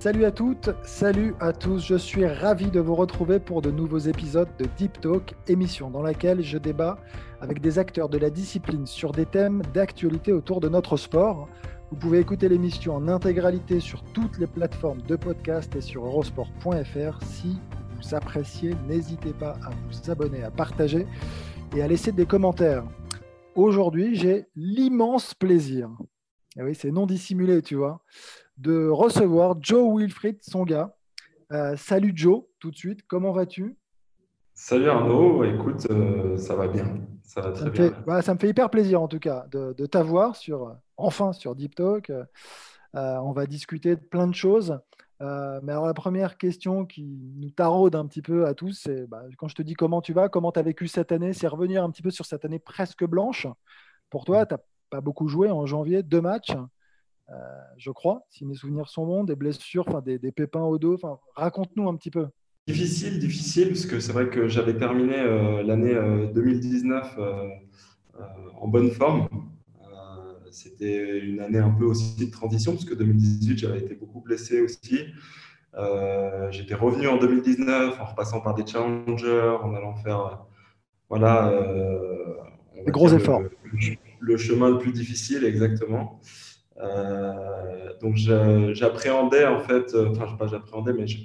Salut 0.00 0.26
à 0.26 0.30
toutes, 0.30 0.70
salut 0.84 1.34
à 1.40 1.52
tous. 1.52 1.84
Je 1.84 1.96
suis 1.96 2.24
ravi 2.24 2.70
de 2.70 2.78
vous 2.78 2.94
retrouver 2.94 3.40
pour 3.40 3.62
de 3.62 3.72
nouveaux 3.72 3.98
épisodes 3.98 4.48
de 4.56 4.66
Deep 4.76 5.00
Talk, 5.00 5.34
émission 5.48 5.90
dans 5.90 6.02
laquelle 6.02 6.40
je 6.40 6.56
débat 6.56 6.98
avec 7.40 7.60
des 7.60 7.80
acteurs 7.80 8.08
de 8.08 8.16
la 8.16 8.30
discipline 8.30 8.86
sur 8.86 9.10
des 9.10 9.26
thèmes 9.26 9.60
d'actualité 9.74 10.32
autour 10.32 10.60
de 10.60 10.68
notre 10.68 10.96
sport. 10.96 11.48
Vous 11.90 11.96
pouvez 11.96 12.20
écouter 12.20 12.48
l'émission 12.48 12.94
en 12.94 13.08
intégralité 13.08 13.80
sur 13.80 14.04
toutes 14.12 14.38
les 14.38 14.46
plateformes 14.46 15.02
de 15.02 15.16
podcast 15.16 15.74
et 15.74 15.80
sur 15.80 16.06
eurosport.fr. 16.06 17.24
Si 17.24 17.58
vous 17.96 18.14
appréciez, 18.14 18.76
n'hésitez 18.86 19.32
pas 19.32 19.56
à 19.66 19.70
vous 19.70 20.12
abonner, 20.12 20.44
à 20.44 20.52
partager 20.52 21.08
et 21.74 21.82
à 21.82 21.88
laisser 21.88 22.12
des 22.12 22.24
commentaires. 22.24 22.84
Aujourd'hui, 23.56 24.14
j'ai 24.14 24.46
l'immense 24.54 25.34
plaisir, 25.34 25.90
et 26.56 26.62
oui, 26.62 26.74
c'est 26.74 26.90
non 26.90 27.06
dissimulé, 27.06 27.62
tu 27.62 27.76
vois, 27.76 28.02
de 28.58 28.88
recevoir 28.88 29.56
Joe 29.60 29.96
Wilfried, 29.96 30.38
son 30.42 30.64
gars. 30.64 30.94
Euh, 31.52 31.76
salut 31.76 32.12
Joe, 32.14 32.42
tout 32.58 32.70
de 32.70 32.76
suite, 32.76 33.00
comment 33.06 33.32
vas-tu? 33.32 33.76
Salut 34.52 34.88
Arnaud, 34.88 35.44
écoute, 35.44 35.86
euh, 35.90 36.36
ça 36.36 36.56
va 36.56 36.66
bien, 36.66 37.00
ça 37.22 37.40
va 37.40 37.52
très 37.52 37.60
ça 37.60 37.66
me, 37.66 37.70
bien. 37.70 37.90
fait, 37.90 37.94
bah, 38.04 38.22
ça 38.22 38.34
me 38.34 38.38
fait 38.38 38.48
hyper 38.48 38.68
plaisir 38.70 39.00
en 39.00 39.06
tout 39.06 39.20
cas 39.20 39.46
de, 39.52 39.72
de 39.72 39.86
t'avoir 39.86 40.34
sur, 40.34 40.76
enfin 40.96 41.32
sur 41.32 41.54
Deep 41.54 41.76
Talk. 41.76 42.10
Euh, 42.10 42.24
on 42.94 43.32
va 43.32 43.46
discuter 43.46 43.94
de 43.94 44.00
plein 44.00 44.26
de 44.26 44.34
choses. 44.34 44.78
Mais 45.20 45.72
alors 45.72 45.86
la 45.86 45.94
première 45.94 46.38
question 46.38 46.86
qui 46.86 47.34
nous 47.36 47.50
taraude 47.50 47.94
un 47.94 48.06
petit 48.06 48.22
peu 48.22 48.46
à 48.46 48.54
tous, 48.54 48.72
c'est 48.72 49.06
bah, 49.06 49.22
quand 49.36 49.48
je 49.48 49.54
te 49.54 49.62
dis 49.62 49.74
comment 49.74 50.00
tu 50.00 50.12
vas, 50.12 50.28
comment 50.28 50.52
tu 50.52 50.58
as 50.58 50.62
vécu 50.62 50.88
cette 50.88 51.12
année, 51.12 51.32
c'est 51.32 51.48
revenir 51.48 51.84
un 51.84 51.90
petit 51.90 52.02
peu 52.02 52.10
sur 52.10 52.26
cette 52.26 52.44
année 52.44 52.58
presque 52.58 53.04
blanche. 53.04 53.46
Pour 54.10 54.24
toi, 54.24 54.46
tu 54.46 54.54
n'as 54.54 54.60
pas 54.90 55.00
beaucoup 55.00 55.28
joué 55.28 55.50
en 55.50 55.66
janvier, 55.66 56.02
deux 56.02 56.20
matchs, 56.20 56.52
je 57.76 57.90
crois, 57.90 58.22
si 58.30 58.44
mes 58.46 58.54
souvenirs 58.54 58.88
sont 58.88 59.06
bons, 59.06 59.24
des 59.24 59.36
blessures, 59.36 59.84
enfin 59.88 60.00
des, 60.00 60.18
des 60.18 60.32
pépins 60.32 60.62
au 60.62 60.78
dos. 60.78 60.94
Enfin, 60.94 61.18
raconte-nous 61.34 61.88
un 61.88 61.96
petit 61.96 62.10
peu. 62.10 62.26
Difficile, 62.66 63.18
difficile, 63.18 63.68
parce 63.68 63.86
que 63.86 63.98
c'est 64.00 64.12
vrai 64.12 64.28
que 64.28 64.46
j'avais 64.48 64.76
terminé 64.76 65.14
euh, 65.18 65.62
l'année 65.62 65.94
euh, 65.94 66.26
2019 66.32 67.14
euh, 67.18 67.48
euh, 68.20 68.20
en 68.60 68.68
bonne 68.68 68.90
forme. 68.90 69.26
Euh, 69.80 69.86
C'était 70.50 71.18
une 71.18 71.40
année 71.40 71.58
un 71.58 71.70
peu 71.70 71.84
aussi 71.84 72.26
de 72.26 72.30
transition, 72.30 72.72
parce 72.72 72.84
que 72.84 72.94
2018, 72.94 73.58
j'avais 73.58 73.78
été 73.78 73.94
beaucoup 73.94 74.20
blessé 74.20 74.60
aussi. 74.60 75.06
Euh, 75.76 76.50
J'étais 76.50 76.74
revenu 76.74 77.08
en 77.08 77.16
2019 77.18 78.00
en 78.00 78.04
repassant 78.04 78.40
par 78.40 78.54
des 78.54 78.66
challengers, 78.66 79.56
en 79.62 79.74
allant 79.74 79.94
faire 79.96 80.44
voilà, 81.08 81.48
euh, 81.48 82.34
Des 82.84 82.92
gros 82.92 83.08
efforts. 83.08 83.40
Le, 83.40 83.50
le 84.20 84.36
chemin 84.36 84.68
le 84.70 84.78
plus 84.78 84.92
difficile, 84.92 85.44
exactement. 85.44 86.20
Euh, 86.80 87.92
donc 88.00 88.16
j'appréhendais 88.16 89.46
en 89.46 89.60
fait, 89.60 89.94
euh, 89.94 90.10
enfin 90.10 90.26
pas 90.38 90.46
j'appréhendais, 90.46 90.92
mais 90.92 91.06
je, 91.06 91.18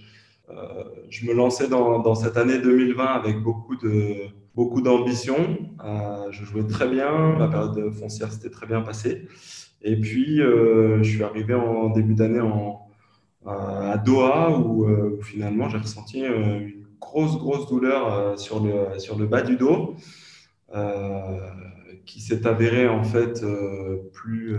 euh, 0.49 0.83
me 1.23 1.33
lançais 1.33 1.67
dans, 1.67 2.15
cette 2.15 2.37
année 2.37 2.59
2020 2.59 3.05
avec 3.05 3.41
beaucoup 3.41 3.75
de 3.75 4.15
beaucoup 4.55 4.81
d'ambition. 4.81 5.37
Je 6.31 6.45
jouais 6.45 6.65
très 6.65 6.87
bien, 6.87 7.35
ma 7.37 7.47
période 7.47 7.91
foncière 7.91 8.31
s'était 8.31 8.49
très 8.49 8.65
bien 8.65 8.81
passée. 8.81 9.27
Et 9.81 9.99
puis 9.99 10.37
je 10.37 11.03
suis 11.03 11.23
arrivé 11.23 11.53
en 11.53 11.89
début 11.89 12.15
d'année 12.15 12.41
à 13.45 13.97
Doha 13.97 14.57
où, 14.59 14.87
finalement 15.21 15.69
j'ai 15.69 15.77
ressenti 15.77 16.21
une 16.21 16.85
grosse 16.99 17.37
grosse 17.37 17.67
douleur 17.67 18.39
sur 18.39 18.63
le 18.63 18.99
sur 18.99 19.17
le 19.17 19.25
bas 19.25 19.41
du 19.41 19.57
dos. 19.57 19.95
qui 22.05 22.21
s'est 22.21 22.45
avérée 22.47 22.87
en 22.87 23.03
fait 23.03 23.43
plus, 24.13 24.57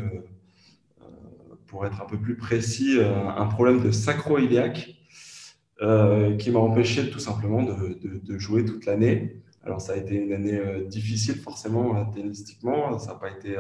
pour 1.75 1.85
être 1.87 2.01
un 2.01 2.07
peu 2.07 2.19
plus 2.19 2.37
précis, 2.37 3.01
euh, 3.01 3.29
un 3.37 3.47
problème 3.47 3.83
de 3.83 3.91
sacro-iliaque 3.91 4.95
euh, 5.83 6.37
qui 6.37 6.53
m'a 6.53 6.61
empêché 6.61 7.11
tout 7.11 7.19
simplement 7.19 7.65
de, 7.65 8.39
jouer 8.39 8.65
toute 8.65 8.87
l'année. 8.87 9.43
Alors 9.65 9.81
ça 9.81 9.95
a 9.95 9.97
été 9.97 10.15
une 10.15 10.33
année 10.33 10.55
euh, 10.57 10.85
difficile 10.85 11.35
forcément 11.35 12.05
tennistiquement, 12.13 12.97
ça 13.01 13.15
n'a 13.15 13.19
pas 13.19 13.29
été, 13.29 13.57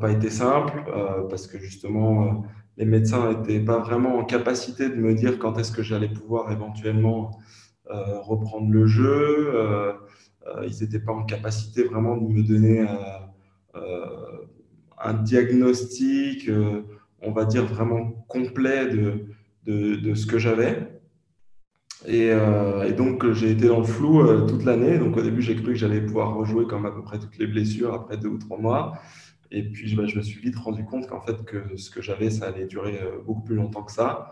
pas 0.00 0.10
été 0.10 0.30
simple 0.30 0.82
parce 1.30 1.46
que 1.46 1.60
justement 1.60 2.44
les 2.76 2.86
médecins 2.86 3.32
n'étaient 3.32 3.64
pas 3.64 3.78
vraiment 3.78 4.18
en 4.18 4.24
capacité 4.24 4.88
de 4.88 4.96
me 4.96 5.14
dire 5.14 5.38
quand 5.38 5.56
est-ce 5.60 5.70
que 5.70 5.84
j'allais 5.84 6.08
pouvoir 6.08 6.50
éventuellement 6.50 7.38
reprendre 7.88 8.68
le 8.68 8.86
jeu. 8.86 9.52
Ils 10.64 10.80
n'étaient 10.80 10.98
pas 10.98 11.12
en 11.12 11.22
capacité 11.22 11.84
vraiment 11.84 12.16
de 12.16 12.26
me 12.26 12.42
donner 12.42 12.84
un 14.98 15.14
diagnostic, 15.14 16.50
on 17.22 17.32
va 17.32 17.44
dire 17.44 17.64
vraiment 17.64 18.24
complet 18.28 18.88
de, 18.88 19.26
de, 19.66 20.14
ce 20.14 20.26
que 20.26 20.38
j'avais. 20.38 20.88
Et, 22.06 22.30
euh, 22.30 22.82
et 22.82 22.92
donc 22.92 23.30
j'ai 23.32 23.52
été 23.52 23.68
dans 23.68 23.78
le 23.78 23.86
flou 23.86 24.20
euh, 24.20 24.46
toute 24.46 24.64
l'année. 24.64 24.98
Donc 24.98 25.16
au 25.16 25.22
début 25.22 25.42
j'ai 25.42 25.54
cru 25.54 25.66
que 25.66 25.74
j'allais 25.74 26.00
pouvoir 26.00 26.34
rejouer 26.34 26.66
comme 26.66 26.84
à 26.86 26.90
peu 26.90 27.02
près 27.02 27.18
toutes 27.18 27.38
les 27.38 27.46
blessures 27.46 27.94
après 27.94 28.16
deux 28.16 28.28
ou 28.28 28.38
trois 28.38 28.58
mois. 28.58 28.98
Et 29.50 29.62
puis 29.62 29.88
je, 29.88 29.96
bah, 29.96 30.06
je 30.06 30.16
me 30.16 30.22
suis 30.22 30.40
vite 30.40 30.56
rendu 30.56 30.84
compte 30.84 31.06
qu'en 31.06 31.20
fait 31.20 31.44
que 31.44 31.76
ce 31.76 31.90
que 31.90 32.02
j'avais 32.02 32.30
ça 32.30 32.46
allait 32.46 32.66
durer 32.66 33.00
euh, 33.02 33.22
beaucoup 33.24 33.42
plus 33.42 33.56
longtemps 33.56 33.82
que 33.82 33.92
ça, 33.92 34.30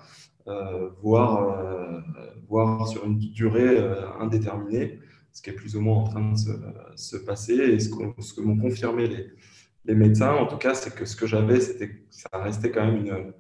voire, 1.01 2.03
voire 2.49 2.89
sur 2.89 3.05
une 3.05 3.19
durée 3.19 3.78
indéterminée 4.19 4.99
ce 5.33 5.43
qui 5.43 5.51
est 5.51 5.53
plus 5.53 5.77
ou 5.77 5.81
moins 5.81 5.99
en 5.99 6.05
train 6.05 6.33
de 6.33 6.37
se, 6.37 6.51
se 6.97 7.17
passer. 7.19 7.55
Et 7.55 7.78
ce, 7.78 7.89
ce 8.19 8.34
que 8.34 8.41
m'ont 8.41 8.59
confirmé 8.59 9.07
les, 9.07 9.27
médecins, 9.95 10.33
en 10.33 10.47
tout 10.47 10.56
cas, 10.56 10.75
c'est 10.75 10.95
que 10.95 11.05
ce 11.05 11.17
que 11.17 11.27
j'avais, 11.27 11.61
c'était, 11.61 11.91
ça 12.11 12.28
restait 12.34 12.71
quand 12.71 12.84
même 12.84 12.97
une, 12.97 13.33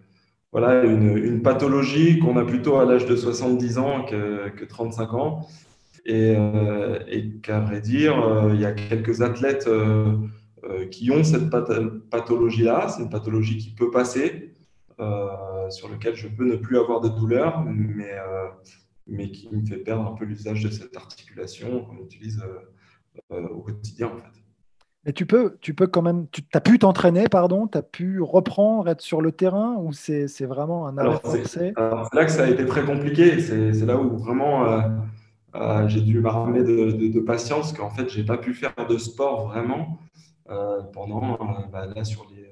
voilà, 0.52 0.84
une, 0.84 1.42
pathologie 1.42 2.18
qu'on 2.18 2.36
a 2.36 2.44
plutôt 2.44 2.76
à 2.78 2.84
l'âge 2.84 3.06
de 3.06 3.16
70 3.16 3.78
ans 3.78 4.04
que, 4.04 4.48
que 4.50 4.64
35 4.64 5.14
ans. 5.14 5.46
Et, 6.06 6.34
euh, 6.36 6.98
et 7.08 7.30
qu'à 7.42 7.60
vrai 7.60 7.80
dire, 7.80 8.18
euh, 8.20 8.54
il 8.54 8.60
y 8.60 8.64
a 8.64 8.72
quelques 8.72 9.22
athlètes 9.22 9.66
euh, 9.68 10.16
qui 10.90 11.10
ont 11.10 11.22
cette 11.24 11.50
path- 11.50 12.00
pathologie-là. 12.10 12.88
C'est 12.88 13.02
une 13.02 13.10
pathologie 13.10 13.58
qui 13.58 13.70
peut 13.70 13.90
passer, 13.90 14.54
sur 15.70 15.88
lequel 15.88 16.14
je 16.14 16.28
peux 16.28 16.44
ne 16.44 16.56
plus 16.56 16.78
avoir 16.78 17.00
de 17.00 17.08
douleur, 17.08 17.64
mais, 17.64 18.12
mais 19.06 19.30
qui 19.30 19.48
me 19.48 19.64
fait 19.64 19.78
perdre 19.78 20.06
un 20.06 20.14
peu 20.14 20.24
l'usage 20.26 20.62
de 20.62 20.70
cette 20.70 20.94
articulation 20.96 21.84
qu'on 21.84 22.04
utilise 22.04 22.42
au 23.30 23.60
quotidien 23.60 24.08
en 24.08 24.18
fait. 24.18 24.39
Mais 25.06 25.14
tu 25.14 25.24
peux, 25.24 25.56
tu 25.62 25.72
peux 25.72 25.86
quand 25.86 26.02
même, 26.02 26.26
tu 26.30 26.42
as 26.52 26.60
pu 26.60 26.78
t'entraîner, 26.78 27.24
pardon, 27.28 27.66
tu 27.66 27.78
as 27.78 27.82
pu 27.82 28.20
reprendre, 28.20 28.88
être 28.90 29.00
sur 29.00 29.22
le 29.22 29.32
terrain 29.32 29.76
ou 29.78 29.92
c'est 29.92 30.26
vraiment 30.44 30.86
un 30.86 30.98
arrêt 30.98 31.18
forcé? 31.22 31.72
c'est 31.74 31.74
là 31.74 32.24
que 32.26 32.30
ça 32.30 32.44
a 32.44 32.48
été 32.48 32.66
très 32.66 32.84
compliqué. 32.84 33.40
C'est 33.40 33.86
là 33.86 33.96
où 33.96 34.18
vraiment 34.18 34.66
euh, 34.66 34.82
euh, 35.54 35.88
j'ai 35.88 36.02
dû 36.02 36.20
m'armer 36.20 36.62
de, 36.62 36.90
de, 36.90 37.08
de 37.08 37.20
patience, 37.20 37.72
qu'en 37.72 37.88
fait, 37.88 38.10
j'ai 38.10 38.24
pas 38.24 38.36
pu 38.36 38.52
faire 38.52 38.74
de 38.88 38.98
sport 38.98 39.48
vraiment 39.48 39.98
euh, 40.50 40.82
pendant, 40.92 41.38
bah, 41.72 41.86
là, 41.86 42.04
sur 42.04 42.26
les, 42.30 42.50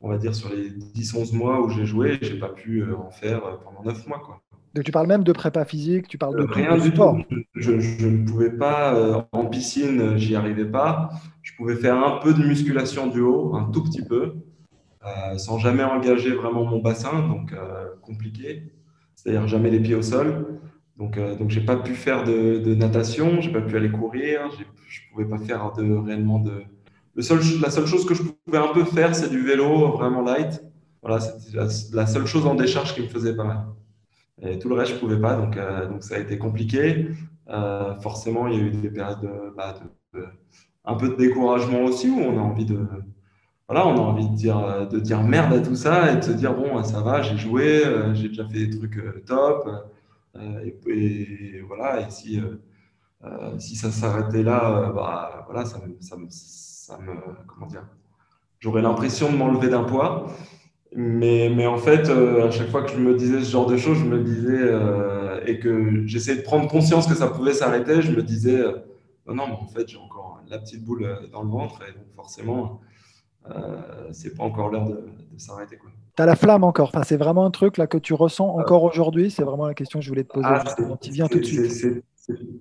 on 0.00 0.08
va 0.08 0.18
dire, 0.18 0.34
sur 0.34 0.50
les 0.50 0.70
10-11 0.70 1.36
mois 1.36 1.60
où 1.60 1.70
j'ai 1.70 1.86
joué, 1.86 2.18
j'ai 2.22 2.38
pas 2.38 2.50
pu 2.50 2.84
en 2.94 3.10
faire 3.10 3.58
pendant 3.64 3.82
9 3.82 4.06
mois. 4.06 4.20
Quoi. 4.20 4.43
Donc 4.74 4.84
tu 4.84 4.90
parles 4.92 5.06
même 5.06 5.22
de 5.24 5.32
prépa 5.32 5.64
physique, 5.64 6.08
tu 6.08 6.18
parles 6.18 6.36
de 6.36 6.42
Euh, 6.42 6.46
Rien 6.50 6.76
de 6.76 6.82
du 6.82 6.88
sport. 6.88 7.16
tout. 7.28 7.36
Je, 7.54 7.78
je 7.78 8.06
ne 8.08 8.26
pouvais 8.26 8.50
pas, 8.50 8.94
euh, 8.94 9.22
en 9.32 9.46
piscine, 9.46 10.00
euh, 10.00 10.16
j'y 10.16 10.34
arrivais 10.34 10.64
pas. 10.64 11.10
Je 11.42 11.52
pouvais 11.56 11.76
faire 11.76 11.96
un 11.96 12.18
peu 12.18 12.34
de 12.34 12.42
musculation 12.42 13.06
du 13.06 13.20
haut, 13.20 13.54
un 13.54 13.64
tout 13.70 13.84
petit 13.84 14.04
peu, 14.04 14.34
euh, 15.06 15.38
sans 15.38 15.58
jamais 15.58 15.84
engager 15.84 16.32
vraiment 16.34 16.64
mon 16.64 16.80
bassin, 16.80 17.28
donc 17.28 17.52
euh, 17.52 17.86
compliqué. 18.02 18.72
C'est-à-dire 19.14 19.46
jamais 19.46 19.70
les 19.70 19.80
pieds 19.80 19.94
au 19.94 20.02
sol. 20.02 20.46
Donc, 20.98 21.18
donc 21.38 21.50
j'ai 21.50 21.60
pas 21.60 21.76
pu 21.76 21.94
faire 21.94 22.22
de, 22.24 22.58
de 22.58 22.74
natation, 22.74 23.40
j'ai 23.40 23.50
pas 23.52 23.60
pu 23.60 23.76
aller 23.76 23.90
courir, 23.90 24.48
je 24.88 25.00
pouvais 25.12 25.24
pas 25.26 25.38
faire 25.38 25.72
de 25.72 25.92
réellement 25.92 26.38
de. 26.38 26.62
Le 27.16 27.22
seul, 27.22 27.40
la 27.60 27.70
seule 27.70 27.86
chose 27.86 28.06
que 28.06 28.14
je 28.14 28.22
pouvais 28.22 28.58
un 28.58 28.72
peu 28.72 28.84
faire, 28.84 29.14
c'est 29.14 29.28
du 29.28 29.40
vélo 29.40 29.92
vraiment 29.92 30.22
light. 30.22 30.62
Voilà, 31.02 31.20
c'était 31.20 31.56
la, 31.56 31.66
la 31.92 32.06
seule 32.06 32.26
chose 32.26 32.46
en 32.46 32.54
décharge 32.54 32.94
qui 32.94 33.02
me 33.02 33.08
faisait 33.08 33.34
pas 33.36 33.44
mal. 33.44 33.64
Et 34.42 34.58
tout 34.58 34.68
le 34.68 34.74
reste, 34.74 34.92
je 34.92 34.98
pouvais 34.98 35.20
pas, 35.20 35.36
donc, 35.36 35.56
euh, 35.56 35.88
donc 35.88 36.02
ça 36.02 36.16
a 36.16 36.18
été 36.18 36.38
compliqué. 36.38 37.08
Euh, 37.48 37.94
forcément, 38.00 38.48
il 38.48 38.54
y 38.54 38.60
a 38.60 38.64
eu 38.64 38.70
des 38.70 38.90
périodes 38.90 39.20
de, 39.20 39.54
bah, 39.56 39.74
un 40.84 40.94
peu 40.94 41.08
de 41.10 41.14
découragement 41.16 41.82
aussi, 41.84 42.10
où 42.10 42.18
on 42.18 42.38
a 42.38 42.42
envie 42.42 42.66
de, 42.66 42.86
voilà, 43.68 43.86
on 43.86 43.96
a 43.96 44.00
envie 44.00 44.28
de 44.28 44.34
dire, 44.34 44.88
de 44.88 44.98
dire 45.00 45.22
merde 45.22 45.52
à 45.54 45.60
tout 45.60 45.76
ça 45.76 46.12
et 46.12 46.16
de 46.16 46.22
se 46.22 46.32
dire 46.32 46.54
bon, 46.54 46.82
ça 46.84 47.00
va, 47.00 47.22
j'ai 47.22 47.36
joué, 47.36 47.82
j'ai 48.14 48.28
déjà 48.28 48.46
fait 48.46 48.66
des 48.66 48.78
trucs 48.78 49.24
top. 49.24 49.68
Et, 50.36 51.62
voilà, 51.66 52.00
et 52.00 52.10
si, 52.10 52.40
si 53.58 53.76
ça 53.76 53.90
s'arrêtait 53.90 54.42
là, 54.42 54.92
bah, 54.94 55.44
voilà, 55.46 55.64
ça, 55.64 55.78
ça, 56.00 56.16
ça 56.28 56.98
me. 56.98 57.14
Comment 57.46 57.66
dire 57.66 57.86
J'aurais 58.60 58.82
l'impression 58.82 59.30
de 59.30 59.36
m'enlever 59.36 59.68
d'un 59.68 59.84
poids. 59.84 60.26
Mais, 60.96 61.50
mais, 61.54 61.66
en 61.66 61.78
fait, 61.78 62.08
à 62.08 62.50
chaque 62.50 62.68
fois 62.68 62.82
que 62.82 62.92
je 62.92 62.98
me 62.98 63.16
disais 63.16 63.40
ce 63.40 63.50
genre 63.50 63.66
de 63.66 63.76
choses, 63.76 63.98
je 63.98 64.04
me 64.04 64.22
disais, 64.22 64.70
et 65.46 65.58
que 65.58 66.06
j'essayais 66.06 66.38
de 66.38 66.42
prendre 66.42 66.68
conscience 66.68 67.06
que 67.06 67.14
ça 67.14 67.26
pouvait 67.26 67.52
s'arrêter, 67.52 68.00
je 68.00 68.12
me 68.12 68.22
disais, 68.22 68.62
non, 69.26 69.34
non, 69.34 69.46
mais 69.48 69.54
en 69.54 69.66
fait, 69.66 69.88
j'ai 69.88 69.98
encore 69.98 70.40
la 70.48 70.58
petite 70.58 70.84
boule 70.84 71.18
dans 71.32 71.42
le 71.42 71.48
ventre, 71.48 71.80
et 71.88 71.92
donc 71.92 72.06
forcément, 72.14 72.80
euh, 73.50 74.08
c'est 74.12 74.36
pas 74.36 74.44
encore 74.44 74.70
l'heure 74.70 74.86
de, 74.86 75.04
s'arrêter. 75.36 75.78
Tu 76.16 76.22
as 76.22 76.26
la 76.26 76.36
flamme 76.36 76.64
encore, 76.64 76.88
enfin, 76.88 77.02
c'est 77.02 77.16
vraiment 77.16 77.44
un 77.44 77.50
truc 77.50 77.76
là 77.76 77.86
que 77.86 77.98
tu 77.98 78.14
ressens 78.14 78.48
encore 78.48 78.84
aujourd'hui, 78.84 79.30
c'est 79.30 79.42
vraiment 79.42 79.66
la 79.66 79.74
question 79.74 79.98
que 79.98 80.04
je 80.04 80.10
voulais 80.10 80.24
te 80.24 80.32
poser. 80.32 80.46
Ah, 80.48 80.64
tu 81.00 81.10
viens 81.10 81.26
tout 81.26 81.38
de 81.38 81.44
suite. 81.44 82.04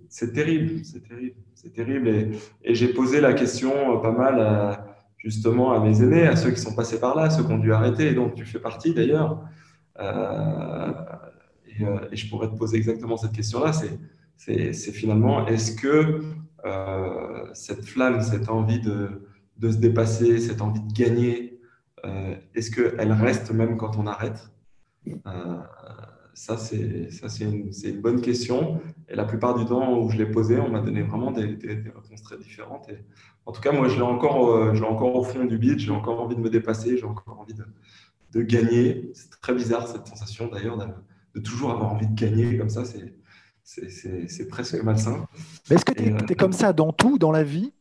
C'est 0.10 0.34
terrible, 0.34 0.84
c'est 0.84 1.08
terrible, 1.08 1.36
c'est 1.56 1.74
terrible. 1.74 2.08
Et, 2.10 2.32
et 2.64 2.76
j'ai 2.76 2.90
posé 2.90 3.22
la 3.22 3.34
question 3.34 4.02
pas 4.02 4.12
mal 4.12 4.78
justement 5.24 5.74
à 5.74 5.80
mes 5.80 6.02
aînés, 6.02 6.28
à 6.28 6.36
ceux 6.36 6.52
qui 6.52 6.60
sont 6.60 6.76
passés 6.76 7.00
par 7.00 7.16
là, 7.16 7.30
ceux 7.30 7.44
qui 7.44 7.52
ont 7.52 7.58
dû 7.58 7.74
arrêter, 7.74 8.08
et 8.08 8.14
donc 8.14 8.36
tu 8.36 8.46
fais 8.46 8.60
partie 8.60 8.94
d'ailleurs. 8.94 9.42
Euh, 10.00 10.92
euh, 11.82 12.00
et, 12.12 12.16
je 12.16 12.30
pourrais 12.30 12.50
te 12.50 12.56
poser 12.56 12.78
exactement 12.78 13.18
cette 13.18 13.32
question-là, 13.32 13.72
c'est 14.38 14.92
finalement, 14.92 15.48
est-ce 15.48 15.76
que 15.76 16.22
cette 17.54 17.86
flamme, 17.86 18.22
cette 18.22 18.50
envie 18.50 18.80
de, 18.80 19.22
se 19.62 19.78
dépasser, 19.78 20.40
cette 20.40 20.62
envie 20.62 20.82
de 20.82 20.94
gagner, 20.94 21.54
euh, 22.06 22.36
est-ce 22.54 22.72
qu'elle 22.72 23.12
reste 23.12 23.52
même 23.52 23.78
quand 23.78 23.98
on 23.98 24.08
arrête? 24.08 24.52
Euh, 25.08 25.58
Ça, 26.34 26.58
c'est 26.58 27.10
une, 27.42 28.02
bonne 28.02 28.22
question. 28.22 28.82
Et 29.08 29.16
la 29.16 29.26
plupart 29.26 29.58
du 29.58 29.66
temps 29.66 30.00
où 30.00 30.10
je 30.10 30.18
l'ai 30.18 30.26
posée, 30.26 30.60
on 30.60 30.70
m'a 30.70 30.82
donné 30.82 31.04
vraiment 31.04 31.32
des, 31.32 31.46
réponses 31.46 32.24
très 32.24 32.38
différentes. 32.38 32.90
En 33.46 33.52
tout 33.52 33.62
cas, 33.62 33.72
moi, 33.72 33.88
je 33.88 33.96
l'ai 33.96 34.02
encore, 34.02 34.50
euh, 34.50 34.82
encore 34.82 35.16
au 35.16 35.24
fond 35.24 35.46
du 35.46 35.58
beat, 35.58 35.80
j'ai 35.80 35.92
encore 35.92 36.22
envie 36.22 36.36
de 36.36 36.42
me 36.42 36.50
dépasser, 36.50 36.98
j'ai 36.98 37.06
encore 37.06 37.40
envie 37.40 37.54
de, 37.54 37.66
de 38.32 38.42
gagner. 38.42 39.12
C'est 39.14 39.30
très 39.42 39.54
bizarre 39.54 39.88
cette 39.88 40.08
sensation 40.08 40.48
d'ailleurs 40.48 40.78
de, 40.78 40.88
de, 41.36 41.40
toujours 41.42 41.72
avoir 41.72 41.94
envie 41.94 42.08
de 42.08 42.16
gagner 42.16 42.58
comme 42.58 42.70
ça. 42.70 42.84
C'est 43.64 44.48
presque 44.48 44.82
malsain. 44.82 45.28
Est-ce 45.70 45.84
que 45.84 45.94
tu 45.94 46.04
es, 46.04 46.16
es, 46.30 46.36
comme 46.36 46.54
ça 46.54 46.72
dans 46.74 46.94
tout, 46.94 47.18
dans 47.18 47.32
la 47.32 47.44
vie 47.44 47.74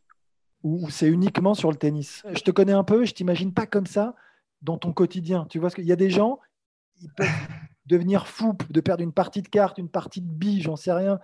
ou, 0.65 0.91
c'est 0.91 1.09
uniquement 1.09 1.55
sur 1.55 1.71
le 1.71 1.77
tennis? 1.77 2.25
Je 2.35 2.43
te 2.43 2.51
connais 2.51 2.73
un 2.73 2.85
peu, 2.85 3.05
je 3.05 3.15
t'imagine 3.15 3.53
pas 3.53 3.67
comme 3.67 3.87
ça 3.87 4.17
dans 4.63 4.79
ton 4.79 4.93
quotidien. 4.93 5.47
Tu 5.49 5.59
vois 5.59 5.71
ce 5.71 5.77
qu'il 5.77 5.87
y 5.87 5.93
a 5.93 5.97
des 5.97 6.11
gens, 6.11 6.41
ils 7.01 7.13
peuvent 7.13 7.29
devenir 7.87 8.27
fous 8.27 8.57
de 8.71 8.81
perdre 8.81 9.05
une 9.05 9.13
partie 9.13 9.43
de 9.43 9.49
cartes, 9.49 9.79
une 9.79 9.89
partie 9.89 10.21
de 10.21 10.31
billes, 10.31 10.63
j'en 10.63 10.77
sais 10.77 10.93
rien, 10.93 11.21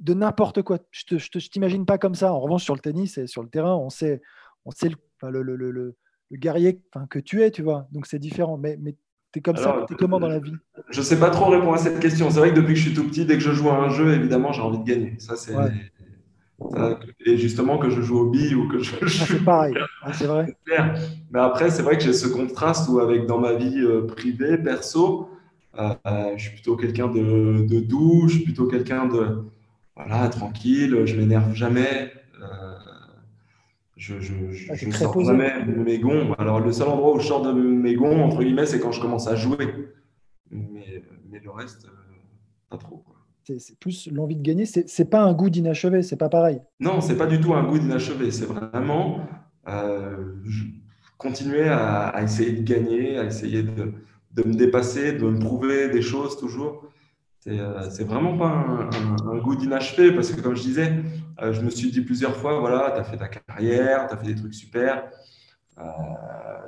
de 0.00 0.14
n'importe 0.14 0.62
quoi. 0.62 0.78
Je 0.90 1.14
ne 1.14 1.40
t'imagine 1.40 1.86
pas 1.86 1.98
comme 1.98 2.14
ça. 2.14 2.32
En 2.32 2.40
revanche, 2.40 2.64
sur 2.64 2.74
le 2.74 2.80
tennis 2.80 3.18
et 3.18 3.26
sur 3.26 3.42
le 3.42 3.48
terrain, 3.48 3.76
on 3.76 3.90
sait, 3.90 4.20
on 4.64 4.70
sait 4.70 4.90
le, 5.22 5.42
le, 5.42 5.56
le, 5.56 5.70
le 5.70 5.94
guerrier 6.32 6.80
que 7.08 7.18
tu 7.18 7.42
es, 7.42 7.50
tu 7.50 7.62
vois. 7.62 7.86
Donc 7.92 8.06
c'est 8.06 8.18
différent. 8.18 8.58
Mais, 8.58 8.76
mais 8.80 8.96
tu 9.32 9.38
es 9.38 9.42
comme 9.42 9.56
ça, 9.56 9.84
tu 9.86 9.94
es 9.94 9.96
comment 9.96 10.18
dans 10.18 10.28
la 10.28 10.40
vie? 10.40 10.54
Je 10.90 10.98
ne 10.98 11.04
sais 11.04 11.18
pas 11.18 11.30
trop 11.30 11.50
répondre 11.50 11.74
à 11.74 11.78
cette 11.78 12.00
question. 12.00 12.30
C'est 12.30 12.40
vrai 12.40 12.50
que 12.50 12.56
depuis 12.56 12.74
que 12.74 12.80
je 12.80 12.86
suis 12.86 12.94
tout 12.94 13.06
petit, 13.06 13.24
dès 13.24 13.34
que 13.34 13.40
je 13.40 13.52
joue 13.52 13.70
à 13.70 13.76
un 13.76 13.90
jeu, 13.90 14.12
évidemment, 14.12 14.52
j'ai 14.52 14.62
envie 14.62 14.78
de 14.78 14.84
gagner. 14.84 15.14
Ça, 15.18 15.36
c'est 15.36 15.54
et 17.24 17.36
justement 17.36 17.78
que 17.78 17.88
je 17.90 18.02
joue 18.02 18.18
au 18.18 18.30
billes 18.30 18.54
ou 18.54 18.68
que 18.68 18.80
je. 18.80 18.94
Ah, 19.00 19.06
c'est 19.08 19.44
pareil, 19.44 19.74
ah, 20.02 20.12
c'est 20.12 20.26
vrai. 20.26 20.54
Mais 21.30 21.40
après, 21.40 21.70
c'est 21.70 21.82
vrai 21.82 21.96
que 21.96 22.02
j'ai 22.04 22.12
ce 22.12 22.28
contraste 22.28 22.88
où, 22.88 22.98
avec 23.00 23.26
dans 23.26 23.38
ma 23.38 23.54
vie 23.54 23.80
euh, 23.80 24.06
privée, 24.06 24.58
perso, 24.58 25.30
euh, 25.78 25.94
euh, 26.06 26.32
je 26.36 26.42
suis 26.42 26.52
plutôt 26.52 26.76
quelqu'un 26.76 27.08
de, 27.08 27.66
de, 27.66 27.80
doux, 27.80 28.28
je 28.28 28.34
suis 28.34 28.44
plutôt 28.44 28.66
quelqu'un 28.66 29.06
de 29.06 29.44
voilà, 30.06 30.28
tranquille, 30.28 31.04
je 31.04 31.16
m'énerve 31.16 31.54
jamais. 31.54 32.12
je 33.96 34.20
je, 34.20 34.50
je, 34.50 34.72
ah, 34.72 34.92
sors 34.92 35.24
jamais 35.24 35.64
de 35.64 35.72
mes 35.72 35.98
gonds. 35.98 36.32
Alors, 36.38 36.60
le 36.60 36.72
seul 36.72 36.88
endroit 36.88 37.14
où 37.14 37.20
je 37.20 37.26
sors 37.26 37.42
de 37.42 37.52
mes 37.52 37.94
gonds, 37.94 38.22
entre 38.22 38.42
guillemets, 38.42 38.66
c'est 38.66 38.80
quand 38.80 38.92
je 38.92 39.00
commence 39.00 39.28
à 39.28 39.36
jouer. 39.36 39.92
Mais, 40.50 41.02
mais 41.30 41.38
le 41.38 41.50
reste, 41.50 41.86
pas 42.68 42.78
trop 42.78 43.04
c'est 43.58 43.78
plus 43.78 44.08
l'envie 44.12 44.36
de 44.36 44.42
gagner. 44.42 44.64
C'est 44.66 45.10
pas 45.10 45.22
un 45.22 45.32
goût 45.32 45.50
d'inachevé, 45.50 46.02
c'est 46.02 46.16
pas 46.16 46.28
pareil. 46.28 46.60
Non, 46.78 47.00
c'est 47.00 47.16
pas 47.16 47.26
du 47.26 47.40
tout 47.40 47.54
un 47.54 47.64
goût 47.64 47.78
d'inachevé. 47.78 48.30
C'est 48.30 48.46
vraiment 48.46 49.26
euh, 49.68 50.34
continuer 51.18 51.68
à, 51.68 52.22
essayer 52.22 52.52
de 52.52 52.62
gagner, 52.62 53.18
à 53.18 53.24
essayer 53.24 53.62
de, 53.62 53.92
de, 54.32 54.42
me 54.46 54.54
dépasser, 54.54 55.12
de 55.12 55.24
me 55.24 55.38
prouver 55.38 55.88
des 55.88 56.02
choses 56.02 56.38
toujours. 56.38 56.84
C'est 57.40 57.58
euh, 57.58 58.04
vraiment 58.04 58.36
pas 58.36 58.48
un, 58.48 59.38
goût 59.38 59.56
d'inachevé 59.56 60.12
parce 60.12 60.30
que, 60.30 60.40
comme 60.40 60.54
je 60.54 60.62
disais, 60.62 60.92
euh, 61.40 61.52
je 61.52 61.62
me 61.62 61.70
suis 61.70 61.90
dit 61.90 62.02
plusieurs 62.02 62.36
fois 62.36 62.60
voilà, 62.60 62.92
tu 62.92 63.00
as 63.00 63.04
fait 63.04 63.16
ta 63.16 63.28
carrière, 63.28 64.06
tu 64.06 64.14
as 64.14 64.16
fait 64.18 64.26
des 64.26 64.34
trucs 64.34 64.54
super, 64.54 65.10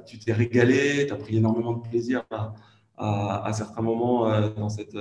tu 0.07 0.19
t'es 0.19 0.33
régalé, 0.33 1.07
tu 1.07 1.13
as 1.13 1.17
pris 1.17 1.37
énormément 1.37 1.75
de 1.75 1.87
plaisir 1.87 2.25
à, 2.97 3.53
certains 3.53 3.83
moments 3.83 4.31
dans 4.51 4.69
cette. 4.69 4.97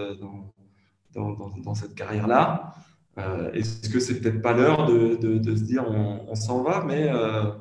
Dans, 1.13 1.31
dans, 1.33 1.75
cette 1.75 1.93
carrière-là. 1.93 2.73
Euh, 3.17 3.51
est-ce 3.51 3.89
que 3.89 3.99
c'est 3.99 4.21
peut-être 4.21 4.41
pas 4.41 4.53
l'heure 4.53 4.85
de, 4.85 5.15
de, 5.15 5.55
se 5.55 5.63
dire 5.63 5.85
on, 5.89 6.33
s'en 6.35 6.63
va, 6.63 6.83
mais, 6.85 7.09
euh, 7.13 7.51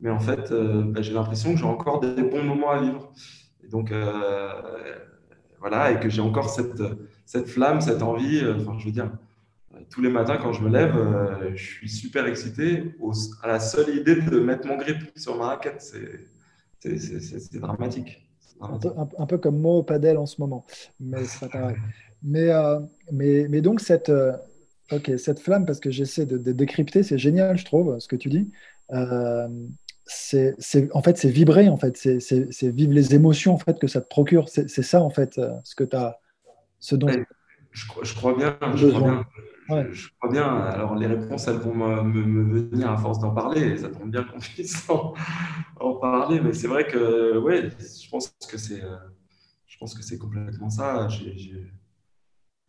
mais 0.00 0.10
en 0.10 0.18
fait, 0.18 0.50
euh, 0.50 0.82
bah, 0.82 1.02
j'ai 1.02 1.12
l'impression 1.12 1.52
que 1.52 1.58
j'ai 1.58 1.64
encore 1.64 2.00
des 2.00 2.22
bons 2.22 2.42
moments 2.42 2.70
à 2.70 2.80
vivre. 2.80 3.12
Et 3.62 3.68
donc, 3.68 3.92
voilà, 5.60 5.92
et 5.92 6.00
que 6.00 6.08
j'ai 6.08 6.20
encore 6.20 6.50
cette, 6.50 6.82
cette 7.26 7.48
flamme, 7.48 7.82
cette 7.82 8.02
envie. 8.02 8.42
Enfin, 8.56 8.78
je 8.78 8.86
veux 8.86 8.92
dire, 8.92 9.10
tous 9.90 10.00
les 10.00 10.08
matins 10.08 10.38
quand 10.38 10.52
je 10.52 10.62
me 10.62 10.70
lève, 10.70 10.96
je 11.54 11.62
suis 11.62 11.90
super 11.90 12.26
excité 12.26 12.94
à 13.42 13.48
la 13.48 13.60
seule 13.60 13.94
idée 13.94 14.16
de 14.16 14.40
mettre 14.40 14.66
mon 14.66 14.78
grip 14.78 14.96
sur 15.16 15.36
ma 15.36 15.48
raquette. 15.48 15.82
C'est 16.80 17.60
dramatique. 17.60 18.22
Un, 18.60 18.78
peu, 18.78 18.88
un, 19.18 19.26
peu, 19.26 19.36
comme 19.36 19.60
moi 19.60 19.74
au 19.74 19.82
padel 19.82 20.16
en 20.16 20.24
ce 20.24 20.40
moment, 20.40 20.64
mais 20.98 21.24
c'est 21.24 21.40
pas 21.40 21.48
pareil. 21.48 21.76
Mais, 22.22 22.50
euh, 22.50 22.80
mais, 23.12 23.46
mais, 23.48 23.60
donc, 23.60 23.80
cette, 23.80 24.08
euh, 24.08 24.32
cette 25.18 25.40
flamme, 25.40 25.66
parce 25.66 25.80
que 25.80 25.90
j'essaie 25.90 26.26
de, 26.26 26.52
décrypter, 26.52 27.02
c'est 27.02 27.18
génial, 27.18 27.58
je 27.58 27.64
trouve, 27.64 27.98
ce 27.98 28.08
que 28.08 28.16
tu 28.16 28.28
dis. 28.28 28.50
Euh, 28.92 29.48
c'est, 30.06 30.56
en 30.92 31.02
fait, 31.02 31.18
c'est 31.18 31.28
vibrer, 31.28 31.68
en 31.68 31.76
fait. 31.76 31.96
C'est, 31.96 32.68
vivre 32.70 32.92
les 32.92 33.14
émotions, 33.14 33.54
en 33.54 33.58
fait, 33.58 33.78
que 33.78 33.86
ça 33.86 34.00
te 34.00 34.08
procure. 34.08 34.48
C'est, 34.48 34.68
ça, 34.68 35.02
en 35.02 35.10
fait, 35.10 35.40
ce 35.64 35.74
que 35.74 35.84
tu 35.84 35.96
as. 35.96 36.18
Ce 36.86 36.94
dont... 36.94 37.08
Je, 37.72 37.84
je, 38.02 38.14
crois 38.14 38.36
bien. 38.36 38.56
Je 38.76 38.86
crois 38.86 39.00
bien. 39.00 39.26
Je, 39.90 40.08
crois 40.20 40.30
bien. 40.30 40.44
Alors, 40.44 40.94
les 40.94 41.08
réponses, 41.08 41.48
elles 41.48 41.56
vont 41.56 41.74
me, 41.74 42.00
me, 42.04 42.68
venir 42.70 42.92
à 42.92 42.96
force 42.96 43.18
d'en 43.18 43.32
parler. 43.32 43.76
ça 43.76 43.88
tombe 43.88 44.12
bien 44.12 44.22
qu'on 44.22 44.38
puisse 44.54 44.88
en, 44.88 45.12
en, 45.80 45.94
parler. 45.94 46.38
Mais 46.40 46.52
c'est 46.52 46.68
vrai 46.68 46.86
que, 46.86 47.38
ouais, 47.38 47.70
je 47.80 48.08
pense 48.08 48.32
que 48.48 48.56
c'est, 48.56 48.82
je 49.66 49.78
pense 49.78 49.94
que 49.94 50.02
c'est 50.04 50.16
complètement 50.16 50.70
ça. 50.70 51.08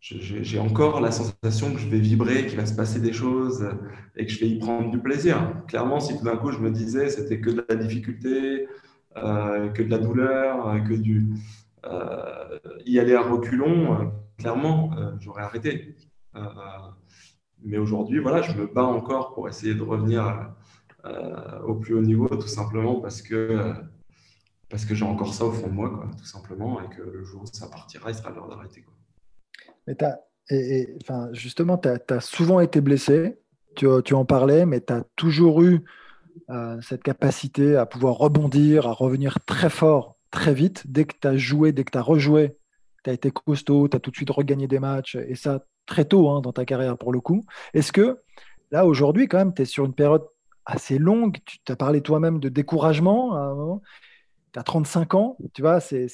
J'ai, 0.00 0.58
encore 0.58 1.00
la 1.00 1.12
sensation 1.12 1.72
que 1.72 1.78
je 1.78 1.86
vais 1.86 2.00
vibrer, 2.00 2.46
qu'il 2.46 2.56
va 2.56 2.66
se 2.66 2.74
passer 2.74 2.98
des 2.98 3.12
choses 3.12 3.68
et 4.16 4.26
que 4.26 4.32
je 4.32 4.40
vais 4.40 4.48
y 4.48 4.58
prendre 4.58 4.90
du 4.90 4.98
plaisir. 4.98 5.62
Clairement, 5.68 6.00
si 6.00 6.18
tout 6.18 6.24
d'un 6.24 6.36
coup 6.36 6.50
je 6.50 6.58
me 6.58 6.72
disais 6.72 7.08
c'était 7.08 7.40
que 7.40 7.50
de 7.50 7.64
la 7.68 7.76
difficulté, 7.76 8.66
euh, 9.16 9.68
que 9.68 9.84
de 9.84 9.90
la 9.90 9.98
douleur, 9.98 10.82
que 10.88 10.94
du 10.94 11.18
euh, 11.20 11.34
y 12.84 12.98
aller 12.98 13.14
à 13.14 13.22
reculons, 13.22 13.94
euh, 13.94 14.04
clairement, 14.38 14.90
j'aurais 15.20 15.42
arrêté. 15.42 15.96
mais 17.64 17.78
aujourd'hui, 17.78 18.18
voilà, 18.20 18.42
je 18.42 18.52
me 18.52 18.66
bats 18.66 18.84
encore 18.84 19.34
pour 19.34 19.48
essayer 19.48 19.74
de 19.74 19.82
revenir 19.82 20.52
au 21.66 21.74
plus 21.74 21.94
haut 21.94 22.02
niveau, 22.02 22.28
tout 22.28 22.48
simplement 22.48 23.00
parce 23.00 23.22
que 23.22 23.72
parce 24.70 24.84
que 24.84 24.94
j'ai 24.94 25.04
encore 25.04 25.32
ça 25.32 25.46
au 25.46 25.52
fond 25.52 25.68
de 25.68 25.72
moi, 25.72 25.88
quoi, 25.88 26.10
tout 26.18 26.26
simplement, 26.26 26.80
et 26.82 26.94
que 26.94 27.00
le 27.00 27.24
jour 27.24 27.42
où 27.42 27.46
ça 27.46 27.68
partira, 27.68 28.10
il 28.10 28.14
sera 28.14 28.30
l'heure 28.30 28.48
d'arrêter. 28.48 28.84
Et, 30.50 30.96
enfin, 31.02 31.30
justement, 31.32 31.78
tu 31.78 31.88
as, 31.88 32.20
souvent 32.20 32.60
été 32.60 32.82
blessé, 32.82 33.38
tu, 33.76 33.86
tu 34.04 34.14
en 34.14 34.26
parlais, 34.26 34.66
mais 34.66 34.82
tu 34.82 34.92
as 34.92 35.04
toujours 35.16 35.62
eu 35.62 35.84
euh, 36.50 36.80
cette 36.80 37.02
capacité 37.02 37.76
à 37.76 37.86
pouvoir 37.86 38.16
rebondir, 38.16 38.86
à 38.86 38.92
revenir 38.92 39.38
très 39.44 39.70
fort, 39.70 40.17
très 40.30 40.54
vite. 40.54 40.84
Dès 40.86 41.04
que 41.04 41.14
tu 41.20 41.28
as 41.28 41.36
joué, 41.36 41.72
dès 41.72 41.84
que 41.84 41.90
tu 41.90 41.98
as 41.98 42.02
rejoué, 42.02 42.56
tu 43.04 43.10
as 43.10 43.12
été 43.12 43.30
costaud, 43.30 43.88
tu 43.88 43.96
as 43.96 44.00
tout 44.00 44.10
de 44.10 44.16
suite 44.16 44.30
regagné 44.30 44.66
des 44.66 44.78
matchs, 44.78 45.16
et 45.16 45.34
ça 45.34 45.64
très 45.86 46.04
tôt 46.04 46.28
hein, 46.28 46.40
dans 46.40 46.52
ta 46.52 46.64
carrière 46.64 46.98
pour 46.98 47.12
le 47.12 47.20
coup. 47.20 47.44
Est-ce 47.74 47.92
que 47.92 48.20
là, 48.70 48.86
aujourd'hui, 48.86 49.26
quand 49.26 49.38
même, 49.38 49.54
tu 49.54 49.62
es 49.62 49.64
sur 49.64 49.84
une 49.84 49.94
période 49.94 50.24
assez 50.66 50.98
longue, 50.98 51.38
tu 51.44 51.72
as 51.72 51.76
parlé 51.76 52.02
toi-même 52.02 52.40
de 52.40 52.50
découragement, 52.50 53.80
tu 54.52 54.58
as 54.58 54.62
35 54.62 55.14
ans, 55.14 55.38
tu 55.54 55.62
vois, 55.62 55.80
c'est 55.80 56.08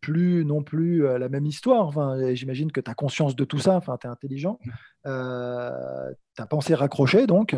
plus 0.00 0.44
non 0.44 0.62
plus 0.62 1.04
euh, 1.04 1.18
la 1.18 1.28
même 1.28 1.44
histoire. 1.44 1.86
Enfin, 1.86 2.32
J'imagine 2.32 2.70
que 2.70 2.80
tu 2.80 2.90
as 2.90 2.94
conscience 2.94 3.34
de 3.34 3.44
tout 3.44 3.58
ça, 3.58 3.74
enfin, 3.74 3.98
tu 4.00 4.06
es 4.06 4.10
intelligent. 4.10 4.58
Euh, 5.06 6.10
tu 6.36 6.42
as 6.42 6.46
pensé 6.46 6.74
raccrocher, 6.74 7.26
donc, 7.26 7.56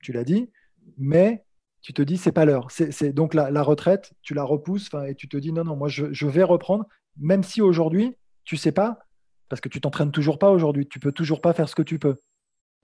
tu 0.00 0.12
l'as 0.12 0.24
dit, 0.24 0.50
mais 0.96 1.44
tu 1.80 1.92
te 1.92 2.02
dis 2.02 2.16
c'est 2.16 2.32
pas 2.32 2.44
l'heure. 2.44 2.70
C'est 2.70 3.12
donc 3.12 3.34
la, 3.34 3.62
retraite, 3.62 4.12
tu 4.22 4.34
la 4.34 4.44
repousses 4.44 4.90
et 5.06 5.14
tu 5.14 5.28
te 5.28 5.36
dis 5.36 5.52
non 5.52 5.64
non 5.64 5.76
moi 5.76 5.88
je, 5.88 6.12
je 6.12 6.26
vais 6.26 6.42
reprendre, 6.42 6.86
même 7.16 7.42
si 7.42 7.60
aujourd'hui 7.60 8.16
tu 8.44 8.56
sais 8.56 8.72
pas 8.72 8.98
parce 9.48 9.60
que 9.60 9.68
tu 9.68 9.80
t'entraînes 9.80 10.10
toujours 10.10 10.38
pas 10.38 10.50
aujourd'hui, 10.50 10.86
tu 10.86 11.00
peux 11.00 11.12
toujours 11.12 11.40
pas 11.40 11.52
faire 11.52 11.68
ce 11.68 11.74
que 11.74 11.82
tu 11.82 11.98
peux. 11.98 12.16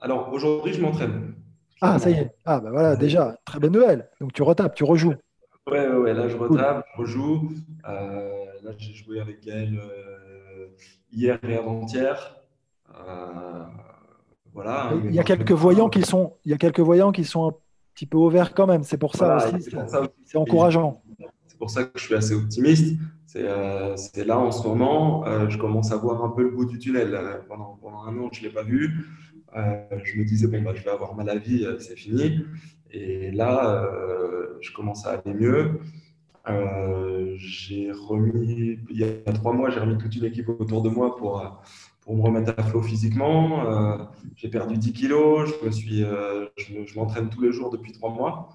Alors 0.01 0.33
aujourd'hui 0.33 0.73
je 0.73 0.81
m'entraîne. 0.81 1.35
Ah 1.81 1.99
ça 1.99 2.11
y 2.11 2.15
est, 2.15 2.35
ah 2.45 2.61
bah 2.61 2.71
voilà 2.71 2.97
déjà 2.97 3.37
très 3.45 3.59
bonne 3.59 3.73
nouvelle. 3.73 4.09
Donc 4.21 4.33
tu 4.33 4.43
retapes, 4.43 4.75
tu 4.75 4.85
rejoues. 4.85 5.15
Ouais 5.71 5.89
ouais, 5.89 6.15
là 6.15 6.29
je 6.29 6.37
retape, 6.37 6.85
je 6.95 7.01
rejoue. 7.01 7.53
Euh, 7.89 8.45
là 8.63 8.71
j'ai 8.79 8.95
joué 8.95 9.21
avec 9.21 9.43
Gaël 9.43 9.79
euh, 9.79 10.69
hier 11.13 11.39
et 11.43 11.57
avant-hier. 11.57 12.37
Euh, 12.95 13.65
voilà. 14.53 14.93
Il 15.05 15.15
y 15.15 15.19
a 15.19 15.25
quelques 15.25 15.53
voyants 15.53 15.89
qui 15.89 16.03
sont, 16.03 16.35
il 16.45 16.53
y 16.53 16.55
a 16.55 16.59
quelques 16.59 16.81
voyants 16.81 17.13
qui 17.13 17.25
sont 17.25 17.59
petit 17.95 18.07
peu 18.07 18.19
ouvert 18.19 18.55
quand 18.55 18.67
même. 18.67 18.83
C'est 18.83 18.99
pour 18.99 19.15
ça 19.15 19.49
aussi, 19.49 19.71
c'est 20.25 20.39
encourageant. 20.39 21.03
C'est 21.47 21.59
pour 21.59 21.71
ça 21.71 21.85
que 21.85 21.99
je 21.99 22.05
suis 22.05 22.15
assez 22.15 22.35
optimiste. 22.35 22.99
C'est 23.27 23.49
euh, 23.49 23.97
là 24.25 24.39
en 24.39 24.53
ce 24.53 24.67
moment, 24.67 25.27
euh, 25.27 25.49
je 25.49 25.59
commence 25.59 25.91
à 25.91 25.97
voir 25.97 26.25
un 26.25 26.31
peu 26.31 26.43
le 26.43 26.51
bout 26.51 26.67
du 26.67 26.79
tunnel. 26.79 27.15
Euh, 27.15 27.39
pendant, 27.49 27.79
pendant 27.81 28.03
un 28.05 28.17
an, 28.19 28.29
je 28.33 28.41
ne 28.41 28.47
l'ai 28.47 28.53
pas 28.53 28.63
vu. 28.63 29.07
je 29.55 30.19
me 30.19 30.25
disais, 30.25 30.47
bon, 30.47 30.63
bah, 30.63 30.73
je 30.75 30.83
vais 30.83 30.91
avoir 30.91 31.15
mal 31.15 31.29
à 31.29 31.37
vie, 31.37 31.67
c'est 31.79 31.97
fini. 31.97 32.45
Et 32.91 33.33
là, 33.33 33.89
je 34.61 34.73
commence 34.73 35.07
à 35.07 35.13
aller 35.13 35.35
mieux. 35.35 35.81
j'ai 37.37 37.91
remis, 37.93 38.79
il 38.91 38.99
y 38.99 39.05
a 39.05 39.33
trois 39.33 39.53
mois, 39.53 39.71
j'ai 39.71 39.81
remis 39.81 39.99
toute 39.99 40.15
une 40.15 40.25
équipe 40.25 40.49
autour 40.49 40.83
de 40.83 40.89
moi 40.89 41.17
pour, 41.17 41.61
pour 42.05 42.17
me 42.17 42.23
remettre 42.23 42.53
à 42.57 42.63
flot 42.63 42.83
physiquement. 42.83 43.67
Euh, 43.67 43.97
j'ai 44.37 44.49
perdu 44.49 44.77
10 44.77 44.93
kilos, 44.93 45.51
je, 45.51 45.67
me 45.67 45.71
suis, 45.73 46.05
euh, 46.05 46.47
je, 46.57 46.95
m'entraîne 46.97 47.31
tous 47.31 47.41
les 47.41 47.53
jours 47.53 47.71
depuis 47.71 47.93
trois 47.93 48.11
mois, 48.11 48.51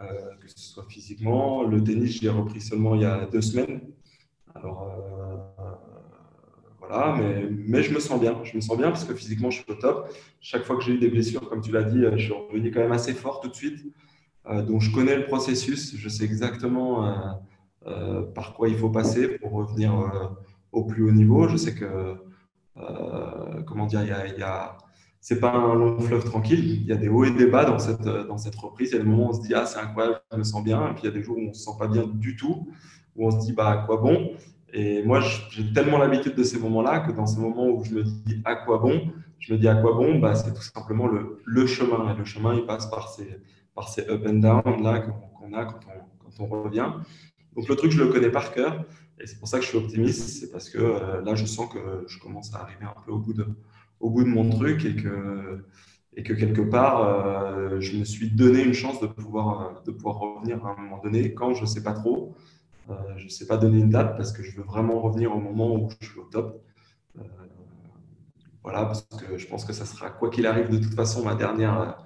euh, 0.00 0.06
que 0.40 0.48
ce 0.48 0.58
soit 0.58 0.86
physiquement. 0.88 1.62
Le 1.64 1.82
tennis, 1.84 2.20
j'ai 2.20 2.30
repris 2.30 2.60
seulement 2.60 2.94
il 2.94 3.02
y 3.02 3.04
a 3.04 3.26
deux 3.26 3.42
semaines. 3.42 3.80
Alors 4.54 4.88
voilà, 6.78 7.16
mais, 7.18 7.48
mais, 7.50 7.82
je 7.82 7.92
me 7.92 8.00
sens 8.00 8.20
bien. 8.20 8.38
Je 8.44 8.56
me 8.56 8.60
sens 8.60 8.76
bien 8.76 8.88
parce 8.88 9.04
que 9.04 9.14
physiquement, 9.14 9.50
je 9.50 9.62
suis 9.62 9.70
au 9.70 9.74
top. 9.74 10.08
Chaque 10.40 10.64
fois 10.64 10.76
que 10.76 10.82
j'ai 10.82 10.92
eu 10.92 10.98
des 10.98 11.08
blessures, 11.08 11.48
comme 11.48 11.60
tu 11.60 11.72
l'as 11.72 11.82
dit, 11.82 12.02
je 12.16 12.24
suis 12.24 12.32
revenu 12.32 12.70
quand 12.70 12.80
même 12.80 12.92
assez 12.92 13.12
fort 13.12 13.40
tout 13.40 13.48
de 13.48 13.54
suite. 13.54 13.84
donc 14.66 14.80
je 14.80 14.90
connais 14.92 15.16
le 15.16 15.24
processus, 15.26 15.96
je 15.96 16.08
sais 16.08 16.24
exactement 16.24 17.38
par 18.34 18.54
quoi 18.54 18.68
il 18.68 18.76
faut 18.76 18.90
passer 18.90 19.38
pour 19.38 19.52
revenir 19.52 20.40
au 20.72 20.84
plus 20.84 21.02
haut 21.02 21.12
niveau. 21.12 21.48
Je 21.48 21.56
sais 21.56 21.74
que 21.74 22.16
comment 23.66 23.86
dire, 23.86 24.02
il 24.02 24.38
y 24.38 24.42
a, 24.42 24.76
c'est 25.20 25.40
pas 25.40 25.52
un 25.52 25.74
long 25.74 25.98
fleuve 26.00 26.24
tranquille. 26.24 26.82
Il 26.82 26.86
y 26.86 26.92
a 26.92 26.96
des 26.96 27.08
hauts 27.08 27.24
et 27.24 27.30
des 27.30 27.46
bas 27.46 27.64
dans 27.64 27.78
cette, 27.78 28.02
dans 28.02 28.36
cette 28.36 28.54
reprise. 28.56 28.90
Il 28.90 28.96
y 28.96 29.00
a 29.00 29.02
des 29.02 29.08
moments 29.08 29.28
où 29.28 29.30
on 29.30 29.32
se 29.32 29.40
dit, 29.40 29.54
ah, 29.54 29.64
c'est 29.64 29.78
incroyable, 29.78 30.20
je 30.30 30.36
me 30.36 30.44
sens 30.44 30.62
bien. 30.62 30.90
Et 30.90 30.94
puis 30.94 31.04
il 31.04 31.06
y 31.06 31.08
a 31.08 31.12
des 31.12 31.22
jours 31.22 31.38
où 31.38 31.48
on 31.48 31.52
se 31.54 31.64
sent 31.64 31.76
pas 31.78 31.88
bien 31.88 32.06
du 32.06 32.36
tout, 32.36 32.68
où 33.16 33.26
on 33.26 33.30
se 33.30 33.38
dit, 33.46 33.52
bah, 33.52 33.70
à 33.70 33.76
quoi 33.86 33.96
bon? 33.96 34.32
Et 34.74 35.02
moi, 35.02 35.20
j'ai 35.50 35.72
tellement 35.72 35.98
l'habitude 35.98 36.34
de 36.34 36.42
ces 36.42 36.58
moments-là 36.58 37.00
que 37.00 37.12
dans 37.12 37.26
ces 37.26 37.40
moments 37.40 37.68
où 37.68 37.84
je 37.84 37.94
me 37.94 38.02
dis, 38.02 38.42
à 38.44 38.56
quoi 38.56 38.78
bon? 38.78 39.12
Je 39.38 39.54
me 39.54 39.58
dis, 39.58 39.66
à 39.68 39.76
quoi 39.76 39.94
bon? 39.94 40.18
Bah, 40.18 40.34
C'est 40.34 40.52
tout 40.52 40.62
simplement 40.62 41.06
le, 41.06 41.40
le, 41.44 41.66
chemin. 41.66 42.12
Et 42.12 42.18
le 42.18 42.24
chemin, 42.24 42.54
il 42.54 42.66
passe 42.66 42.90
par 42.90 43.08
ces, 43.08 43.40
par 43.74 43.88
ces 43.88 44.06
up 44.10 44.26
and 44.28 44.34
down 44.34 44.82
là 44.82 45.00
qu'on 45.00 45.52
a 45.54 45.64
quand 45.64 45.80
on, 45.86 46.24
quand 46.24 46.44
on 46.44 46.64
revient. 46.64 46.92
Donc 47.56 47.68
le 47.68 47.76
truc, 47.76 47.92
je 47.92 48.02
le 48.02 48.08
connais 48.12 48.30
par 48.30 48.52
cœur. 48.52 48.84
Et 49.20 49.26
c'est 49.26 49.38
pour 49.38 49.48
ça 49.48 49.58
que 49.58 49.64
je 49.64 49.68
suis 49.68 49.78
optimiste, 49.78 50.40
c'est 50.40 50.50
parce 50.50 50.68
que 50.68 50.78
euh, 50.78 51.22
là, 51.22 51.34
je 51.34 51.46
sens 51.46 51.72
que 51.72 52.04
je 52.08 52.18
commence 52.18 52.54
à 52.54 52.58
arriver 52.58 52.84
un 52.84 53.00
peu 53.04 53.12
au 53.12 53.18
bout 53.18 53.32
de, 53.32 53.46
mon 54.00 54.50
truc 54.50 54.84
et 54.84 54.96
que, 54.96 56.32
quelque 56.32 56.62
part, 56.62 57.02
euh, 57.02 57.80
je 57.80 57.96
me 57.96 58.04
suis 58.04 58.30
donné 58.30 58.62
une 58.62 58.74
chance 58.74 59.00
de 59.00 59.06
pouvoir, 59.06 59.82
revenir 60.02 60.64
à 60.66 60.72
un 60.72 60.82
moment 60.82 61.00
donné 61.02 61.32
quand 61.32 61.54
je 61.54 61.62
ne 61.62 61.66
sais 61.66 61.82
pas 61.82 61.92
trop. 61.92 62.34
Euh, 62.90 62.94
je 63.16 63.24
ne 63.24 63.30
sais 63.30 63.46
pas 63.46 63.56
donner 63.56 63.78
une 63.78 63.88
date 63.88 64.16
parce 64.16 64.32
que 64.32 64.42
je 64.42 64.54
veux 64.56 64.64
vraiment 64.64 65.00
revenir 65.00 65.34
au 65.34 65.40
moment 65.40 65.74
où 65.74 65.88
je 66.00 66.08
suis 66.08 66.18
au 66.18 66.24
top. 66.24 66.62
voilà, 68.62 68.86
parce 68.86 69.02
que 69.02 69.38
je 69.38 69.46
pense 69.46 69.64
que 69.64 69.72
ça 69.72 69.84
sera, 69.84 70.10
quoi 70.10 70.28
qu'il 70.28 70.46
arrive, 70.46 70.70
de 70.70 70.78
toute 70.78 70.94
façon, 70.94 71.24
ma 71.24 71.34
dernière 71.34 71.96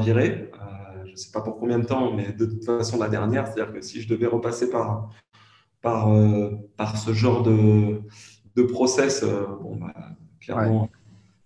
virée. 0.00 0.50
je 1.04 1.10
ne 1.10 1.16
sais 1.16 1.30
pas 1.32 1.42
pour 1.42 1.58
combien 1.58 1.78
de 1.78 1.84
temps, 1.84 2.12
mais 2.14 2.32
de 2.32 2.46
toute 2.46 2.64
façon, 2.64 2.98
la 2.98 3.08
dernière. 3.08 3.46
C'est-à-dire 3.46 3.74
que 3.74 3.82
si 3.82 4.00
je 4.00 4.08
devais 4.08 4.26
repasser 4.26 4.70
par 4.70 5.10
par, 5.82 6.12
euh, 6.12 6.50
par 6.76 6.96
ce 6.96 7.12
genre 7.12 7.42
de, 7.42 8.00
de 8.56 8.62
process, 8.62 9.22
euh, 9.22 9.44
bon, 9.60 9.76
bah, 9.76 9.94
clairement, 10.40 10.88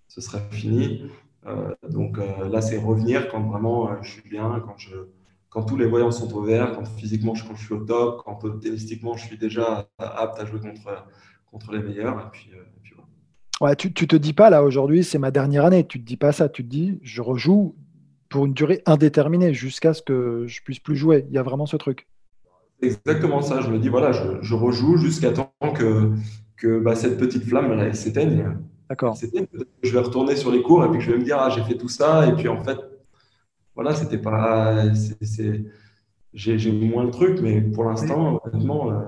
ce 0.09 0.21
serait 0.21 0.43
fini. 0.51 1.11
Euh, 1.47 1.75
donc 1.89 2.19
là, 2.51 2.61
c'est 2.61 2.79
revenir 2.79 3.29
quand 3.29 3.41
vraiment 3.41 4.03
je 4.03 4.11
suis 4.11 4.29
bien, 4.29 4.63
quand, 4.67 4.77
je, 4.79 4.95
quand 5.49 5.63
tous 5.63 5.77
les 5.77 5.87
voyants 5.87 6.11
sont 6.11 6.33
au 6.35 6.43
vert, 6.43 6.73
quand 6.73 6.85
physiquement 6.85 7.35
je, 7.35 7.45
quand 7.45 7.55
je 7.55 7.65
suis 7.65 7.75
au 7.75 7.85
top, 7.85 8.23
quand 8.25 8.37
tennistiquement 8.61 9.17
je 9.17 9.27
suis 9.27 9.39
déjà 9.39 9.89
apte 9.99 10.41
à 10.41 10.45
jouer 10.45 10.61
contre, 10.61 11.07
contre 11.51 11.73
les 11.73 11.81
meilleurs. 11.81 12.19
Et 12.21 12.31
puis, 12.33 12.51
Ouais, 13.63 13.75
tu, 13.75 13.91
tu 13.93 14.07
te 14.07 14.17
dis 14.17 14.35
pas 14.35 14.51
là 14.51 14.63
aujourd'hui, 14.63 15.03
c'est 15.03 15.19
ma 15.19 15.31
dernière 15.31 15.65
année. 15.65 15.87
Tu 15.87 15.99
te 15.99 16.05
dis 16.05 16.19
pas 16.19 16.33
ça. 16.33 16.49
Tu 16.49 16.63
te 16.63 16.69
dis, 16.69 16.99
je 17.03 17.23
rejoue 17.23 17.75
pour 18.29 18.45
une 18.45 18.53
durée 18.53 18.83
indéterminée 18.87 19.55
jusqu'à 19.55 19.95
ce 19.95 20.03
que 20.03 20.45
je 20.47 20.61
puisse 20.63 20.79
plus 20.79 20.97
jouer. 20.97 21.25
Il 21.29 21.35
y 21.35 21.39
a 21.39 21.43
vraiment 21.43 21.65
ce 21.65 21.77
truc 21.77 22.07
exactement 22.83 23.43
ça. 23.43 23.61
Je 23.61 23.71
me 23.71 23.79
dis, 23.79 23.89
voilà, 23.89 24.13
je, 24.13 24.55
rejoue 24.55 24.97
jusqu'à 24.97 25.33
temps 25.33 25.53
que, 25.75 26.13
que 26.57 26.79
bah, 26.81 26.95
cette 26.95 27.19
petite 27.19 27.45
flamme 27.45 27.93
s'éteigne. 27.93 28.57
D'accord. 28.89 29.19
Je 29.83 29.93
vais 29.93 30.01
retourner 30.01 30.37
sur 30.37 30.51
les 30.51 30.63
cours 30.63 30.85
et 30.85 30.91
puis 30.91 31.01
je 31.01 31.11
vais 31.11 31.19
me 31.19 31.25
dire, 31.25 31.39
ah, 31.39 31.51
j'ai 31.51 31.63
fait 31.63 31.77
tout 31.77 31.89
ça. 31.89 32.27
Et 32.27 32.33
puis 32.33 32.49
en 32.49 32.63
fait, 32.63 32.79
voilà, 33.75 33.95
c'était 33.95 34.19
pas. 34.19 34.85
J'ai 36.33 36.73
moins 36.73 37.05
le 37.05 37.11
truc, 37.11 37.41
mais 37.41 37.61
pour 37.61 37.85
l'instant, 37.85 38.41
honnêtement. 38.45 38.93
Euh, 38.93 39.01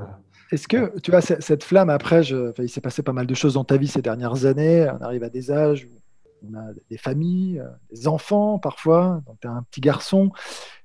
Est-ce 0.51 0.67
que, 0.67 0.99
tu 1.01 1.11
vois, 1.11 1.21
cette 1.21 1.63
flamme, 1.63 1.91
après, 1.91 2.23
je... 2.23 2.53
il 2.59 2.69
s'est 2.69 2.81
passé 2.81 3.03
pas 3.03 3.13
mal 3.13 3.27
de 3.27 3.35
choses 3.35 3.55
dans 3.55 3.65
ta 3.65 3.77
vie 3.77 3.87
ces 3.87 4.03
dernières 4.03 4.47
années. 4.47 4.89
On 4.99 5.05
arrive 5.05 5.23
à 5.23 5.29
des 5.29 5.51
âges 5.51 5.89
où 5.91 5.98
on 6.43 6.55
a 6.55 6.73
des 6.91 6.97
familles, 6.97 7.61
euh, 7.61 7.69
des 7.91 8.09
enfants 8.09 8.59
parfois. 8.59 9.23
Donc, 9.27 9.39
tu 9.41 9.49
as 9.49 9.53
un 9.53 9.63
petit 9.63 9.81
garçon. 9.81 10.31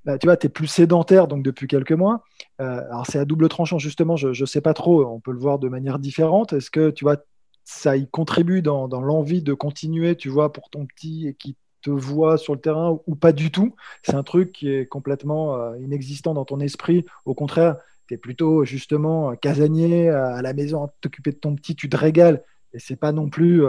Bah, 0.05 0.17
tu 0.17 0.27
vois, 0.27 0.37
tu 0.37 0.47
es 0.47 0.49
plus 0.49 0.67
sédentaire 0.67 1.27
donc 1.27 1.43
depuis 1.43 1.67
quelques 1.67 1.91
mois. 1.91 2.23
Euh, 2.61 2.81
alors, 2.89 3.05
c'est 3.07 3.19
à 3.19 3.25
double 3.25 3.49
tranchant, 3.49 3.79
justement, 3.79 4.15
je 4.15 4.29
ne 4.29 4.45
sais 4.45 4.61
pas 4.61 4.73
trop, 4.73 5.05
on 5.05 5.19
peut 5.19 5.31
le 5.31 5.39
voir 5.39 5.59
de 5.59 5.69
manière 5.69 5.99
différente. 5.99 6.53
Est-ce 6.53 6.69
que, 6.69 6.89
tu 6.89 7.05
vois, 7.05 7.17
ça 7.63 7.95
y 7.95 8.07
contribue 8.07 8.61
dans, 8.61 8.87
l'envie 8.87 9.41
de 9.41 9.53
continuer, 9.53 10.15
tu 10.15 10.29
vois, 10.29 10.51
pour 10.51 10.69
ton 10.69 10.85
petit 10.85 11.27
et 11.27 11.33
qui 11.33 11.55
te 11.81 11.89
voit 11.89 12.37
sur 12.37 12.53
le 12.53 12.59
terrain 12.59 12.99
ou, 13.07 13.15
pas 13.15 13.31
du 13.31 13.51
tout? 13.51 13.75
C'est 14.03 14.15
un 14.15 14.23
truc 14.23 14.51
qui 14.51 14.69
est 14.69 14.85
complètement 14.85 15.55
euh, 15.55 15.77
inexistant 15.79 16.33
dans 16.33 16.45
ton 16.45 16.59
esprit. 16.59 17.05
Au 17.25 17.33
contraire, 17.33 17.77
tu 18.07 18.15
es 18.15 18.17
plutôt 18.17 18.65
justement 18.65 19.35
casanier 19.35 20.09
à 20.09 20.41
la 20.41 20.53
maison 20.53 20.89
t'occuper 20.99 21.31
de 21.31 21.37
ton 21.37 21.55
petit, 21.55 21.75
tu 21.75 21.87
te 21.89 21.95
régales. 21.95 22.43
Et 22.73 22.79
c'est 22.79 22.95
pas 22.95 23.11
non 23.11 23.29
plus 23.29 23.63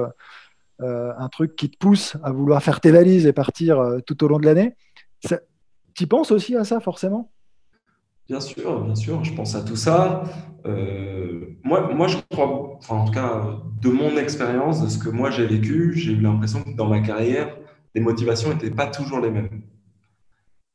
un 0.81 1.29
truc 1.29 1.57
qui 1.57 1.71
te 1.71 1.77
pousse 1.77 2.17
à 2.23 2.33
vouloir 2.33 2.63
faire 2.63 2.81
tes 2.81 2.91
valises 2.91 3.27
et 3.27 3.33
partir 3.33 3.83
tout 4.07 4.25
au 4.25 4.29
long 4.29 4.39
de 4.39 4.47
l'année. 4.47 4.77
Tu 5.95 6.07
penses 6.07 6.33
aussi 6.33 6.57
à 6.57 6.65
ça, 6.65 6.81
forcément? 6.81 7.31
Bien 8.29 8.41
sûr, 8.41 8.85
bien 8.85 8.95
sûr, 8.95 9.23
je 9.23 9.35
pense 9.35 9.55
à 9.55 9.63
tout 9.63 9.77
ça. 9.77 10.25
Euh, 10.67 11.59
moi, 11.63 11.93
moi, 11.93 12.09
je 12.09 12.17
crois, 12.31 12.77
enfin, 12.79 12.97
en 12.97 13.05
tout 13.05 13.13
cas, 13.13 13.61
de 13.83 13.91
mon 13.91 14.17
expérience, 14.17 14.83
de 14.83 14.89
ce 14.89 14.99
que 14.99 15.11
moi 15.11 15.31
j'ai 15.31 15.47
vécu, 15.47 15.93
j'ai 15.95 16.13
eu 16.13 16.21
l'impression 16.21 16.63
que 16.63 16.75
dans 16.75 16.89
ma 16.89 17.01
carrière, 17.01 17.55
les 17.95 18.01
motivations 18.01 18.49
n'étaient 18.49 18.71
pas 18.71 18.87
toujours 18.87 19.21
les 19.21 19.31
mêmes. 19.31 19.63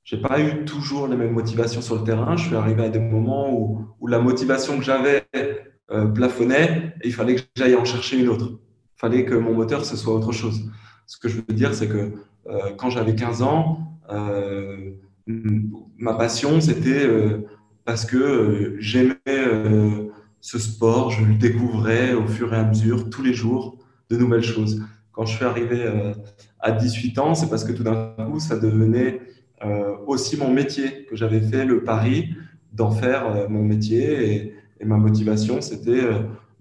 Je 0.04 0.16
n'ai 0.16 0.22
pas 0.22 0.40
eu 0.40 0.64
toujours 0.66 1.08
les 1.08 1.18
mêmes 1.18 1.34
motivations 1.34 1.82
sur 1.82 1.96
le 1.96 2.04
terrain. 2.04 2.36
Je 2.38 2.46
suis 2.46 2.56
arrivé 2.56 2.84
à 2.84 2.90
des 2.90 3.00
moments 3.00 3.52
où, 3.52 4.08
la 4.08 4.20
motivation 4.20 4.78
que 4.78 4.84
j'avais 4.84 5.26
euh, 5.92 6.06
plafonnait 6.08 6.94
et 7.02 7.08
il 7.08 7.14
fallait 7.14 7.36
que 7.36 7.42
j'aille 7.56 7.76
en 7.76 7.86
chercher 7.86 8.20
une 8.20 8.30
autre. 8.30 8.60
Fallait 9.00 9.26
que 9.26 9.34
mon 9.34 9.54
moteur, 9.54 9.86
ce 9.86 9.98
soit 9.98 10.14
autre 10.14 10.32
chose. 10.32 10.70
Ce 11.08 11.18
que 11.18 11.28
je 11.28 11.38
veux 11.38 11.54
dire, 11.54 11.74
c'est 11.74 11.88
que 11.88 12.12
euh, 12.48 12.72
quand 12.78 12.90
j'avais 12.90 13.16
15 13.16 13.42
ans, 13.42 13.90
ma 15.98 16.14
passion, 16.14 16.60
c'était 16.62 17.06
euh, 17.06 17.46
parce 17.86 18.06
que 18.06 18.18
euh, 18.18 18.76
j'aimais 18.80 19.16
euh, 19.28 20.08
ce 20.42 20.58
sport, 20.58 21.12
je 21.12 21.26
le 21.26 21.36
découvrais 21.36 22.14
au 22.14 22.28
fur 22.28 22.54
et 22.54 22.58
à 22.58 22.64
mesure, 22.64 23.10
tous 23.10 23.22
les 23.22 23.34
jours, 23.34 23.78
de 24.10 24.18
nouvelles 24.18 24.44
choses. 24.44 24.84
Quand 25.12 25.26
je 25.26 25.36
suis 25.36 25.46
arrivé 25.46 25.86
à 26.62 26.72
18 26.72 27.20
ans, 27.20 27.36
c'est 27.36 27.50
parce 27.50 27.66
que 27.66 27.74
tout 27.74 27.84
d'un 27.84 28.16
coup, 28.32 28.40
ça 28.40 28.58
devenait 28.58 29.20
aussi 30.08 30.38
mon 30.38 30.50
métier, 30.50 31.06
que 31.10 31.18
j'avais 31.18 31.42
fait 31.42 31.66
le 31.66 31.84
pari 31.84 32.36
d'en 32.72 32.90
faire 32.90 33.50
mon 33.50 33.62
métier. 33.62 34.54
Et, 34.80 34.86
ma 34.86 34.96
motivation, 34.96 35.60
c'était 35.60 36.08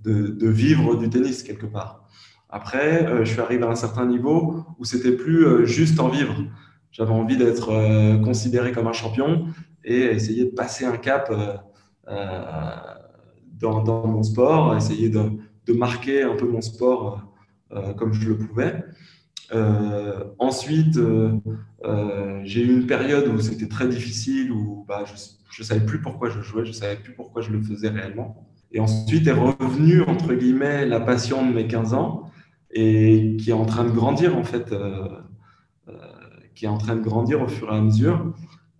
de, 0.08 0.48
vivre 0.48 0.96
du 0.96 1.10
tennis 1.10 1.42
quelque 1.42 1.66
part. 1.66 2.08
Après, 2.50 3.24
je 3.24 3.30
suis 3.30 3.40
arrivé 3.40 3.64
à 3.64 3.68
un 3.68 3.74
certain 3.74 4.06
niveau 4.06 4.64
où 4.78 4.84
c'était 4.84 5.12
plus 5.12 5.66
juste 5.66 6.00
en 6.00 6.08
vivre. 6.08 6.34
J'avais 6.98 7.12
envie 7.12 7.36
d'être 7.36 7.70
euh, 7.70 8.18
considéré 8.18 8.72
comme 8.72 8.86
un 8.86 8.92
champion 8.92 9.46
et 9.84 10.00
essayer 10.00 10.46
de 10.46 10.50
passer 10.50 10.84
un 10.84 10.96
cap 10.96 11.28
euh, 11.30 11.56
euh, 12.08 12.74
dans, 13.52 14.06
mon 14.06 14.22
sport, 14.22 14.76
essayer 14.76 15.08
de, 15.08 15.30
de, 15.66 15.72
marquer 15.72 16.22
un 16.22 16.34
peu 16.34 16.46
mon 16.48 16.60
sport 16.60 17.24
comme 17.98 18.14
je 18.14 18.30
le 18.30 18.38
pouvais. 18.38 18.82
ensuite, 20.38 20.98
j'ai 22.44 22.62
eu 22.62 22.74
une 22.80 22.86
période 22.86 23.28
où 23.28 23.38
c'était 23.40 23.68
très 23.68 23.86
difficile, 23.86 24.50
où 24.52 24.86
bah, 24.88 25.04
je 25.50 25.62
ne 25.62 25.66
savais 25.66 25.84
plus 25.84 26.00
pourquoi 26.00 26.30
je 26.30 26.40
jouais, 26.40 26.64
je 26.64 26.70
ne 26.70 26.74
savais 26.74 26.96
plus 26.96 27.12
pourquoi 27.12 27.42
je 27.42 27.50
le 27.50 27.60
faisais 27.62 27.90
réellement. 27.90 28.47
Et 28.72 28.80
ensuite 28.80 29.26
est 29.26 29.32
revenu, 29.32 30.02
entre 30.02 30.34
guillemets, 30.34 30.86
la 30.86 31.00
passion 31.00 31.46
de 31.46 31.54
mes 31.54 31.66
15 31.66 31.94
ans 31.94 32.28
et 32.70 33.36
qui 33.38 33.50
est 33.50 33.54
en 33.54 33.64
train 33.64 33.84
de 33.84 33.90
grandir, 33.90 34.36
en 34.36 34.44
fait, 34.44 34.72
euh, 34.72 35.08
euh, 35.88 35.92
qui 36.54 36.66
est 36.66 36.68
en 36.68 36.78
train 36.78 36.96
de 36.96 37.02
grandir 37.02 37.40
au 37.40 37.48
fur 37.48 37.72
et 37.72 37.76
à 37.76 37.80
mesure. 37.80 38.34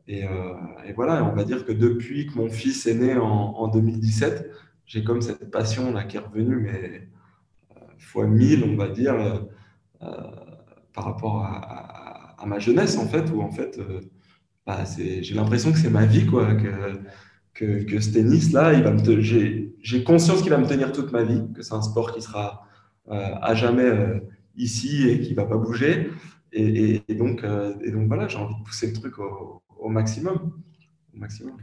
Et, 0.07 0.25
euh, 0.25 0.55
et, 0.87 0.93
voilà, 0.93 1.25
on 1.25 1.35
va 1.35 1.45
dire 1.45 1.65
que 1.65 1.73
depuis 1.73 2.27
que 2.27 2.39
mon 2.39 2.49
fils 2.49 2.87
est 2.87 2.95
né 2.95 3.17
en, 3.17 3.69
2017, 3.69 4.51
j'ai 4.87 5.05
comme 5.05 5.21
cette 5.23 5.51
passion 5.51 5.93
là 5.93 6.05
qui 6.05 6.17
est 6.17 6.21
revenue, 6.21 6.57
mais 6.57 7.09
fois 7.99 8.27
mille, 8.27 8.65
on 8.65 8.77
va 8.77 8.89
dire, 8.89 9.17
par 10.01 11.05
rapport 11.05 11.45
à, 11.45 12.45
ma 12.47 12.59
jeunesse, 12.59 12.97
en 12.97 13.07
fait, 13.07 13.31
où 13.31 13.43
en 13.43 13.51
fait, 13.51 13.79
bah, 14.67 14.85
j'ai 14.97 15.35
l'impression 15.35 15.73
que 15.73 15.79
c'est 15.79 15.91
ma 15.91 16.07
vie, 16.07 16.25
quoi, 16.27 16.55
que, 16.55 17.83
que 17.83 18.01
ce 18.01 18.13
tennis-là, 18.13 18.75
il 18.75 18.83
va 18.83 18.93
me 18.93 19.03
j'ai 19.83 20.05
conscience 20.05 20.43
qu'il 20.43 20.51
va 20.51 20.59
me 20.59 20.67
tenir 20.67 20.93
toute 20.93 21.13
ma 21.13 21.23
vie, 21.23 21.43
que 21.55 21.63
c'est 21.63 21.75
un 21.75 21.83
sport 21.83 22.13
qui 22.13 22.23
sera 22.23 22.67
euh, 23.11 23.35
à 23.41 23.55
jamais 23.55 23.85
euh, 23.85 24.21
ici 24.57 25.09
et 25.09 25.21
qui 25.21 25.35
va 25.35 25.45
pas 25.45 25.57
bouger. 25.57 26.11
Et, 26.53 27.03
donc, 27.11 27.45
euh, 27.45 27.75
et 27.83 27.91
donc 27.91 28.09
voilà, 28.09 28.27
j'ai 28.27 28.39
envie 28.39 28.55
de 28.55 28.65
pousser 28.65 28.87
le 28.87 28.93
truc 28.95 29.19
au, 29.19 29.89
maximum, 29.89 30.53
au 31.15 31.19
maximum. 31.19 31.57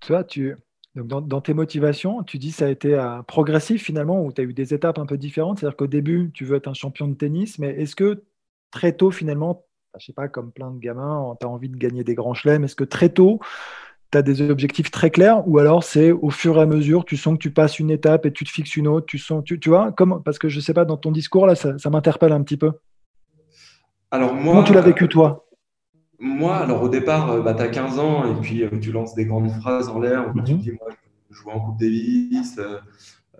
Tu 0.00 0.12
vois, 0.12 0.24
tu, 0.24 0.56
donc 0.94 1.28
dans, 1.28 1.40
tes 1.40 1.54
motivations, 1.54 2.22
tu 2.22 2.38
dis 2.38 2.50
ça 2.50 2.66
a 2.66 2.68
été 2.68 2.98
progressif 3.28 3.82
finalement, 3.82 4.24
où 4.24 4.32
tu 4.32 4.40
as 4.40 4.44
eu 4.44 4.54
des 4.54 4.72
étapes 4.72 4.98
un 4.98 5.06
peu 5.06 5.18
différentes. 5.18 5.58
C'est-à-dire 5.58 5.76
qu'au 5.76 5.86
début, 5.86 6.30
tu 6.32 6.44
veux 6.44 6.56
être 6.56 6.68
un 6.68 6.74
champion 6.74 7.06
de 7.06 7.14
tennis, 7.14 7.58
mais 7.58 7.68
est-ce 7.68 7.94
que 7.94 8.24
très 8.70 8.94
tôt 8.94 9.10
finalement, 9.10 9.66
je 9.98 10.06
sais 10.06 10.12
pas, 10.12 10.28
comme 10.28 10.52
plein 10.52 10.70
de 10.70 10.78
gamins, 10.78 11.36
tu 11.38 11.46
as 11.46 11.50
envie 11.50 11.68
de 11.68 11.76
gagner 11.76 12.02
des 12.02 12.14
grands 12.14 12.34
chelems, 12.34 12.64
est-ce 12.64 12.76
que 12.76 12.84
très 12.84 13.10
tôt, 13.10 13.40
tu 14.10 14.18
as 14.18 14.22
des 14.22 14.42
objectifs 14.42 14.90
très 14.90 15.10
clairs 15.10 15.46
ou 15.46 15.58
alors 15.58 15.84
c'est 15.84 16.10
au 16.10 16.30
fur 16.30 16.58
et 16.58 16.62
à 16.62 16.66
mesure, 16.66 17.04
tu 17.04 17.16
sens 17.16 17.34
que 17.34 17.38
tu 17.38 17.50
passes 17.50 17.78
une 17.78 17.90
étape 17.90 18.26
et 18.26 18.32
tu 18.32 18.44
te 18.44 18.50
fixes 18.50 18.76
une 18.76 18.88
autre, 18.88 19.06
tu 19.06 19.18
sens, 19.18 19.44
tu, 19.44 19.60
tu 19.60 19.68
vois, 19.68 19.92
comme, 19.92 20.22
parce 20.24 20.38
que 20.38 20.48
je 20.48 20.60
sais 20.60 20.74
pas, 20.74 20.84
dans 20.84 20.96
ton 20.96 21.12
discours 21.12 21.46
là, 21.46 21.54
ça, 21.54 21.90
m'interpelle 21.90 22.32
un 22.32 22.42
petit 22.42 22.56
peu. 22.56 22.72
Alors 24.10 24.34
moi, 24.34 24.54
Comment 24.54 24.64
tu 24.64 24.72
l'as 24.72 24.80
vécu 24.80 25.08
toi? 25.08 25.46
Moi, 26.18 26.56
alors 26.56 26.82
au 26.82 26.88
départ, 26.88 27.42
bah, 27.42 27.54
tu 27.54 27.62
as 27.62 27.68
15 27.68 27.98
ans 27.98 28.24
et 28.30 28.40
puis 28.40 28.62
euh, 28.62 28.78
tu 28.80 28.92
lances 28.92 29.14
des 29.14 29.24
grandes 29.24 29.50
phrases 29.52 29.88
en 29.88 30.00
l'air 30.00 30.28
où 30.34 30.42
tu 30.42 30.52
mhm. 30.52 30.58
dis, 30.58 30.72
moi, 30.72 30.88
je 30.90 30.96
veux 31.28 31.34
jouer 31.34 31.52
en 31.52 31.60
Coupe 31.60 31.78
Davis, 31.78 32.58
euh, 32.58 32.78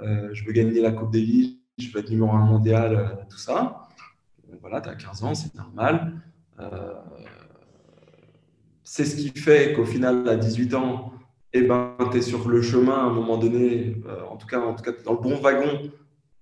euh, 0.01 0.31
je 0.33 0.45
veux 0.45 0.53
gagner 0.53 0.81
la 0.81 0.93
Coupe 0.93 1.13
Davis, 1.13 1.57
je 1.79 1.91
veux 1.91 2.01
être 2.01 2.11
numéro 2.11 2.31
un 2.31 2.45
mondial, 2.45 3.27
tout 3.29 3.39
ça. 3.39 3.89
voilà, 4.61 4.81
tu 4.81 4.89
as 4.89 4.95
15 4.95 5.25
ans, 5.25 5.35
c'est 5.35 5.55
normal 5.55 6.13
c'est 8.93 9.05
ce 9.05 9.15
qui 9.15 9.29
fait 9.39 9.73
qu'au 9.73 9.85
final, 9.85 10.29
à 10.29 10.35
18 10.35 10.75
ans, 10.75 11.13
eh 11.53 11.63
ben, 11.63 11.97
tu 12.11 12.19
es 12.19 12.23
sur 12.23 12.49
le 12.49 12.61
chemin 12.61 12.95
à 12.95 13.03
un 13.03 13.13
moment 13.13 13.39
donné, 13.39 13.97
euh, 14.05 14.25
en, 14.29 14.37
tout 14.37 14.49
cas, 14.49 14.59
en 14.59 14.75
tout 14.75 14.83
cas, 14.83 14.91
dans 15.05 15.13
le 15.13 15.21
bon 15.21 15.37
wagon 15.37 15.93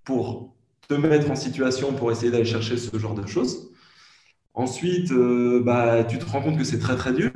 pour 0.02 0.56
te 0.88 0.94
mettre 0.94 1.30
en 1.30 1.36
situation 1.36 1.92
pour 1.92 2.10
essayer 2.10 2.32
d'aller 2.32 2.46
chercher 2.46 2.78
ce 2.78 2.98
genre 2.98 3.14
de 3.14 3.26
choses. 3.26 3.70
Ensuite, 4.54 5.12
euh, 5.12 5.62
bah, 5.62 6.04
tu 6.04 6.16
te 6.16 6.24
rends 6.24 6.40
compte 6.40 6.56
que 6.56 6.64
c'est 6.64 6.78
très 6.78 6.96
très 6.96 7.12
dur. 7.12 7.30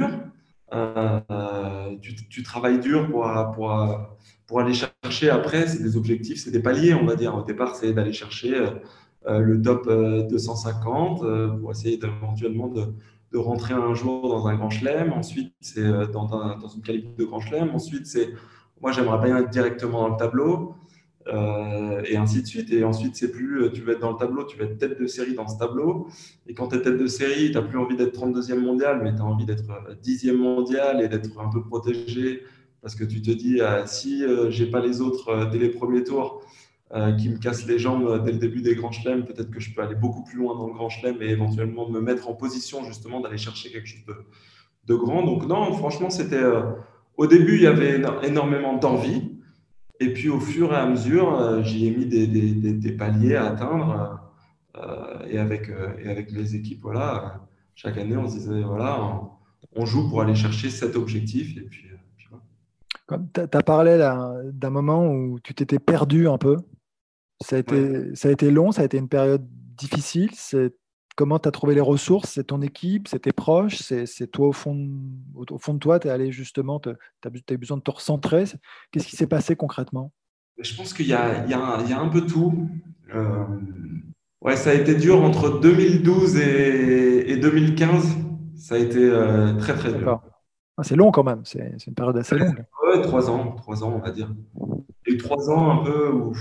Euh, 0.72 1.20
tu, 2.00 2.42
travailles 2.42 2.80
dur 2.80 3.10
pour, 3.10 3.30
pour, 3.54 3.86
pour 4.46 4.60
aller 4.60 4.72
chercher 4.72 5.28
après, 5.28 5.66
c'est 5.66 5.82
des 5.82 5.98
objectifs, 5.98 6.42
c'est 6.42 6.52
des 6.52 6.62
paliers, 6.62 6.94
on 6.94 7.04
va 7.04 7.16
dire. 7.16 7.34
Au 7.34 7.42
départ, 7.42 7.76
c'est 7.76 7.92
d'aller 7.92 8.14
chercher 8.14 8.58
le 9.28 9.60
top 9.60 9.86
250 10.30 11.58
pour 11.60 11.70
essayer 11.70 12.00
éventuellement 12.02 12.68
de, 12.68 12.94
de 13.32 13.38
rentrer 13.38 13.74
un 13.74 13.94
jour 13.94 14.28
dans 14.28 14.46
un 14.46 14.54
grand 14.54 14.70
chelem. 14.70 15.12
Ensuite, 15.12 15.54
c'est 15.60 15.80
euh, 15.80 16.06
dans, 16.06 16.68
une 16.74 16.82
qualité 16.82 17.08
de 17.18 17.24
grand 17.24 17.40
chelem. 17.40 17.70
Ensuite, 17.70 18.06
c'est 18.06 18.30
moi, 18.80 18.92
j'aimerais 18.92 19.24
bien 19.24 19.38
être 19.38 19.50
directement 19.50 20.02
dans 20.02 20.08
le 20.08 20.16
tableau. 20.16 20.74
Euh, 21.28 22.02
et 22.04 22.16
ainsi 22.16 22.42
de 22.42 22.46
suite. 22.48 22.72
Et 22.72 22.82
ensuite, 22.82 23.14
c'est 23.14 23.30
plus 23.30 23.62
euh, 23.62 23.70
tu 23.70 23.82
veux 23.82 23.92
être 23.92 24.00
dans 24.00 24.10
le 24.10 24.16
tableau, 24.16 24.44
tu 24.44 24.58
veux 24.58 24.64
être 24.64 24.76
tête 24.76 25.00
de 25.00 25.06
série 25.06 25.34
dans 25.34 25.46
ce 25.46 25.56
tableau. 25.56 26.08
Et 26.48 26.54
quand 26.54 26.68
tu 26.68 26.76
es 26.76 26.82
tête 26.82 26.98
de 26.98 27.06
série, 27.06 27.52
tu 27.52 27.54
n'as 27.54 27.62
plus 27.62 27.78
envie 27.78 27.96
d'être 27.96 28.18
32e 28.18 28.58
mondial, 28.58 29.00
mais 29.04 29.14
tu 29.14 29.20
as 29.20 29.24
envie 29.24 29.44
d'être 29.44 29.62
10e 30.02 30.36
mondial 30.36 31.00
et 31.00 31.08
d'être 31.08 31.38
un 31.38 31.48
peu 31.48 31.62
protégé 31.62 32.42
parce 32.80 32.96
que 32.96 33.04
tu 33.04 33.22
te 33.22 33.30
dis, 33.30 33.60
si 33.86 34.24
j'ai 34.48 34.66
pas 34.66 34.80
les 34.80 35.00
autres 35.00 35.48
dès 35.52 35.58
les 35.58 35.68
premiers 35.68 36.02
tours, 36.02 36.42
euh, 36.94 37.10
qui 37.12 37.30
me 37.30 37.38
casse 37.38 37.66
les 37.66 37.78
jambes 37.78 38.22
dès 38.22 38.32
le 38.32 38.38
début 38.38 38.60
des 38.60 38.74
grands 38.74 38.92
chelems, 38.92 39.24
peut-être 39.24 39.50
que 39.50 39.60
je 39.60 39.74
peux 39.74 39.80
aller 39.80 39.94
beaucoup 39.94 40.24
plus 40.24 40.36
loin 40.36 40.54
dans 40.54 40.66
le 40.66 40.74
grand 40.74 40.90
chelem 40.90 41.22
et 41.22 41.30
éventuellement 41.30 41.88
me 41.88 42.02
mettre 42.02 42.28
en 42.28 42.34
position 42.34 42.84
justement 42.84 43.20
d'aller 43.20 43.38
chercher 43.38 43.70
quelque 43.70 43.86
chose 43.86 44.04
de, 44.86 44.94
grand. 44.94 45.24
Donc 45.24 45.46
non, 45.46 45.72
franchement, 45.72 46.10
c'était 46.10 46.36
euh, 46.36 46.60
au 47.16 47.26
début 47.26 47.54
il 47.54 47.62
y 47.62 47.66
avait 47.66 48.02
énormément 48.24 48.76
d'envie 48.76 49.38
et 50.00 50.12
puis 50.12 50.28
au 50.28 50.38
fur 50.38 50.74
et 50.74 50.76
à 50.76 50.84
mesure, 50.84 51.32
euh, 51.32 51.62
j'y 51.62 51.86
ai 51.86 51.96
mis 51.96 52.04
des, 52.04 52.92
paliers 52.92 53.36
à 53.36 53.46
atteindre 53.46 54.18
et 55.30 55.38
avec 55.38 55.70
et 56.04 56.10
avec 56.10 56.30
les 56.30 56.56
équipes, 56.56 56.82
voilà, 56.82 57.40
chaque 57.74 57.96
année 57.96 58.18
on 58.18 58.28
se 58.28 58.34
disait 58.34 58.60
voilà, 58.60 59.22
on, 59.76 59.86
joue 59.86 60.10
pour 60.10 60.20
aller 60.20 60.34
chercher 60.34 60.68
cet 60.68 60.96
objectif 60.96 61.56
et 61.56 61.62
puis. 61.62 61.86
Tu 63.08 63.40
as 63.40 63.62
parlé 63.62 63.96
d'un 63.98 64.70
moment 64.70 65.06
où 65.06 65.40
tu 65.40 65.54
t'étais 65.54 65.78
perdu 65.78 66.28
un 66.28 66.38
peu 66.38 66.58
ça 67.42 67.56
a, 67.56 67.58
été, 67.58 68.14
ça 68.14 68.28
a 68.28 68.32
été 68.32 68.50
long, 68.50 68.72
ça 68.72 68.82
a 68.82 68.84
été 68.84 68.98
une 68.98 69.08
période 69.08 69.46
difficile. 69.76 70.30
Comment 71.16 71.38
tu 71.38 71.48
as 71.48 71.50
trouvé 71.50 71.74
les 71.74 71.80
ressources? 71.80 72.30
C'est 72.30 72.44
ton 72.44 72.62
équipe? 72.62 73.08
C'est 73.08 73.20
tes 73.20 73.32
proches? 73.32 73.76
C'est 73.76 74.30
toi 74.30 74.48
au 74.48 74.52
fond, 74.52 74.90
au, 75.34 75.58
fond 75.58 75.74
de 75.74 75.78
toi? 75.78 75.98
Tu 75.98 76.08
es 76.08 76.10
allé 76.10 76.32
justement, 76.32 76.80
tu 76.80 76.90
as, 76.90 77.56
besoin 77.56 77.76
de 77.76 77.82
te 77.82 77.90
recentrer? 77.90 78.44
Qu'est-ce 78.90 79.06
qui 79.06 79.16
s'est 79.16 79.26
passé 79.26 79.56
concrètement? 79.56 80.12
Je 80.58 80.74
pense 80.76 80.92
qu'il 80.92 81.06
y, 81.06 81.10
y, 81.10 81.12
y, 81.12 81.14
a 81.14 82.00
un 82.00 82.08
peu 82.08 82.24
tout. 82.24 82.68
Euh, 83.14 83.44
ouais, 84.40 84.56
ça 84.56 84.70
a 84.70 84.74
été 84.74 84.94
dur 84.94 85.22
entre 85.22 85.60
2012 85.60 86.36
et, 86.36 87.36
2015. 87.36 88.16
Ça 88.56 88.76
a 88.76 88.78
été 88.78 88.98
euh, 88.98 89.54
très 89.54 89.74
très 89.74 89.92
dur. 89.92 90.22
Ah, 90.78 90.84
c'est 90.84 90.96
long 90.96 91.10
quand 91.10 91.24
même, 91.24 91.42
c'est 91.44 91.86
une 91.86 91.94
période 91.94 92.16
assez 92.16 92.36
longue. 92.36 92.64
Ouais, 92.86 93.02
trois 93.02 93.30
ans, 93.30 93.52
trois 93.52 93.84
ans 93.84 93.92
on 93.94 93.98
va 93.98 94.10
dire. 94.10 94.34
Et 95.06 95.16
trois 95.16 95.50
ans 95.50 95.80
un 95.80 95.84
peu 95.84 96.10
où 96.10 96.32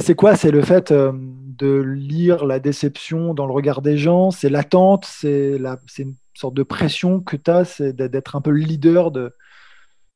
c'est 0.00 0.14
quoi? 0.14 0.36
C'est 0.36 0.50
le 0.50 0.62
fait 0.62 0.90
euh, 0.90 1.12
de 1.14 1.80
lire 1.80 2.44
la 2.46 2.58
déception 2.58 3.34
dans 3.34 3.46
le 3.46 3.52
regard 3.52 3.82
des 3.82 3.96
gens? 3.96 4.30
C'est 4.30 4.48
l'attente? 4.48 5.06
C'est 5.06 5.58
une 5.98 6.14
sorte 6.34 6.54
de 6.54 6.62
pression 6.62 7.20
que 7.20 7.36
tu 7.36 7.50
as 7.50 7.64
C'est 7.64 7.94
d'être 7.94 8.36
un 8.36 8.40
peu 8.40 8.50
le 8.50 8.58
leader 8.58 9.10
de, 9.10 9.34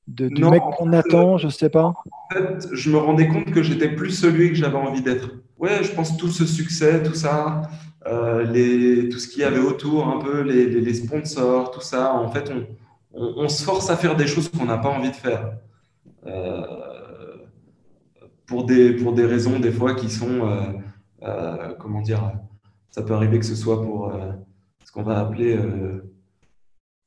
de 0.09 0.29
du 0.29 0.45
mec 0.45 0.63
qu'on 0.77 0.93
attend? 0.93 1.39
Je 1.39 1.49
sais 1.49 1.71
pas. 1.71 1.95
En 2.31 2.35
fait, 2.35 2.69
je 2.73 2.91
me 2.91 2.99
rendais 2.99 3.29
compte 3.29 3.51
que 3.51 3.63
j'étais 3.63 3.89
plus 3.89 4.11
celui 4.11 4.51
que 4.51 4.55
j'avais 4.55 4.77
envie 4.77 5.03
d'être. 5.03 5.31
Ouais, 5.59 5.83
je 5.83 5.93
pense 5.93 6.17
tout 6.17 6.29
ce 6.29 6.45
succès, 6.45 7.03
tout 7.03 7.15
ça, 7.15 7.63
euh, 8.07 8.43
les, 8.45 9.09
tout 9.09 9.19
ce 9.19 9.29
qu'il 9.29 9.43
y 9.43 9.45
avait 9.45 9.61
autour, 9.61 10.09
un 10.09 10.19
peu 10.19 10.43
les, 10.43 10.67
les, 10.67 10.95
sponsors, 10.95 11.71
tout 11.71 11.81
ça. 11.81 12.15
En 12.15 12.29
fait, 12.29 12.51
on, 12.51 13.35
on, 13.37 13.49
se 13.49 13.63
force 13.63 13.89
à 13.91 13.97
faire 13.97 14.17
des 14.17 14.27
choses 14.27 14.49
qu'on 14.49 14.65
n'a 14.65 14.79
pas 14.79 14.89
envie 14.89 15.11
de 15.11 15.17
faire. 15.17 15.53
Euh, 16.27 16.63
pour 18.53 18.65
des, 18.65 18.93
pour 18.93 19.15
des 19.15 19.25
raisons 19.25 19.59
des 19.59 19.73
fois 19.73 19.95
qui 19.95 20.11
sont, 20.11 20.47
euh, 20.47 20.61
euh, 21.23 21.73
comment 21.81 22.03
dire, 22.03 22.33
ça 22.91 23.01
peut 23.01 23.15
arriver 23.15 23.39
que 23.39 23.47
ce 23.47 23.57
soit 23.57 23.83
pour 23.83 24.09
euh, 24.09 24.33
ce 24.85 24.93
qu'on 24.93 25.03
va 25.03 25.21
appeler, 25.21 25.59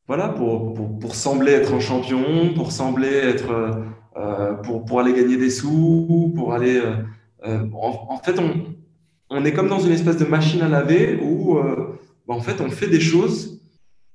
voilà, 0.07 0.29
pour, 0.29 0.73
pour, 0.73 0.97
pour, 0.97 1.13
sembler 1.13 1.51
être 1.51 1.71
un 1.75 1.79
champion, 1.79 2.51
pour 2.55 2.71
sembler 2.71 3.13
être, 3.33 3.85
pour, 4.63 4.85
pour 4.85 4.99
aller 4.99 5.13
gagner 5.13 5.37
des 5.37 5.51
sous, 5.51 6.33
pour 6.35 6.53
aller, 6.53 6.81
en, 7.43 8.17
fait, 8.23 8.39
on, 8.39 8.75
on 9.29 9.45
est 9.45 9.53
comme 9.53 9.69
dans 9.69 9.79
une 9.79 9.91
espèce 9.91 10.17
de 10.17 10.25
machine 10.25 10.63
à 10.63 10.67
laver 10.67 11.19
où, 11.21 11.59
bah, 12.27 12.33
en 12.33 12.41
fait, 12.41 12.59
on 12.59 12.71
fait 12.71 12.89
des 12.89 13.01
choses 13.01 13.61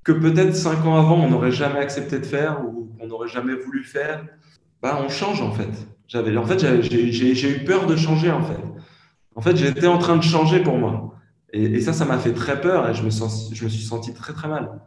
que 0.03 0.11
peut-être 0.11 0.53
cinq 0.53 0.85
ans 0.85 0.97
avant, 0.97 1.23
on 1.23 1.29
n'aurait 1.29 1.51
jamais 1.51 1.79
accepté 1.79 2.19
de 2.19 2.25
faire 2.25 2.61
ou 2.65 2.89
qu'on 2.99 3.07
n'aurait 3.07 3.29
jamais 3.29 3.55
voulu 3.55 3.85
faire. 3.85 4.25
Bah, 4.81 5.01
on 5.03 5.09
change 5.09 5.41
en 5.41 5.51
fait. 5.51 5.69
J'avais, 6.11 6.35
en 6.35 6.45
fait, 6.45 6.59
j'ai 6.59 7.49
eu 7.49 7.63
peur 7.63 7.87
de 7.87 7.95
changer, 7.95 8.31
en 8.31 8.43
fait. 8.43 8.59
En 9.35 9.41
fait, 9.41 9.55
j'étais 9.55 9.87
en 9.87 9.97
train 9.97 10.17
de 10.17 10.23
changer 10.23 10.61
pour 10.61 10.77
moi. 10.77 11.15
Et, 11.53 11.79
ça, 11.79 11.93
ça 11.93 12.03
m'a 12.03 12.17
fait 12.17 12.33
très 12.33 12.59
peur 12.59 12.89
et 12.89 12.93
je 12.93 13.03
me, 13.03 13.09
sens, 13.09 13.49
je 13.53 13.63
me 13.63 13.69
suis 13.69 13.83
senti 13.83 14.13
très, 14.13 14.33
très 14.33 14.49
mal. 14.49 14.81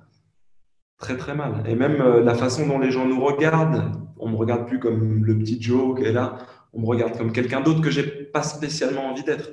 Très, 0.99 1.17
très 1.17 1.35
mal. 1.35 1.65
Et 1.67 1.75
même 1.77 2.01
euh, 2.03 2.23
la 2.23 2.35
façon 2.35 2.67
dont 2.67 2.79
les 2.79 2.91
gens 2.91 3.07
nous 3.07 3.25
regardent, 3.25 3.93
on 4.19 4.29
me 4.29 4.37
regarde 4.37 4.67
plus 4.67 4.79
comme 4.79 5.25
le 5.25 5.39
petit 5.39 5.61
Joe 5.63 5.99
qui 5.99 6.05
est 6.05 6.13
là, 6.13 6.37
on 6.75 6.83
me 6.83 6.87
regarde 6.87 7.17
comme 7.17 7.33
quelqu'un 7.33 7.63
d'autre 7.63 7.81
que 7.81 7.91
j'ai 7.91 8.03
pas 8.05 8.43
spécialement 8.43 9.11
envie 9.11 9.25
d'être. 9.25 9.51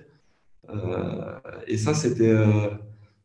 Euh, 0.70 1.40
et 1.68 1.78
ça, 1.78 1.94
c'était 1.94 2.30
euh, 2.30 2.70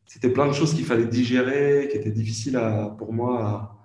c'était 0.05 0.29
plein 0.29 0.47
de 0.47 0.53
choses 0.53 0.73
qu'il 0.73 0.85
fallait 0.85 1.05
digérer, 1.05 1.89
qui 1.91 1.97
étaient 1.97 2.11
difficiles 2.11 2.55
à, 2.55 2.95
pour 2.97 3.11
moi 3.11 3.77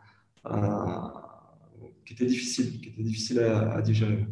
qui 2.05 2.15
étaient 2.15 2.27
difficiles, 2.27 2.81
qui 2.81 2.89
étaient 2.91 3.03
difficiles 3.03 3.41
à, 3.41 3.73
à 3.75 3.83
digérer. 3.83 4.27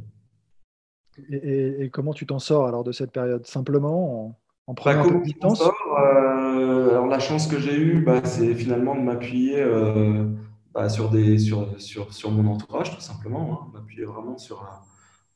Et, 1.30 1.90
comment 1.92 2.12
tu 2.14 2.26
t'en 2.26 2.38
sors 2.38 2.66
alors 2.66 2.84
de 2.84 2.92
cette 2.92 3.12
période? 3.12 3.46
Simplement 3.46 4.38
en 4.66 4.74
prenant 4.74 5.00
Bah, 5.00 5.02
un 5.02 5.08
peu 5.08 5.18
de 5.18 5.22
distance? 5.24 5.62
euh, 5.98 6.90
alors 6.90 7.06
la 7.06 7.18
chance 7.18 7.46
que 7.46 7.58
j'ai 7.58 7.76
eue, 7.76 8.02
bah, 8.02 8.22
c'est 8.24 8.54
finalement 8.54 8.94
de 8.94 9.00
m'appuyer 9.00 9.60
euh, 9.60 10.24
bah, 10.72 10.88
sur 10.88 11.10
des, 11.10 11.38
sur, 11.38 11.80
sur, 11.80 12.12
sur 12.14 12.30
mon 12.30 12.50
entourage, 12.52 12.94
tout 12.94 13.00
simplement. 13.00 13.60
hein. 13.64 13.70
M'appuyer 13.74 14.04
vraiment 14.04 14.38
sur, 14.38 14.66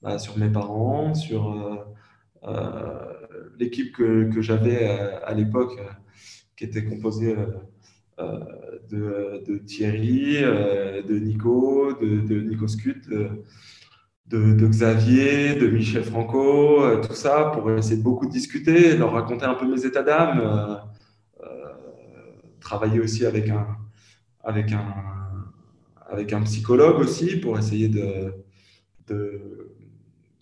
bah, 0.03 0.18
sur 0.18 0.38
mes 0.38 0.49
parents, 0.51 1.14
sur 1.14 1.51
euh, 1.53 1.77
euh, 2.44 3.27
l'équipe 3.59 3.94
que, 3.94 4.31
que 4.33 4.40
j'avais 4.40 4.87
à 4.87 5.35
l'époque, 5.35 5.79
qui 6.57 6.64
était 6.64 6.85
composée 6.85 7.35
de, 8.18 9.44
de 9.46 9.59
Thierry, 9.59 10.38
euh, 10.42 11.03
de 11.03 11.18
Nico, 11.18 11.92
de, 12.00 12.40
Nico 12.40 12.68
Scut, 12.68 13.03
de, 14.27 14.66
Xavier, 14.66 15.55
de 15.55 15.68
Michel 15.68 16.05
Franco, 16.05 16.83
euh, 16.83 17.00
tout 17.00 17.14
ça, 17.14 17.50
pour 17.55 17.70
essayer 17.72 17.96
de 17.96 18.03
beaucoup 18.03 18.27
discuter, 18.27 18.96
leur 18.96 19.12
raconter 19.12 19.44
un 19.44 19.55
peu 19.55 19.66
mes 19.66 19.85
états 19.85 20.03
d'âme, 20.03 20.40
euh, 20.40 20.77
euh, 21.42 21.46
travailler 22.61 23.00
aussi 23.00 23.27
avec 23.27 23.48
un, 23.48 23.66
avec 24.42 24.72
un, 24.72 24.85
avec 26.09 26.33
un 26.33 26.42
psychologue 26.42 26.98
aussi 27.00 27.37
pour 27.37 27.59
essayer 27.59 27.88
de, 27.88 28.35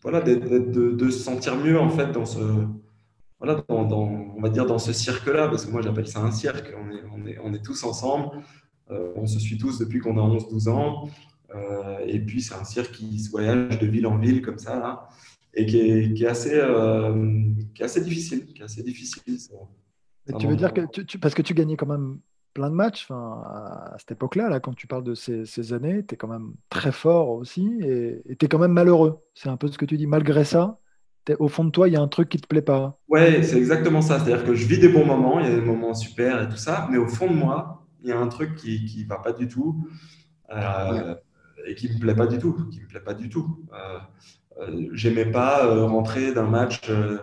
voilà, 0.03 0.21
de 0.21 1.11
se 1.11 1.19
sentir 1.19 1.57
mieux 1.57 1.79
en 1.79 1.91
fait 1.91 2.13
dans 2.13 2.27
ce, 2.27 2.39
voilà, 3.43 3.65
on 3.71 4.41
va 4.41 4.49
dire 4.51 4.67
dans 4.67 4.79
ce 4.79 4.93
cirque-là, 4.93 5.49
parce 5.49 5.67
que 5.67 5.73
moi 5.73 5.83
j'appelle 5.83 6.07
ça 6.07 6.21
un 6.21 6.31
cirque, 6.31 6.73
on 7.13 7.53
est, 7.55 7.63
tous 7.63 7.83
ensemble, 7.83 8.41
euh, 8.91 9.13
on 9.17 9.27
se 9.27 9.41
suit 9.41 9.59
tous 9.59 9.81
depuis 9.81 9.99
qu'on 9.99 10.17
a 10.17 10.21
11-12 10.21 10.69
ans, 10.69 11.09
euh, 11.53 11.99
et 12.07 12.21
puis 12.21 12.41
c'est 12.41 12.55
un 12.55 12.63
cirque 12.63 12.93
qui 12.93 13.19
se 13.19 13.31
voyage 13.31 13.81
de 13.81 13.87
ville 13.87 14.07
en 14.07 14.17
ville 14.17 14.43
comme 14.43 14.59
ça, 14.59 15.09
et 15.55 15.67
qui 15.67 15.79
est, 15.79 16.27
assez, 16.27 16.55
euh, 16.55 17.43
qui 17.75 17.83
est 17.83 17.85
assez 17.85 18.01
difficile, 18.01 18.47
qui 18.47 18.63
est 18.63 18.65
assez 18.65 18.85
difficile. 18.85 19.37
tu 20.39 20.47
veux 20.47 20.57
dire 20.57 20.73
que 20.73 20.83
tu, 21.03 21.19
parce 21.19 21.35
que 21.35 21.43
tu 21.43 21.53
gagnais 21.53 21.77
quand 21.77 21.87
même 21.87 22.21
plein 22.55 22.71
de 22.71 22.77
matchs 22.77 23.09
à, 23.11 23.97
cette 23.99 24.13
époque-là, 24.13 24.51
là, 24.51 24.61
quand 24.61 24.75
tu 24.75 24.87
parles 24.87 25.03
de 25.05 25.15
ces, 25.15 25.47
ces 25.47 25.73
années, 25.73 26.05
tu 26.07 26.15
es 26.15 26.17
quand 26.17 26.29
même 26.29 26.55
très 26.69 26.93
fort 26.93 27.31
aussi 27.31 27.67
et 27.81 28.37
tu 28.39 28.47
es 28.47 28.49
quand 28.49 28.61
même 28.61 28.73
malheureux. 28.73 29.19
C'est 29.35 29.49
un 29.49 29.57
peu 29.57 29.67
ce 29.67 29.79
que 29.79 29.87
tu 29.87 29.97
dis. 29.97 30.07
Malgré 30.07 30.45
ça, 30.45 30.79
au 31.39 31.49
fond 31.49 31.65
de 31.65 31.71
toi, 31.71 31.89
il 31.89 31.95
y 31.95 31.97
a 31.97 32.01
un 32.03 32.09
truc 32.09 32.29
qui 32.29 32.39
te 32.41 32.47
plaît 32.47 32.63
pas. 32.63 32.99
Ouais, 33.09 33.43
c'est 33.43 33.59
exactement 33.59 34.01
ça. 34.01 34.19
C'est-à-dire 34.19 34.45
que 34.45 34.55
je 34.55 34.67
vis 34.67 34.79
des 34.79 34.89
bons 34.89 35.05
moments, 35.05 35.41
il 35.41 35.47
y 35.47 35.53
a 35.53 35.55
des 35.55 35.61
moments 35.61 35.95
super 35.95 36.43
et 36.43 36.49
tout 36.49 36.57
ça, 36.57 36.89
mais 36.91 36.99
au 36.99 37.09
fond 37.09 37.27
de 37.29 37.35
moi, 37.35 37.87
il 38.03 38.09
y 38.09 38.13
a 38.13 38.19
un 38.19 38.29
truc 38.29 38.55
qui 38.57 38.85
qui 38.87 39.05
va 39.05 39.19
pas 39.19 39.33
du 39.33 39.49
tout 39.49 39.87
euh, 40.53 41.15
et 41.67 41.75
qui 41.77 41.89
me 41.93 41.99
plaît 42.01 42.15
pas 42.17 42.27
du 42.27 42.39
tout, 42.39 42.69
qui 42.71 42.81
me 42.83 42.89
plaît 42.89 43.01
pas 43.01 43.15
du 43.15 43.29
tout. 43.31 43.67
Euh, 43.75 43.99
euh, 44.61 44.89
j'aimais 44.95 45.27
pas 45.31 45.67
euh, 45.67 45.87
rentrer 45.87 46.35
d'un 46.35 46.47
match, 46.49 46.81
euh, 46.91 47.19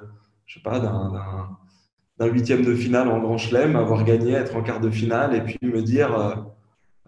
je 0.48 0.56
sais 0.56 0.64
pas, 0.64 0.80
d'un 0.80 2.28
huitième 2.28 2.64
de 2.66 2.76
finale 2.76 3.08
en 3.10 3.20
Grand 3.20 3.38
Chelem, 3.38 3.76
avoir 3.76 4.04
gagné, 4.04 4.34
être 4.34 4.56
en 4.56 4.64
quart 4.64 4.80
de 4.82 4.90
finale 4.90 5.36
et 5.36 5.42
puis 5.42 5.58
me 5.64 5.82
dire, 5.82 6.14
euh, 6.20 6.36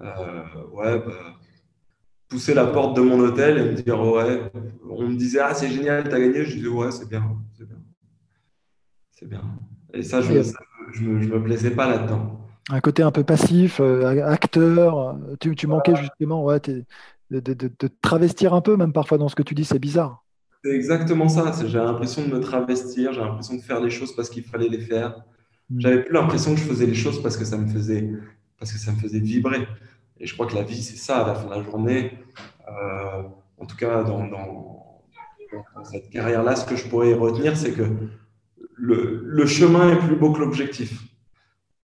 euh, 0.01 0.43
ouais, 0.73 0.99
bah, 0.99 1.13
pousser 2.31 2.53
la 2.55 2.65
porte 2.65 2.95
de 2.97 3.01
mon 3.01 3.19
hôtel 3.19 3.57
et 3.59 3.63
me 3.63 3.73
dire, 3.75 3.99
ouais, 4.01 4.51
on 4.89 5.07
me 5.09 5.15
disait, 5.15 5.39
ah, 5.41 5.53
c'est 5.53 5.69
génial, 5.69 6.05
t'as 6.09 6.19
gagné. 6.19 6.45
Je 6.45 6.55
disais, 6.55 6.67
ouais, 6.69 6.91
c'est 6.91 7.07
bien, 7.07 7.23
c'est 7.57 7.67
bien. 7.67 7.77
C'est 9.11 9.29
bien. 9.29 9.43
Et 9.93 10.03
ça, 10.03 10.21
je 10.21 10.41
ça, 10.41 10.57
je 10.93 11.01
me, 11.03 11.21
je 11.21 11.27
me 11.27 11.43
plaisais 11.43 11.71
pas 11.71 11.87
là-dedans. 11.89 12.39
Un 12.69 12.79
côté 12.79 13.03
un 13.03 13.11
peu 13.11 13.23
passif, 13.23 13.79
euh, 13.81 14.25
acteur. 14.25 15.17
Tu, 15.39 15.55
tu 15.55 15.67
manquais 15.67 15.95
justement 15.95 16.43
ouais, 16.45 16.59
de, 16.61 16.85
de- 17.29 17.39
de- 17.41 17.53
de 17.53 17.67
te 17.67 17.87
travestir 18.01 18.53
un 18.53 18.61
peu, 18.61 18.77
même 18.77 18.93
parfois 18.93 19.17
dans 19.17 19.27
ce 19.27 19.35
que 19.35 19.43
tu 19.43 19.53
dis, 19.53 19.65
c'est 19.65 19.79
bizarre. 19.79 20.23
C'est 20.63 20.71
exactement 20.71 21.27
ça. 21.27 21.51
J'ai 21.65 21.77
l'impression 21.79 22.23
de 22.25 22.33
me 22.33 22.39
travestir, 22.39 23.13
j'ai 23.13 23.19
l'impression 23.21 23.55
de 23.55 23.61
faire 23.61 23.81
les 23.81 23.89
choses 23.89 24.15
parce 24.15 24.29
qu'il 24.29 24.43
fallait 24.43 24.69
les 24.69 24.79
faire. 24.79 25.23
Mm. 25.69 25.79
J'avais 25.81 26.03
plus 26.03 26.13
l'impression 26.13 26.53
que 26.53 26.59
je 26.61 26.65
faisais 26.65 26.85
les 26.85 26.93
choses 26.95 27.21
parce 27.21 27.35
que 27.35 27.45
ça 27.45 27.57
me 27.57 27.67
faisait, 27.67 28.09
parce 28.59 28.71
que 28.71 28.77
ça 28.79 28.91
me 28.91 28.97
faisait 28.97 29.19
vibrer. 29.19 29.67
Et 30.21 30.27
je 30.27 30.35
crois 30.35 30.45
que 30.45 30.53
la 30.53 30.61
vie, 30.61 30.81
c'est 30.81 30.97
ça, 30.97 31.23
à 31.23 31.27
la 31.27 31.35
fin 31.35 31.45
de 31.47 31.55
la 31.55 31.63
journée. 31.63 32.11
Euh, 32.67 33.23
en 33.57 33.65
tout 33.65 33.75
cas, 33.75 34.03
dans, 34.03 35.01
cette 35.83 36.09
carrière-là, 36.11 36.55
ce 36.55 36.65
que 36.65 36.75
je 36.75 36.87
pourrais 36.87 37.13
retenir, 37.13 37.57
c'est 37.57 37.73
que 37.73 37.83
le, 38.75 39.45
chemin 39.47 39.91
est 39.91 39.99
plus 39.99 40.15
beau 40.15 40.31
que 40.31 40.39
l'objectif. 40.39 41.03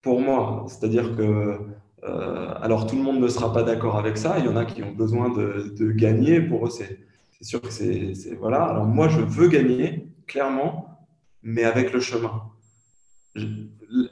Pour 0.02 0.20
moi, 0.20 0.64
c'est-à-dire 0.68 1.16
que, 1.16 1.58
euh, 2.04 2.54
alors 2.62 2.86
tout 2.86 2.96
le 2.96 3.02
monde 3.02 3.20
ne 3.20 3.28
sera 3.28 3.52
pas 3.52 3.64
d'accord 3.64 3.98
avec 3.98 4.16
ça. 4.16 4.38
Il 4.38 4.44
y 4.44 4.48
en 4.48 4.56
a 4.56 4.64
qui 4.64 4.84
ont 4.84 4.92
besoin 4.92 5.30
de, 5.30 5.74
de 5.76 5.90
gagner. 5.90 6.40
Pour 6.40 6.66
eux, 6.66 6.70
c'est 6.70 6.96
sûr 7.40 7.60
que 7.60 7.72
c'est 7.72 8.14
c'est- 8.14 8.36
voilà. 8.36 8.62
Alors 8.62 8.86
moi, 8.86 9.08
je 9.08 9.20
veux 9.20 9.48
gagner 9.48 10.06
clairement, 10.28 10.96
mais 11.42 11.64
avec 11.64 11.92
le 11.92 11.98
chemin. 12.00 12.44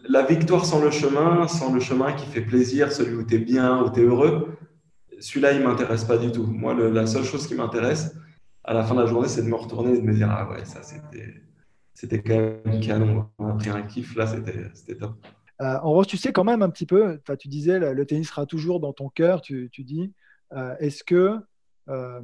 La 0.09 0.25
victoire 0.25 0.65
sans 0.65 0.83
le 0.83 0.91
chemin, 0.91 1.47
sans 1.49 1.73
le 1.73 1.81
chemin 1.81 2.12
qui 2.15 2.27
fait 2.27 2.41
plaisir, 2.41 2.93
celui 2.93 3.15
où 3.15 3.25
tu 3.25 3.35
es 3.35 3.39
bien, 3.39 3.83
où 3.83 3.91
tu 3.91 4.01
es 4.01 4.05
heureux, 4.05 4.57
celui-là, 5.21 5.53
il 5.53 5.62
m'intéresse 5.62 6.05
pas 6.05 6.19
du 6.19 6.33
tout. 6.33 6.45
Moi, 6.45 6.75
la 6.75 7.07
seule 7.07 7.25
chose 7.25 7.47
qui 7.47 7.55
m'intéresse 7.55 8.15
à 8.65 8.75
la 8.75 8.85
fin 8.85 8.95
de 8.95 9.01
la 9.01 9.07
journée, 9.07 9.29
c'est 9.29 9.43
de 9.43 9.49
me 9.49 9.55
retourner 9.55 9.93
et 9.93 9.99
de 10.01 10.03
me 10.03 10.15
dire 10.15 10.31
Ah 10.31 10.49
ouais, 10.51 10.65
ça 10.65 10.81
c'était 10.83 12.23
quand 12.23 12.37
même 12.37 12.81
canon. 12.81 13.31
On 13.39 13.49
a 13.49 13.55
pris 13.55 13.71
un 13.71 13.83
kiff 13.83 14.17
là, 14.17 14.27
c'était 14.27 14.97
top. 14.97 15.15
Euh, 15.62 15.79
en 15.83 15.91
revanche, 15.91 16.09
tu 16.09 16.19
sais 16.19 16.33
quand 16.33 16.45
même 16.45 16.62
un 16.62 16.69
petit 16.69 16.85
peu, 16.85 17.19
tu 17.39 17.49
disais, 17.49 17.79
le, 17.79 18.07
tennis 18.07 18.29
sera 18.29 18.45
toujours 18.45 18.81
dans 18.81 18.93
ton 18.93 19.09
cœur, 19.09 19.41
tu, 19.41 19.71
tu 19.73 19.85
dis, 19.85 20.12
euh, 20.53 20.77
est-ce 20.79 21.03
que 21.03 21.39
euh, 21.89 22.21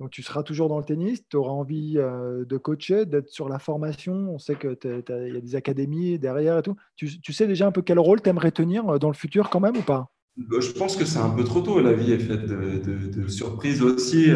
donc 0.00 0.10
tu 0.10 0.22
seras 0.22 0.44
toujours 0.44 0.68
dans 0.68 0.78
le 0.78 0.84
tennis, 0.84 1.22
tu 1.28 1.36
auras 1.36 1.50
envie 1.50 1.94
euh, 1.96 2.44
de 2.44 2.56
coacher, 2.56 3.04
d'être 3.04 3.28
sur 3.30 3.48
la 3.48 3.58
formation, 3.58 4.14
on 4.32 4.38
sait 4.38 4.54
qu'il 4.54 4.76
y 4.84 5.12
a 5.12 5.40
des 5.40 5.56
académies 5.56 6.18
derrière 6.18 6.58
et 6.58 6.62
tout. 6.62 6.76
Tu, 6.94 7.32
sais 7.32 7.48
déjà 7.48 7.66
un 7.66 7.72
peu 7.72 7.82
quel 7.82 7.98
rôle 7.98 8.22
tu 8.22 8.30
aimerais 8.30 8.52
tenir 8.52 8.88
euh, 8.88 8.98
dans 8.98 9.08
le 9.08 9.14
futur 9.14 9.50
quand 9.50 9.58
même 9.58 9.76
ou 9.76 9.82
pas? 9.82 10.08
Euh, 10.52 10.60
Je 10.60 10.70
pense 10.72 10.94
que 10.94 11.04
c'est 11.04 11.18
un 11.18 11.30
peu 11.30 11.42
trop 11.42 11.62
tôt. 11.62 11.80
La 11.80 11.92
vie 11.92 12.12
est 12.12 12.18
faite 12.18 12.46
de, 12.46 12.78
de- 13.10 13.28
surprises 13.28 13.82
aussi. 13.82 14.30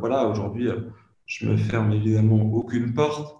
Voilà, 0.00 0.28
aujourd'hui, 0.28 0.68
je 1.26 1.46
me 1.48 1.56
ferme 1.56 1.92
évidemment 1.92 2.42
aucune 2.52 2.92
porte. 2.92 3.38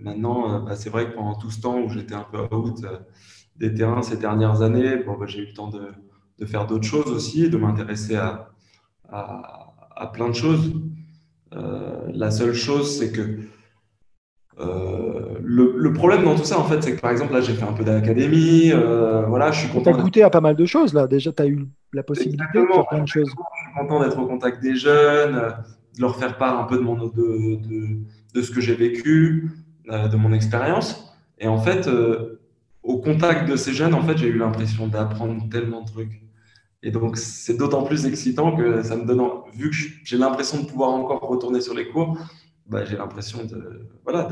Maintenant, 0.00 0.60
bah, 0.60 0.76
c'est 0.76 0.88
vrai 0.90 1.10
que 1.10 1.16
pendant 1.16 1.34
tout 1.34 1.50
ce 1.50 1.60
temps 1.60 1.80
où 1.80 1.88
j'étais 1.88 2.14
un 2.14 2.26
peu 2.30 2.38
out 2.54 2.80
des 3.56 3.74
terrains 3.74 4.02
ces 4.02 4.16
dernières 4.16 4.62
années, 4.62 4.96
bon, 4.98 5.18
bah, 5.18 5.26
j'ai 5.26 5.40
eu 5.40 5.46
le 5.46 5.52
temps 5.52 5.68
de 5.68 6.46
faire 6.46 6.66
d'autres 6.68 6.86
choses 6.86 7.10
aussi, 7.10 7.50
de 7.50 7.58
m'intéresser 7.58 8.14
à, 8.14 8.52
à, 9.08 9.72
à 9.96 10.06
plein 10.08 10.28
de 10.28 10.34
choses. 10.34 10.72
Euh, 11.54 12.06
la 12.12 12.30
seule 12.30 12.54
chose, 12.54 12.98
c'est 12.98 13.10
que 13.12 13.38
euh, 14.60 15.38
le, 15.42 15.74
le 15.76 15.92
problème 15.92 16.24
dans 16.24 16.34
tout 16.34 16.44
ça, 16.44 16.58
en 16.58 16.64
fait, 16.64 16.82
c'est 16.82 16.96
que 16.96 17.00
par 17.00 17.10
exemple, 17.12 17.32
là, 17.32 17.40
j'ai 17.40 17.54
fait 17.54 17.64
un 17.64 17.72
peu 17.72 17.84
d'académie. 17.84 18.72
euh, 18.72 19.22
voilà, 19.26 19.52
je 19.52 19.60
suis 19.60 19.68
Tu 19.68 19.74
content 19.74 19.90
as 19.90 19.92
d'être 19.94 20.02
goûté 20.04 20.22
à 20.22 20.30
pas 20.30 20.40
mal 20.40 20.56
de 20.56 20.64
choses 20.66 20.92
là, 20.94 21.06
déjà 21.06 21.32
tu 21.32 21.42
as 21.42 21.46
eu 21.46 21.66
la 21.92 22.02
possibilité 22.02 22.44
de 22.54 22.66
faire 22.66 22.86
plein 22.86 23.02
de 23.02 23.08
choses. 23.08 23.30
content 23.78 24.00
d'être 24.02 24.18
au 24.18 24.26
contact 24.26 24.60
des 24.62 24.74
jeunes, 24.74 25.34
de 25.96 26.00
leur 26.00 26.16
faire 26.16 26.36
part 26.38 26.58
un 26.60 26.64
peu 26.64 26.76
de, 26.76 26.82
mon, 26.82 26.94
de, 26.96 27.06
de, 27.08 27.98
de 28.34 28.42
ce 28.42 28.50
que 28.50 28.60
j'ai 28.60 28.74
vécu, 28.74 29.50
de 29.86 30.16
mon 30.16 30.32
expérience. 30.32 31.14
Et 31.38 31.46
en 31.48 31.58
fait, 31.58 31.88
au 32.82 32.98
contact 33.00 33.48
de 33.48 33.56
ces 33.56 33.72
jeunes, 33.72 33.94
en 33.94 34.02
fait, 34.02 34.16
j'ai 34.18 34.28
eu 34.28 34.38
l'impression 34.38 34.88
d'apprendre 34.88 35.48
tellement 35.50 35.82
de 35.82 35.86
trucs. 35.90 36.22
Et 36.82 36.90
donc, 36.90 37.16
c'est 37.16 37.56
d'autant 37.56 37.82
plus 37.82 38.06
excitant 38.06 38.56
que 38.56 38.82
ça 38.82 38.96
me 38.96 39.04
donne, 39.04 39.20
vu 39.52 39.70
que 39.70 39.76
j'ai 40.04 40.16
l'impression 40.16 40.62
de 40.62 40.66
pouvoir 40.66 40.90
encore 40.90 41.20
retourner 41.20 41.60
sur 41.60 41.74
les 41.74 41.88
cours, 41.88 42.16
bah, 42.66 42.84
j'ai 42.84 42.96
l'impression 42.96 43.44
de, 43.44 43.88
voilà, 44.04 44.28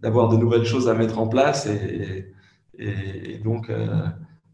d'avoir 0.00 0.28
de 0.28 0.36
nouvelles 0.36 0.64
choses 0.66 0.88
à 0.88 0.94
mettre 0.94 1.18
en 1.18 1.28
place. 1.28 1.66
Et, 1.66 3.38
donc, 3.42 3.70
euh, 3.70 4.06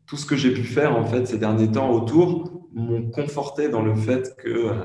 tout 0.06 0.16
ce 0.16 0.26
que 0.26 0.36
j'ai 0.36 0.52
pu 0.52 0.62
faire 0.62 0.96
en 0.96 1.04
fait 1.04 1.26
ces 1.26 1.38
derniers 1.38 1.70
temps 1.70 1.90
autour 1.90 2.68
m'ont 2.72 3.10
conforté 3.10 3.68
dans 3.68 3.82
le 3.82 3.94
fait 3.94 4.36
que 4.36 4.48
euh, 4.48 4.84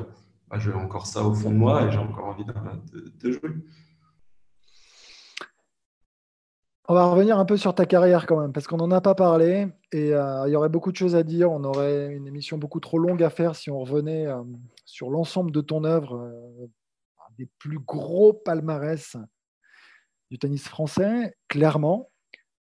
bah, 0.50 0.58
j'ai 0.60 0.72
encore 0.74 1.06
ça 1.08 1.24
au 1.24 1.34
fond 1.34 1.52
de 1.52 1.56
moi 1.56 1.86
et 1.86 1.92
j'ai 1.92 1.98
encore 1.98 2.26
envie 2.26 2.46
de 2.46 3.32
jouer. 3.32 3.52
On 6.92 6.94
va 6.94 7.06
revenir 7.06 7.40
un 7.40 7.46
peu 7.46 7.56
sur 7.56 7.74
ta 7.74 7.86
carrière 7.86 8.26
quand 8.26 8.42
même, 8.42 8.52
parce 8.52 8.68
qu'on 8.68 8.76
n'en 8.76 8.92
a 8.92 9.00
pas 9.00 9.16
parlé 9.16 9.70
et 9.94 10.14
euh, 10.14 10.46
il 10.46 10.52
y 10.52 10.58
aurait 10.58 10.68
beaucoup 10.68 10.92
de 10.92 10.98
choses 10.98 11.16
à 11.16 11.24
dire. 11.24 11.50
On 11.50 11.64
aurait 11.64 12.08
une 12.08 12.28
émission 12.28 12.58
beaucoup 12.58 12.82
trop 12.82 13.00
longue 13.00 13.24
à 13.24 13.30
faire 13.30 13.56
si 13.56 13.72
on 13.72 13.80
revenait 13.80 14.28
euh, 14.28 14.44
sur 14.84 15.10
l'ensemble 15.10 15.54
de 15.54 15.62
ton 15.62 15.86
œuvre, 15.86 16.18
euh, 16.18 16.68
des 17.38 17.48
plus 17.60 17.80
gros 17.80 18.34
palmarès 18.34 19.16
du 20.32 20.38
tennis 20.38 20.68
français, 20.68 21.34
clairement. 21.48 22.12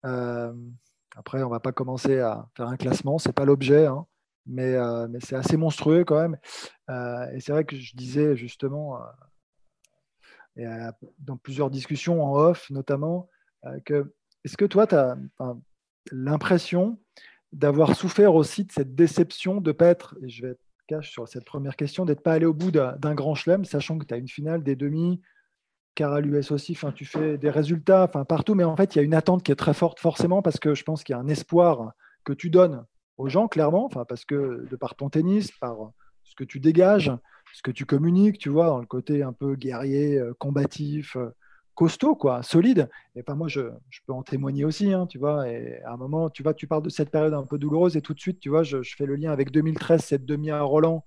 Après, 0.03 1.41
on 1.41 1.47
ne 1.47 1.51
va 1.51 1.59
pas 1.59 1.71
commencer 1.71 2.19
à 2.19 2.47
faire 2.55 2.67
un 2.67 2.77
classement, 2.77 3.17
c'est 3.17 3.33
pas 3.33 3.45
l'objet, 3.45 3.87
hein, 3.87 4.05
mais, 4.45 4.77
mais 5.07 5.21
c'est 5.21 5.37
assez 5.37 5.57
monstrueux 5.57 6.05
quand 6.05 6.21
même. 6.21 6.37
Et 7.33 7.39
c'est 7.39 7.51
vrai 7.51 7.65
que 7.65 7.75
je 7.75 7.95
disais 7.95 8.37
justement, 8.37 8.99
et, 10.55 10.67
dans 11.17 11.37
plusieurs 11.37 11.71
discussions 11.71 12.23
en 12.23 12.35
off 12.35 12.69
notamment, 12.69 13.27
que 13.85 14.13
est-ce 14.43 14.57
que 14.57 14.65
toi, 14.65 14.87
tu 14.87 14.95
as 14.95 15.17
l'impression 16.11 16.99
d'avoir 17.51 17.95
souffert 17.95 18.35
aussi 18.35 18.65
de 18.65 18.71
cette 18.71 18.95
déception 18.95 19.61
de 19.61 19.69
ne 19.69 19.73
pas 19.73 19.87
être, 19.87 20.15
et 20.21 20.29
je 20.29 20.43
vais 20.43 20.51
être 20.51 20.61
cash 20.87 21.11
sur 21.11 21.27
cette 21.27 21.45
première 21.45 21.75
question, 21.75 22.05
d'être 22.05 22.23
pas 22.23 22.33
allé 22.33 22.45
au 22.45 22.53
bout 22.53 22.71
d'un 22.71 23.13
grand 23.15 23.35
chelem, 23.35 23.65
sachant 23.65 23.97
que 23.97 24.05
tu 24.05 24.13
as 24.13 24.17
une 24.17 24.27
finale, 24.27 24.63
des 24.63 24.75
demi, 24.75 25.21
Cara 25.95 26.21
l'US 26.21 26.51
aussi, 26.51 26.77
tu 26.95 27.05
fais 27.05 27.37
des 27.37 27.49
résultats 27.49 28.07
partout, 28.07 28.55
mais 28.55 28.63
en 28.63 28.75
fait, 28.75 28.95
il 28.95 28.99
y 28.99 29.01
a 29.01 29.03
une 29.03 29.13
attente 29.13 29.43
qui 29.43 29.51
est 29.51 29.55
très 29.55 29.73
forte 29.73 29.99
forcément 29.99 30.41
parce 30.41 30.59
que 30.59 30.73
je 30.73 30.83
pense 30.83 31.03
qu'il 31.03 31.13
y 31.13 31.17
a 31.17 31.19
un 31.19 31.27
espoir 31.27 31.91
que 32.23 32.31
tu 32.31 32.49
donnes 32.49 32.85
aux 33.17 33.27
gens, 33.27 33.49
clairement, 33.49 33.89
parce 33.89 34.23
que 34.23 34.65
de 34.69 34.75
par 34.77 34.95
ton 34.95 35.09
tennis, 35.09 35.51
par 35.59 35.91
ce 36.23 36.35
que 36.35 36.45
tu 36.45 36.59
dégages, 36.59 37.11
ce 37.53 37.61
que 37.61 37.71
tu 37.71 37.85
communiques, 37.85 38.37
tu 38.37 38.49
vois, 38.49 38.67
dans 38.67 38.79
le 38.79 38.85
côté 38.85 39.23
un 39.23 39.33
peu 39.33 39.55
guerrier, 39.55 40.17
euh, 40.17 40.33
combatif, 40.37 41.15
euh, 41.15 41.29
costaud, 41.79 42.13
quoi, 42.13 42.43
solide. 42.43 42.89
Et 43.15 43.23
moi, 43.29 43.47
je, 43.47 43.61
peux 44.05 44.11
en 44.11 44.21
témoigner 44.21 44.65
aussi, 44.65 44.91
hein, 44.91 45.07
tu 45.07 45.17
vois. 45.17 45.47
Et 45.47 45.81
à 45.83 45.93
un 45.93 45.97
moment, 45.97 46.29
tu 46.29 46.43
vois, 46.43 46.53
tu 46.53 46.67
parles 46.67 46.83
de 46.83 46.89
cette 46.89 47.09
période 47.09 47.33
un 47.33 47.45
peu 47.45 47.57
douloureuse 47.57 47.95
et 47.95 48.01
tout 48.01 48.13
de 48.13 48.19
suite, 48.19 48.41
tu 48.41 48.49
vois, 48.49 48.63
je, 48.63 48.81
fais 48.81 49.05
le 49.05 49.15
lien 49.15 49.31
avec 49.31 49.49
2013, 49.49 50.03
cette 50.03 50.25
demi 50.25 50.51
à 50.51 50.61
Roland. 50.61 51.05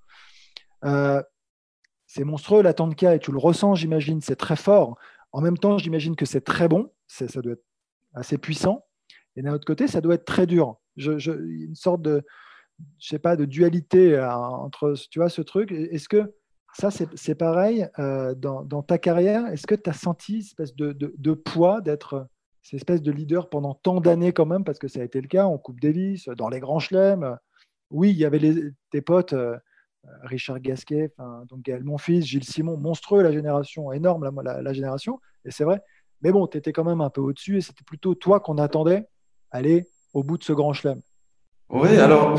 Euh, 0.87 1.23
c'est 2.07 2.25
monstrueux 2.25 2.63
l'attente 2.63 2.95
qu'il 2.97 3.05
y 3.05 3.11
a 3.11 3.15
et 3.15 3.19
tu 3.19 3.33
le 3.33 3.39
ressens, 3.39 3.75
j'imagine, 3.75 4.23
c'est 4.23 4.37
très 4.37 4.57
fort. 4.57 4.97
En 5.33 5.43
même 5.43 5.59
temps, 5.59 5.77
j'imagine 5.77 6.17
que 6.17 6.25
c'est 6.25 6.41
très 6.41 6.69
bon, 6.69 6.91
ça 7.07 7.27
doit 7.43 7.53
être 7.53 7.65
assez 8.15 8.39
puissant. 8.39 8.87
Et 9.37 9.43
d'un 9.43 9.53
autre 9.53 9.67
côté, 9.67 9.89
ça 9.89 10.01
doit 10.01 10.15
être 10.15 10.25
très 10.25 10.47
dur. 10.47 10.79
une 10.97 11.75
sorte 11.75 12.01
de, 12.01 12.25
je 12.99 13.09
sais 13.09 13.19
pas, 13.19 13.37
de 13.37 13.45
dualité 13.45 14.15
euh, 14.15 14.35
entre, 14.35 14.95
tu 15.11 15.19
vois, 15.19 15.29
ce 15.29 15.43
truc. 15.43 15.71
Est-ce 15.71 16.09
que 16.09 16.33
ça, 16.73 16.91
c'est 16.91 17.35
pareil 17.35 17.87
euh, 17.99 18.35
dans, 18.35 18.83
ta 18.83 18.99
carrière 18.99 19.47
Est-ce 19.49 19.67
que 19.67 19.75
tu 19.75 19.91
as 19.91 19.93
senti 19.93 20.43
cette 20.43 20.61
espèce 20.61 20.75
de, 20.75 21.33
poids 21.35 21.81
d'être 21.81 22.29
cette 22.63 22.75
espèce 22.75 23.03
de 23.03 23.11
leader 23.11 23.51
pendant 23.51 23.75
tant 23.75 24.01
d'années 24.01 24.33
quand 24.33 24.47
même, 24.47 24.65
parce 24.65 24.79
que 24.79 24.87
ça 24.87 25.01
a 25.01 25.05
été 25.05 25.21
le 25.21 25.27
cas 25.27 25.47
en 25.47 25.59
Coupe 25.59 25.81
Davis, 25.81 26.29
dans 26.37 26.49
les 26.49 26.61
grands 26.61 26.79
chelems 26.79 27.37
Oui, 27.91 28.11
il 28.11 28.17
y 28.17 28.25
avait 28.25 28.41
tes 28.91 29.03
potes, 29.03 29.33
euh, 29.33 29.57
Richard 30.23 30.61
Gasquet, 30.61 31.13
donc 31.49 31.63
Gaël 31.63 31.85
Monfils, 31.85 32.23
Gilles 32.23 32.45
Simon, 32.45 32.77
monstrueux 32.77 33.23
la 33.23 33.33
génération, 33.33 33.93
énorme 33.93 34.31
la, 34.43 34.73
génération, 34.73 35.21
et 35.45 35.51
c'est 35.51 35.65
vrai. 35.65 35.83
Mais 36.23 36.33
bon, 36.33 36.47
tu 36.47 36.57
étais 36.57 36.73
quand 36.73 36.85
même 36.85 37.01
un 37.01 37.11
peu 37.11 37.21
au-dessus, 37.21 37.59
et 37.59 37.61
c'était 37.61 37.85
plutôt 37.85 38.15
toi 38.15 38.41
qu'on 38.41 38.59
attendait 38.59 39.09
aller 39.51 39.89
au 40.13 40.23
bout 40.23 40.39
de 40.39 40.45
ce 40.45 40.53
grand 40.53 40.73
chelem. 40.73 41.01
Oui, 41.73 41.97
alors, 41.97 42.39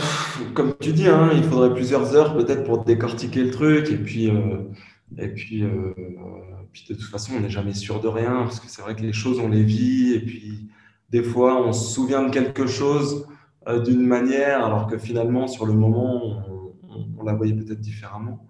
comme 0.53 0.75
tu 0.79 0.93
dis, 0.93 1.07
hein, 1.07 1.31
il 1.33 1.43
faudrait 1.43 1.73
plusieurs 1.73 2.15
heures 2.15 2.35
peut-être 2.37 2.63
pour 2.65 2.83
décortiquer 2.83 3.43
le 3.43 3.49
truc. 3.49 3.89
Et 3.89 3.97
puis, 3.97 4.29
euh, 4.29 4.59
et 5.17 5.27
puis, 5.27 5.63
euh, 5.63 5.91
puis, 6.71 6.85
de 6.87 6.93
toute 6.93 7.09
façon, 7.09 7.33
on 7.37 7.39
n'est 7.39 7.49
jamais 7.49 7.73
sûr 7.73 7.99
de 7.99 8.07
rien, 8.07 8.43
parce 8.43 8.59
que 8.59 8.69
c'est 8.69 8.83
vrai 8.83 8.95
que 8.95 9.01
les 9.01 9.11
choses, 9.11 9.39
on 9.39 9.49
les 9.49 9.63
vit. 9.63 10.13
Et 10.13 10.19
puis, 10.19 10.69
des 11.09 11.23
fois, 11.23 11.65
on 11.65 11.73
se 11.73 11.93
souvient 11.95 12.21
de 12.21 12.29
quelque 12.29 12.67
chose 12.67 13.27
euh, 13.67 13.79
d'une 13.81 14.05
manière, 14.05 14.63
alors 14.63 14.85
que 14.85 14.99
finalement, 14.99 15.47
sur 15.47 15.65
le 15.65 15.73
moment, 15.73 16.43
on, 17.17 17.23
la 17.23 17.33
voyait 17.33 17.55
peut-être 17.55 17.81
différemment. 17.81 18.45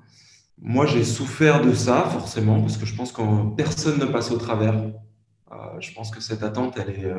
Moi, 0.62 0.86
j'ai 0.86 1.06
souffert 1.06 1.62
de 1.62 1.74
ça, 1.74 2.02
forcément, 2.12 2.60
parce 2.60 2.76
que 2.76 2.86
je 2.86 2.96
pense 2.96 3.14
que 3.14 3.22
personne 3.56 4.00
ne 4.00 4.06
passe 4.06 4.32
au 4.32 4.38
travers. 4.38 4.76
je 5.80 5.94
pense 5.94 6.12
que 6.12 6.22
cette 6.22 6.44
attente, 6.44 6.78
elle 6.78 6.90
est 6.90 7.14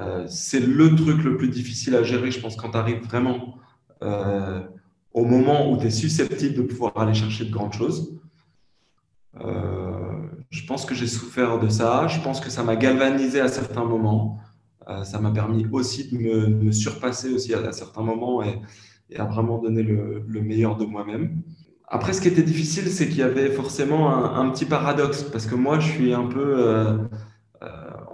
euh, 0.00 0.26
c'est 0.28 0.60
le 0.60 0.94
truc 0.94 1.22
le 1.24 1.36
plus 1.36 1.48
difficile 1.48 1.94
à 1.96 2.02
gérer, 2.02 2.30
je 2.30 2.40
pense, 2.40 2.56
quand 2.56 2.70
tu 2.70 2.76
arrives 2.76 3.02
vraiment 3.04 3.56
euh, 4.02 4.60
au 5.12 5.24
moment 5.24 5.70
où 5.70 5.78
tu 5.78 5.86
es 5.86 5.90
susceptible 5.90 6.54
de 6.54 6.62
pouvoir 6.62 6.96
aller 6.98 7.14
chercher 7.14 7.44
de 7.44 7.50
grandes 7.50 7.74
choses. 7.74 8.18
Euh, 9.40 10.28
je 10.50 10.64
pense 10.66 10.86
que 10.86 10.94
j'ai 10.94 11.06
souffert 11.06 11.58
de 11.58 11.68
ça. 11.68 12.06
Je 12.06 12.20
pense 12.20 12.40
que 12.40 12.50
ça 12.50 12.62
m'a 12.62 12.76
galvanisé 12.76 13.40
à 13.40 13.48
certains 13.48 13.84
moments. 13.84 14.40
ça 15.02 15.18
m'a 15.18 15.30
permis 15.30 15.66
aussi 15.72 16.10
de 16.10 16.18
me, 16.18 16.72
surpasser 16.72 17.32
aussi 17.32 17.54
à, 17.54 17.72
certains 17.72 18.02
moments 18.02 18.42
et, 18.42 18.60
à 19.16 19.24
vraiment 19.24 19.58
donner 19.58 19.82
le, 19.82 20.40
meilleur 20.42 20.76
de 20.76 20.84
moi-même. 20.84 21.42
Après, 21.88 22.12
ce 22.12 22.20
qui 22.20 22.28
était 22.28 22.42
difficile, 22.42 22.88
c'est 22.88 23.08
qu'il 23.08 23.18
y 23.18 23.22
avait 23.22 23.50
forcément 23.50 24.34
un, 24.34 24.50
petit 24.50 24.64
paradoxe 24.64 25.22
parce 25.22 25.46
que 25.46 25.54
moi, 25.54 25.78
je 25.78 25.90
suis 25.90 26.12
un 26.12 26.26
peu 26.26 26.98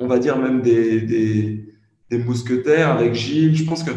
on 0.00 0.06
va 0.06 0.18
dire 0.18 0.38
même 0.38 0.62
des, 0.62 1.66
mousquetaires 2.10 2.90
avec 2.90 3.14
Gilles. 3.14 3.54
Je 3.54 3.64
pense 3.64 3.84
que 3.84 3.92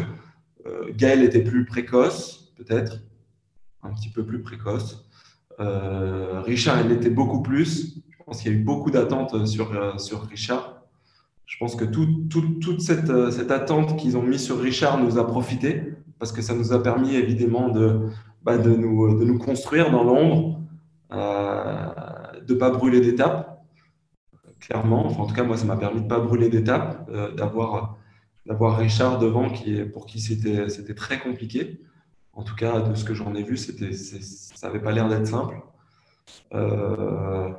euh, 0.66 0.90
Gaël 0.96 1.24
était 1.24 1.42
plus 1.42 1.64
précoce, 1.64 2.52
peut-être, 2.56 3.00
un 3.82 3.92
petit 3.92 4.10
peu 4.10 4.24
plus 4.24 4.42
précoce. 4.42 5.08
Euh, 5.58 6.40
Richard, 6.42 6.84
il 6.84 6.92
était 6.92 7.10
beaucoup 7.10 7.42
plus. 7.42 7.96
Je 8.10 8.24
pense 8.24 8.42
qu'il 8.42 8.52
y 8.52 8.54
a 8.54 8.58
eu 8.58 8.62
beaucoup 8.62 8.90
d'attentes 8.90 9.46
sur, 9.46 9.72
euh, 9.72 9.92
Richard. 10.28 10.82
Je 11.46 11.56
pense 11.58 11.74
que 11.74 11.84
toute 11.84 12.80
cette, 12.80 13.50
attente 13.50 13.96
qu'ils 13.98 14.16
ont 14.16 14.22
mis 14.22 14.38
sur 14.38 14.60
Richard 14.60 15.02
nous 15.02 15.18
a 15.18 15.26
profité 15.26 15.94
parce 16.18 16.32
que 16.32 16.42
ça 16.42 16.54
nous 16.54 16.72
a 16.72 16.82
permis 16.82 17.14
évidemment 17.14 17.68
de, 17.68 18.00
bah, 18.42 18.56
nous 18.58 19.38
construire 19.38 19.90
dans 19.90 20.04
l'ombre, 20.04 20.60
de 21.12 22.54
ne 22.54 22.58
pas 22.58 22.70
brûler 22.70 23.00
d'étapes 23.00 23.53
clairement. 24.66 25.06
en 25.06 25.26
tout 25.26 25.34
cas, 25.34 25.44
moi, 25.44 25.56
ça 25.56 25.64
m'a 25.64 25.76
permis 25.76 26.00
de 26.00 26.04
ne 26.04 26.08
pas 26.08 26.20
brûler 26.20 26.48
d'étapes, 26.48 27.08
euh, 27.10 27.32
d'avoir, 27.32 27.98
d'avoir 28.46 28.78
Richard 28.78 29.18
devant, 29.18 29.50
qui 29.50 29.76
est, 29.76 29.84
pour 29.84 30.06
qui 30.06 30.20
c'était, 30.20 30.68
c'était 30.68 30.94
très 30.94 31.18
compliqué. 31.18 31.80
En 32.32 32.42
tout 32.42 32.54
cas, 32.54 32.80
de 32.80 32.94
ce 32.94 33.04
que 33.04 33.14
j'en 33.14 33.34
ai 33.34 33.42
vu, 33.42 33.56
c'était, 33.56 33.92
ça 33.92 34.66
n'avait 34.66 34.80
pas 34.80 34.92
l'air 34.92 35.08
d'être 35.08 35.26
simple. 35.26 35.56
Euh, 36.54 37.50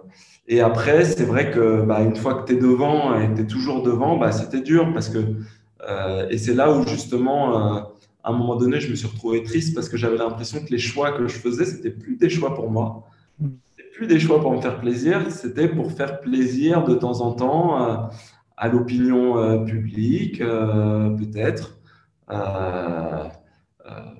et 0.47 0.61
après, 0.61 1.05
c'est 1.05 1.23
vrai 1.23 1.51
que 1.51 1.81
bah, 1.81 2.01
une 2.01 2.15
fois 2.15 2.35
que 2.35 2.47
tu 2.47 2.53
es 2.53 2.59
devant 2.59 3.17
et 3.19 3.29
que 3.29 3.35
tu 3.35 3.41
es 3.41 3.47
toujours 3.47 3.83
devant, 3.83 4.17
bah, 4.17 4.31
c'était 4.31 4.61
dur 4.61 4.91
parce 4.93 5.09
que. 5.09 5.19
Euh, 5.87 6.27
et 6.29 6.37
c'est 6.37 6.53
là 6.53 6.71
où 6.71 6.87
justement, 6.87 7.55
à 7.55 7.91
un 8.23 8.33
moment 8.33 8.55
donné, 8.55 8.79
je 8.79 8.89
me 8.89 8.95
suis 8.95 9.07
retrouvé 9.07 9.43
triste 9.43 9.75
parce 9.75 9.87
que 9.87 9.97
j'avais 9.97 10.17
l'impression 10.17 10.59
que 10.63 10.71
les 10.71 10.79
choix 10.79 11.11
que 11.11 11.27
je 11.27 11.37
faisais, 11.37 11.65
c'était 11.65 11.91
plus 11.91 12.17
des 12.17 12.29
choix 12.29 12.55
pour 12.55 12.71
moi 12.71 13.07
plus 13.95 14.07
des 14.07 14.19
choix 14.19 14.41
pour 14.41 14.51
me 14.53 14.61
faire 14.61 14.79
plaisir, 14.79 15.31
c'était 15.31 15.69
pour 15.69 15.91
faire 15.91 16.19
plaisir 16.19 16.83
de 16.83 16.95
temps 16.95 17.21
en 17.21 17.31
temps 17.31 17.81
euh, 17.81 17.95
à 18.57 18.67
l'opinion 18.67 19.37
euh, 19.37 19.59
publique, 19.59 20.41
euh, 20.41 21.09
peut-être. 21.11 21.79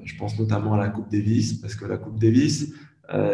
je 0.04 0.18
pense 0.18 0.40
notamment 0.40 0.76
à 0.76 0.78
la 0.78 0.88
Coupe 0.88 1.12
Davis, 1.12 1.56
parce 1.56 1.76
que 1.76 1.86
la 1.86 1.98
Coupe 1.98 2.20
Davis, 2.20 2.74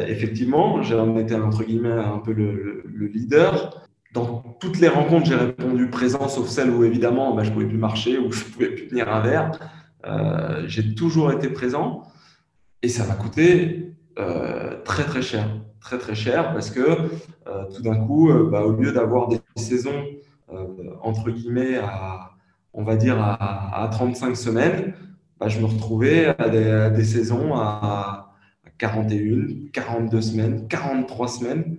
effectivement, 0.07 0.81
j'en 0.81 1.15
étais 1.17 1.35
entre 1.35 1.63
guillemets 1.63 1.91
un 1.91 2.17
peu 2.17 2.33
le, 2.33 2.83
leader. 3.13 3.87
Dans 4.13 4.57
toutes 4.59 4.79
les 4.79 4.87
rencontres, 4.89 5.27
j'ai 5.27 5.35
répondu 5.35 5.89
présent, 5.89 6.27
sauf 6.27 6.47
celles 6.47 6.69
où 6.69 6.83
évidemment 6.83 7.35
bah, 7.35 7.43
je 7.43 7.49
ne 7.49 7.53
pouvais 7.53 7.67
plus 7.67 7.77
marcher, 7.77 8.17
où 8.17 8.31
je 8.37 8.43
ne 8.45 8.49
pouvais 8.49 8.69
plus 8.69 8.87
tenir 8.87 9.13
un 9.13 9.21
verre. 9.21 9.51
j'ai 10.65 10.95
toujours 10.95 11.31
été 11.31 11.49
présent 11.49 12.03
et 12.81 12.89
ça 12.89 13.05
m'a 13.05 13.15
coûté 13.15 13.93
très 14.85 15.03
très 15.03 15.21
cher 15.21 15.45
très 15.81 15.97
très 15.97 16.15
cher 16.15 16.53
parce 16.53 16.69
que 16.69 16.79
euh, 17.47 17.65
tout 17.75 17.81
d'un 17.81 17.95
coup, 17.95 18.29
euh, 18.29 18.49
bah, 18.49 18.63
au 18.63 18.71
lieu 18.71 18.93
d'avoir 18.93 19.27
des 19.27 19.39
saisons 19.57 20.05
euh, 20.53 20.65
entre 21.01 21.29
guillemets 21.31 21.77
à, 21.77 22.31
on 22.73 22.83
va 22.83 22.95
dire 22.95 23.17
à, 23.19 23.89
35 23.91 24.35
semaines, 24.37 24.93
bah, 25.39 25.47
je 25.49 25.59
me 25.59 25.65
retrouvais 25.65 26.27
à 26.37 26.49
des, 26.89 27.03
saisons 27.03 27.55
à, 27.55 28.33
41, 28.77 29.69
42 29.73 30.21
semaines, 30.21 30.67
43 30.67 31.27
semaines 31.27 31.77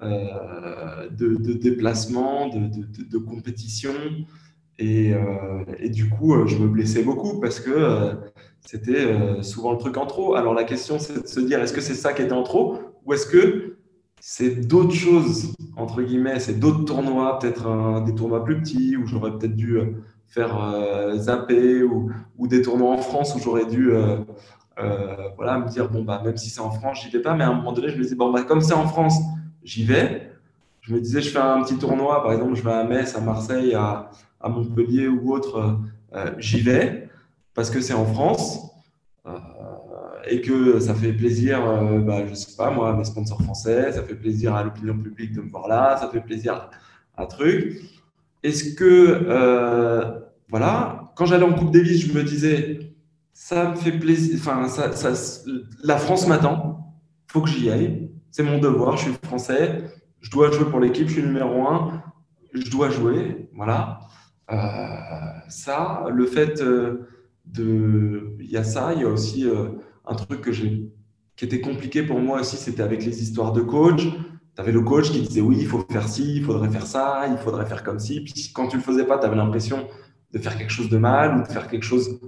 de, 0.00 1.36
de, 1.36 1.52
déplacement, 1.54 2.48
de, 2.48 2.68
de 3.04 3.18
compétition. 3.18 3.92
Et, 4.78 5.12
et, 5.78 5.90
du 5.90 6.08
coup, 6.08 6.46
je 6.46 6.56
me 6.56 6.68
blessais 6.68 7.02
beaucoup 7.02 7.40
parce 7.40 7.58
que 7.58 8.12
c'était 8.64 9.42
souvent 9.42 9.72
le 9.72 9.78
truc 9.78 9.96
en 9.96 10.06
trop. 10.06 10.36
Alors 10.36 10.54
la 10.54 10.64
question, 10.64 10.98
c'est 10.98 11.22
de 11.22 11.26
se 11.26 11.40
dire, 11.40 11.60
est-ce 11.60 11.72
que 11.72 11.80
c'est 11.80 11.94
ça 11.94 12.12
qui 12.12 12.22
était 12.22 12.32
en 12.32 12.44
trop? 12.44 12.78
Ou 13.08 13.14
est-ce 13.14 13.26
que 13.26 13.78
c'est 14.20 14.66
d'autres 14.66 14.92
choses, 14.92 15.54
entre 15.76 16.02
guillemets, 16.02 16.40
c'est 16.40 16.60
d'autres 16.60 16.84
tournois, 16.84 17.38
peut-être 17.38 18.04
des 18.04 18.14
tournois 18.14 18.44
plus 18.44 18.60
petits, 18.60 18.98
où 18.98 19.06
j'aurais 19.06 19.30
peut-être 19.30 19.56
dû 19.56 19.78
euh, 19.78 19.86
faire 20.26 20.62
euh, 20.62 21.16
zapper, 21.16 21.82
ou, 21.82 22.12
des 22.46 22.60
tournois 22.60 22.90
en 22.90 22.98
France 22.98 23.34
où 23.34 23.38
j'aurais 23.38 23.64
dû 23.64 23.92
euh, 23.92 24.18
voilà, 25.36 25.58
me 25.58 25.68
dire, 25.68 25.88
bon, 25.88 26.02
bah, 26.02 26.20
même 26.22 26.36
si 26.36 26.50
c'est 26.50 26.60
en 26.60 26.70
France, 26.70 27.00
j'y 27.02 27.08
vais 27.08 27.22
pas, 27.22 27.34
mais 27.34 27.44
à 27.44 27.48
un 27.48 27.54
moment 27.54 27.72
donné, 27.72 27.88
je 27.88 27.96
me 27.96 28.02
disais, 28.02 28.14
bon, 28.14 28.30
bah, 28.30 28.42
comme 28.42 28.60
c'est 28.60 28.74
en 28.74 28.86
France, 28.86 29.18
j'y 29.64 29.84
vais. 29.84 30.30
Je 30.82 30.92
me 30.92 31.00
disais, 31.00 31.22
je 31.22 31.30
fais 31.30 31.38
un 31.38 31.62
petit 31.62 31.78
tournoi, 31.78 32.22
par 32.22 32.32
exemple, 32.32 32.56
je 32.56 32.62
vais 32.62 32.72
à 32.72 32.84
Metz, 32.84 33.16
à 33.16 33.22
Marseille, 33.22 33.74
à 33.74 34.10
Montpellier 34.44 35.08
ou 35.08 35.32
autre, 35.32 35.78
j'y 36.36 36.60
vais, 36.60 37.08
parce 37.54 37.70
que 37.70 37.80
c'est 37.80 37.94
en 37.94 38.04
France 38.04 38.68
et 40.28 40.40
que 40.40 40.78
ça 40.80 40.94
fait 40.94 41.12
plaisir, 41.12 41.64
euh, 41.64 41.98
bah, 42.00 42.26
je 42.26 42.34
sais 42.34 42.56
pas 42.56 42.70
moi, 42.70 42.90
à 42.90 42.92
mes 42.96 43.04
sponsors 43.04 43.42
français, 43.42 43.92
ça 43.92 44.02
fait 44.02 44.14
plaisir 44.14 44.54
à 44.54 44.62
l'opinion 44.62 44.96
publique 44.98 45.32
de 45.32 45.40
me 45.40 45.50
voir 45.50 45.68
là, 45.68 45.96
ça 45.96 46.08
fait 46.08 46.20
plaisir 46.20 46.68
à, 47.16 47.26
truc. 47.26 47.80
Est-ce 48.42 48.74
que, 48.74 48.84
euh, 49.28 50.20
voilà, 50.48 51.12
quand 51.16 51.26
j'allais 51.26 51.44
en 51.44 51.52
Coupe 51.52 51.72
Davis, 51.72 52.06
je 52.06 52.12
me 52.12 52.22
disais, 52.22 52.94
ça 53.32 53.70
me 53.70 53.74
fait 53.74 53.92
plaisir, 53.92 54.38
enfin, 54.38 54.66
la 55.82 55.96
France 55.96 56.26
m'attend, 56.26 56.94
faut 57.26 57.40
que 57.40 57.48
j'y 57.48 57.70
aille, 57.70 58.10
c'est 58.30 58.42
mon 58.42 58.58
devoir, 58.58 58.96
je 58.96 59.04
suis 59.04 59.12
français, 59.24 59.84
je 60.20 60.30
dois 60.30 60.50
jouer 60.50 60.66
pour 60.66 60.80
l'équipe, 60.80 61.08
je 61.08 61.14
suis 61.14 61.22
numéro 61.22 61.66
un, 61.66 62.02
je 62.54 62.70
dois 62.70 62.90
jouer, 62.90 63.48
voilà. 63.54 64.00
Euh, 64.50 64.56
ça, 65.48 66.06
le 66.10 66.26
fait 66.26 66.62
de, 66.62 68.36
il 68.40 68.50
y 68.50 68.56
a 68.56 68.64
ça, 68.64 68.92
il 68.94 69.02
y 69.02 69.04
a 69.04 69.08
aussi 69.08 69.46
un 70.08 70.14
truc 70.14 70.40
que 70.40 70.52
j'ai 70.52 70.90
qui 71.38 71.44
était 71.44 71.60
compliqué 71.60 72.02
pour 72.02 72.18
moi 72.18 72.40
aussi, 72.40 72.56
c'était 72.56 72.82
avec 72.82 73.04
les 73.04 73.22
histoires 73.22 73.52
de 73.52 73.60
coach. 73.60 74.02
tu 74.02 74.60
avais 74.60 74.72
le 74.72 74.80
coach 74.80 75.12
qui 75.12 75.20
disait 75.20 75.40
oui, 75.40 75.56
il 75.60 75.68
faut 75.68 75.86
faire 75.88 76.08
ci, 76.08 76.36
il 76.36 76.42
faudrait 76.42 76.68
faire 76.68 76.86
ça, 76.86 77.26
il 77.30 77.38
faudrait 77.38 77.64
faire 77.64 77.84
comme 77.84 78.00
ci. 78.00 78.20
Puis 78.22 78.50
quand 78.52 78.66
tu 78.66 78.76
le 78.76 78.82
faisais 78.82 79.04
pas, 79.04 79.18
tu 79.18 79.26
avais 79.26 79.36
l'impression 79.36 79.86
de 80.32 80.38
faire 80.38 80.58
quelque 80.58 80.72
chose 80.72 80.90
de 80.90 80.98
mal 80.98 81.38
ou 81.38 81.42
de 81.42 81.48
faire 81.48 81.68
quelque 81.68 81.84
chose 81.84 82.20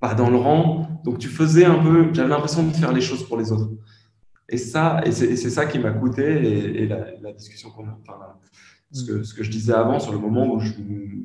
pas 0.00 0.14
dans 0.14 0.28
le 0.28 0.36
rang. 0.36 1.00
Donc 1.02 1.18
tu 1.18 1.28
faisais 1.28 1.64
un 1.64 1.82
peu, 1.82 2.12
j'avais 2.12 2.28
l'impression 2.28 2.62
de 2.62 2.72
faire 2.72 2.92
les 2.92 3.00
choses 3.00 3.26
pour 3.26 3.38
les 3.38 3.50
autres. 3.52 3.70
Et 4.50 4.58
ça, 4.58 5.00
et 5.04 5.12
c'est 5.12 5.50
ça 5.50 5.64
qui 5.64 5.78
m'a 5.78 5.90
coûté. 5.90 6.82
Et, 6.82 6.86
la, 6.86 7.32
discussion 7.32 7.70
qu'on 7.70 7.86
a, 7.86 7.98
enfin, 8.02 8.18
ce, 8.92 9.04
que, 9.04 9.22
ce 9.22 9.32
que 9.32 9.42
je 9.42 9.50
disais 9.50 9.72
avant 9.72 9.98
sur 9.98 10.12
le 10.12 10.18
moment 10.18 10.54
où 10.54 10.60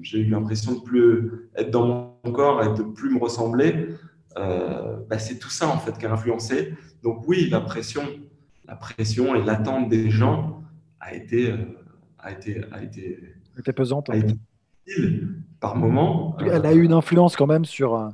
j'ai 0.01 0.19
eu 0.19 0.29
l'impression 0.29 0.75
de 0.75 0.79
plus 0.79 1.49
être 1.55 1.71
dans 1.71 2.17
mon 2.23 2.31
corps 2.31 2.63
et 2.63 2.73
de 2.77 2.83
plus 2.83 3.13
me 3.13 3.19
ressembler, 3.19 3.89
euh, 4.37 4.97
bah, 5.09 5.19
c'est 5.19 5.37
tout 5.37 5.49
ça 5.49 5.67
en 5.67 5.77
fait 5.77 5.97
qui 5.97 6.05
a 6.05 6.11
influencé. 6.11 6.73
Donc 7.03 7.27
oui, 7.27 7.49
la 7.49 7.61
pression, 7.61 8.03
la 8.65 8.75
pression 8.75 9.35
et 9.35 9.43
l'attente 9.43 9.89
des 9.89 10.09
gens 10.09 10.63
a 10.99 11.13
été, 11.13 11.51
euh, 11.51 11.57
a 12.19 12.31
été, 12.31 12.61
a 12.71 12.83
été, 12.83 13.73
pesante. 13.75 14.09
A 14.09 14.15
été 14.15 14.35
par 15.59 15.75
moment. 15.75 16.35
Elle 16.39 16.65
a 16.65 16.73
eu 16.73 16.83
une 16.83 16.93
influence 16.93 17.35
quand 17.35 17.47
même 17.47 17.65
sur. 17.65 17.95
Euh, 17.95 18.09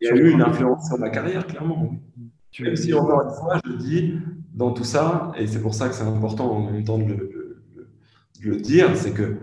il 0.00 0.08
y 0.08 0.10
a 0.10 0.16
eu 0.16 0.30
une 0.30 0.42
influence 0.42 0.88
sur 0.88 0.98
ma 0.98 1.10
carrière, 1.10 1.46
clairement. 1.46 1.92
Tu... 2.50 2.64
Même 2.64 2.76
si, 2.76 2.92
encore 2.94 3.22
une 3.22 3.34
fois, 3.34 3.60
je 3.64 3.72
dis 3.72 4.18
dans 4.54 4.72
tout 4.72 4.84
ça, 4.84 5.30
et 5.36 5.46
c'est 5.46 5.60
pour 5.60 5.74
ça 5.74 5.88
que 5.88 5.94
c'est 5.94 6.04
important 6.04 6.50
en 6.50 6.70
même 6.70 6.82
temps 6.82 6.98
de 6.98 7.04
le, 7.04 7.62
le 8.40 8.56
dire, 8.56 8.96
c'est 8.96 9.12
que 9.12 9.36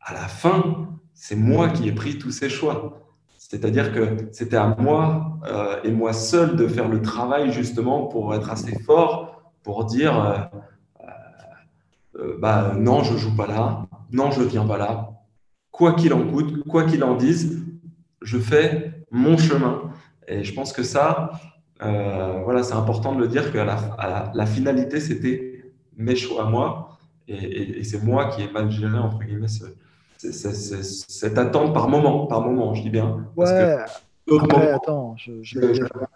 à 0.00 0.14
la 0.14 0.28
fin, 0.28 0.88
c'est 1.12 1.36
moi 1.36 1.70
qui 1.70 1.88
ai 1.88 1.92
pris 1.92 2.18
tous 2.18 2.30
ces 2.30 2.48
choix. 2.48 3.05
C'est-à-dire 3.48 3.92
que 3.94 4.28
c'était 4.32 4.56
à 4.56 4.74
moi 4.76 5.38
euh, 5.46 5.80
et 5.84 5.92
moi 5.92 6.12
seul 6.12 6.56
de 6.56 6.66
faire 6.66 6.88
le 6.88 7.00
travail 7.00 7.52
justement 7.52 8.06
pour 8.06 8.34
être 8.34 8.50
assez 8.50 8.76
fort 8.80 9.52
pour 9.62 9.84
dire 9.84 10.20
euh, 10.20 10.38
euh, 12.18 12.36
bah, 12.40 12.74
non, 12.76 13.04
je 13.04 13.16
joue 13.16 13.36
pas 13.36 13.46
là, 13.46 13.86
non, 14.10 14.32
je 14.32 14.42
viens 14.42 14.66
pas 14.66 14.78
là. 14.78 15.10
Quoi 15.70 15.92
qu'il 15.92 16.12
en 16.12 16.26
coûte, 16.26 16.64
quoi 16.64 16.84
qu'il 16.84 17.04
en 17.04 17.14
dise, 17.14 17.64
je 18.20 18.38
fais 18.38 19.04
mon 19.12 19.38
chemin. 19.38 19.92
Et 20.26 20.42
je 20.42 20.52
pense 20.52 20.72
que 20.72 20.82
ça, 20.82 21.30
voilà, 21.78 22.64
c'est 22.64 22.74
important 22.74 23.14
de 23.14 23.20
le 23.20 23.28
dire 23.28 23.52
que 23.52 23.58
la, 23.58 24.32
la, 24.34 24.46
finalité, 24.46 24.98
c'était 24.98 25.72
mes 25.96 26.16
choix 26.16 26.46
à 26.46 26.50
moi. 26.50 26.98
Et, 27.28 27.78
et 27.78 27.84
c'est 27.84 28.02
moi 28.02 28.30
qui 28.30 28.42
ai 28.42 28.50
mal 28.50 28.70
géré, 28.70 28.98
entre 28.98 29.18
guillemets, 29.18 29.48
ce, 29.48 29.66
cette 30.18 31.38
attente 31.38 31.74
par 31.74 31.88
moment, 31.88 32.26
par 32.26 32.40
moment, 32.40 32.74
je 32.74 32.82
dis 32.82 32.90
bien. 32.90 33.26
Ouais. 33.36 33.78
Après, 34.40 34.70
attends, 34.70 35.16
je, 35.16 35.42
je, 35.42 35.60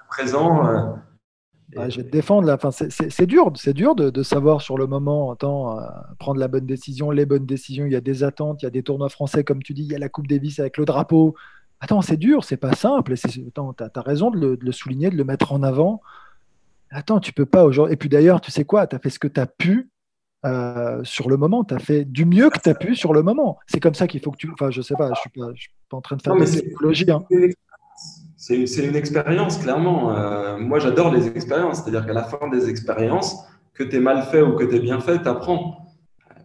présent. 0.08 0.66
Euh, 0.66 1.88
je 1.88 1.98
vais 1.98 2.04
te 2.04 2.10
défendre 2.10 2.46
là. 2.46 2.54
Enfin, 2.54 2.70
c'est 2.72 3.26
dur, 3.26 3.52
c'est 3.54 3.72
dur 3.72 3.94
de, 3.94 4.10
de, 4.10 4.22
savoir 4.22 4.60
sur 4.60 4.76
le 4.76 4.86
moment, 4.86 5.30
attends, 5.30 5.78
euh, 5.78 5.82
prendre 6.18 6.40
la 6.40 6.48
bonne 6.48 6.66
décision, 6.66 7.10
les 7.10 7.26
bonnes 7.26 7.46
décisions. 7.46 7.86
Il 7.86 7.92
y 7.92 7.96
a 7.96 8.00
des 8.00 8.24
attentes, 8.24 8.62
il 8.62 8.64
y 8.64 8.68
a 8.68 8.70
des 8.70 8.82
tournois 8.82 9.08
français, 9.08 9.44
comme 9.44 9.62
tu 9.62 9.74
dis, 9.74 9.82
il 9.82 9.92
y 9.92 9.94
a 9.94 9.98
la 9.98 10.08
Coupe 10.08 10.26
Davis 10.26 10.58
avec 10.58 10.76
le 10.76 10.84
drapeau. 10.84 11.36
Attends, 11.80 12.02
c'est 12.02 12.16
dur, 12.16 12.44
c'est 12.44 12.56
pas 12.56 12.74
simple. 12.74 13.14
Tu 13.16 13.52
as, 13.54 14.02
raison 14.02 14.30
de 14.30 14.38
le, 14.38 14.56
de 14.56 14.64
le, 14.64 14.72
souligner, 14.72 15.10
de 15.10 15.16
le 15.16 15.24
mettre 15.24 15.52
en 15.52 15.62
avant. 15.62 16.02
Attends, 16.90 17.20
tu 17.20 17.32
peux 17.32 17.46
pas 17.46 17.64
aujourd'hui. 17.64 17.94
Et 17.94 17.96
puis 17.96 18.08
d'ailleurs, 18.08 18.40
tu 18.40 18.50
sais 18.50 18.64
quoi, 18.64 18.86
tu 18.86 18.96
as 18.96 18.98
fait 18.98 19.10
ce 19.10 19.18
que 19.20 19.28
tu 19.28 19.40
as 19.40 19.46
pu 19.46 19.90
euh, 20.44 21.00
sur 21.04 21.28
le 21.28 21.36
moment. 21.36 21.64
Tu 21.64 21.74
as 21.74 21.78
fait 21.78 22.04
du 22.04 22.24
mieux 22.24 22.50
que 22.50 22.58
tu 22.58 22.68
as 22.68 22.74
pu 22.74 22.94
sur 22.94 23.12
le 23.12 23.22
moment. 23.22 23.58
C'est 23.66 23.80
comme 23.80 23.94
ça 23.94 24.06
qu'il 24.06 24.20
faut 24.20 24.30
que 24.30 24.38
tu. 24.38 24.50
Enfin, 24.52 24.70
je 24.70 24.80
sais 24.80 24.94
pas, 24.94 25.10
je 25.14 25.20
suis 25.20 25.30
pas, 25.30 25.46
suis 25.54 25.70
pas 25.88 25.96
en 25.96 26.00
train 26.00 26.16
de 26.16 26.22
faire 26.22 26.34
de 26.34 26.44
psychologie. 26.44 27.10
Hein. 27.10 27.24
C'est 28.36 28.86
une 28.86 28.96
expérience, 28.96 29.58
clairement. 29.58 30.16
Euh, 30.16 30.58
moi, 30.58 30.78
j'adore 30.78 31.12
les 31.12 31.26
expériences. 31.28 31.82
C'est-à-dire 31.82 32.06
qu'à 32.06 32.14
la 32.14 32.24
fin 32.24 32.48
des 32.48 32.70
expériences, 32.70 33.44
que 33.74 33.84
tu 33.84 33.96
es 33.96 34.00
mal 34.00 34.22
fait 34.22 34.40
ou 34.40 34.54
que 34.56 34.64
tu 34.64 34.76
es 34.76 34.80
bien 34.80 35.00
fait, 35.00 35.20
tu 35.20 35.28
apprends. 35.28 35.86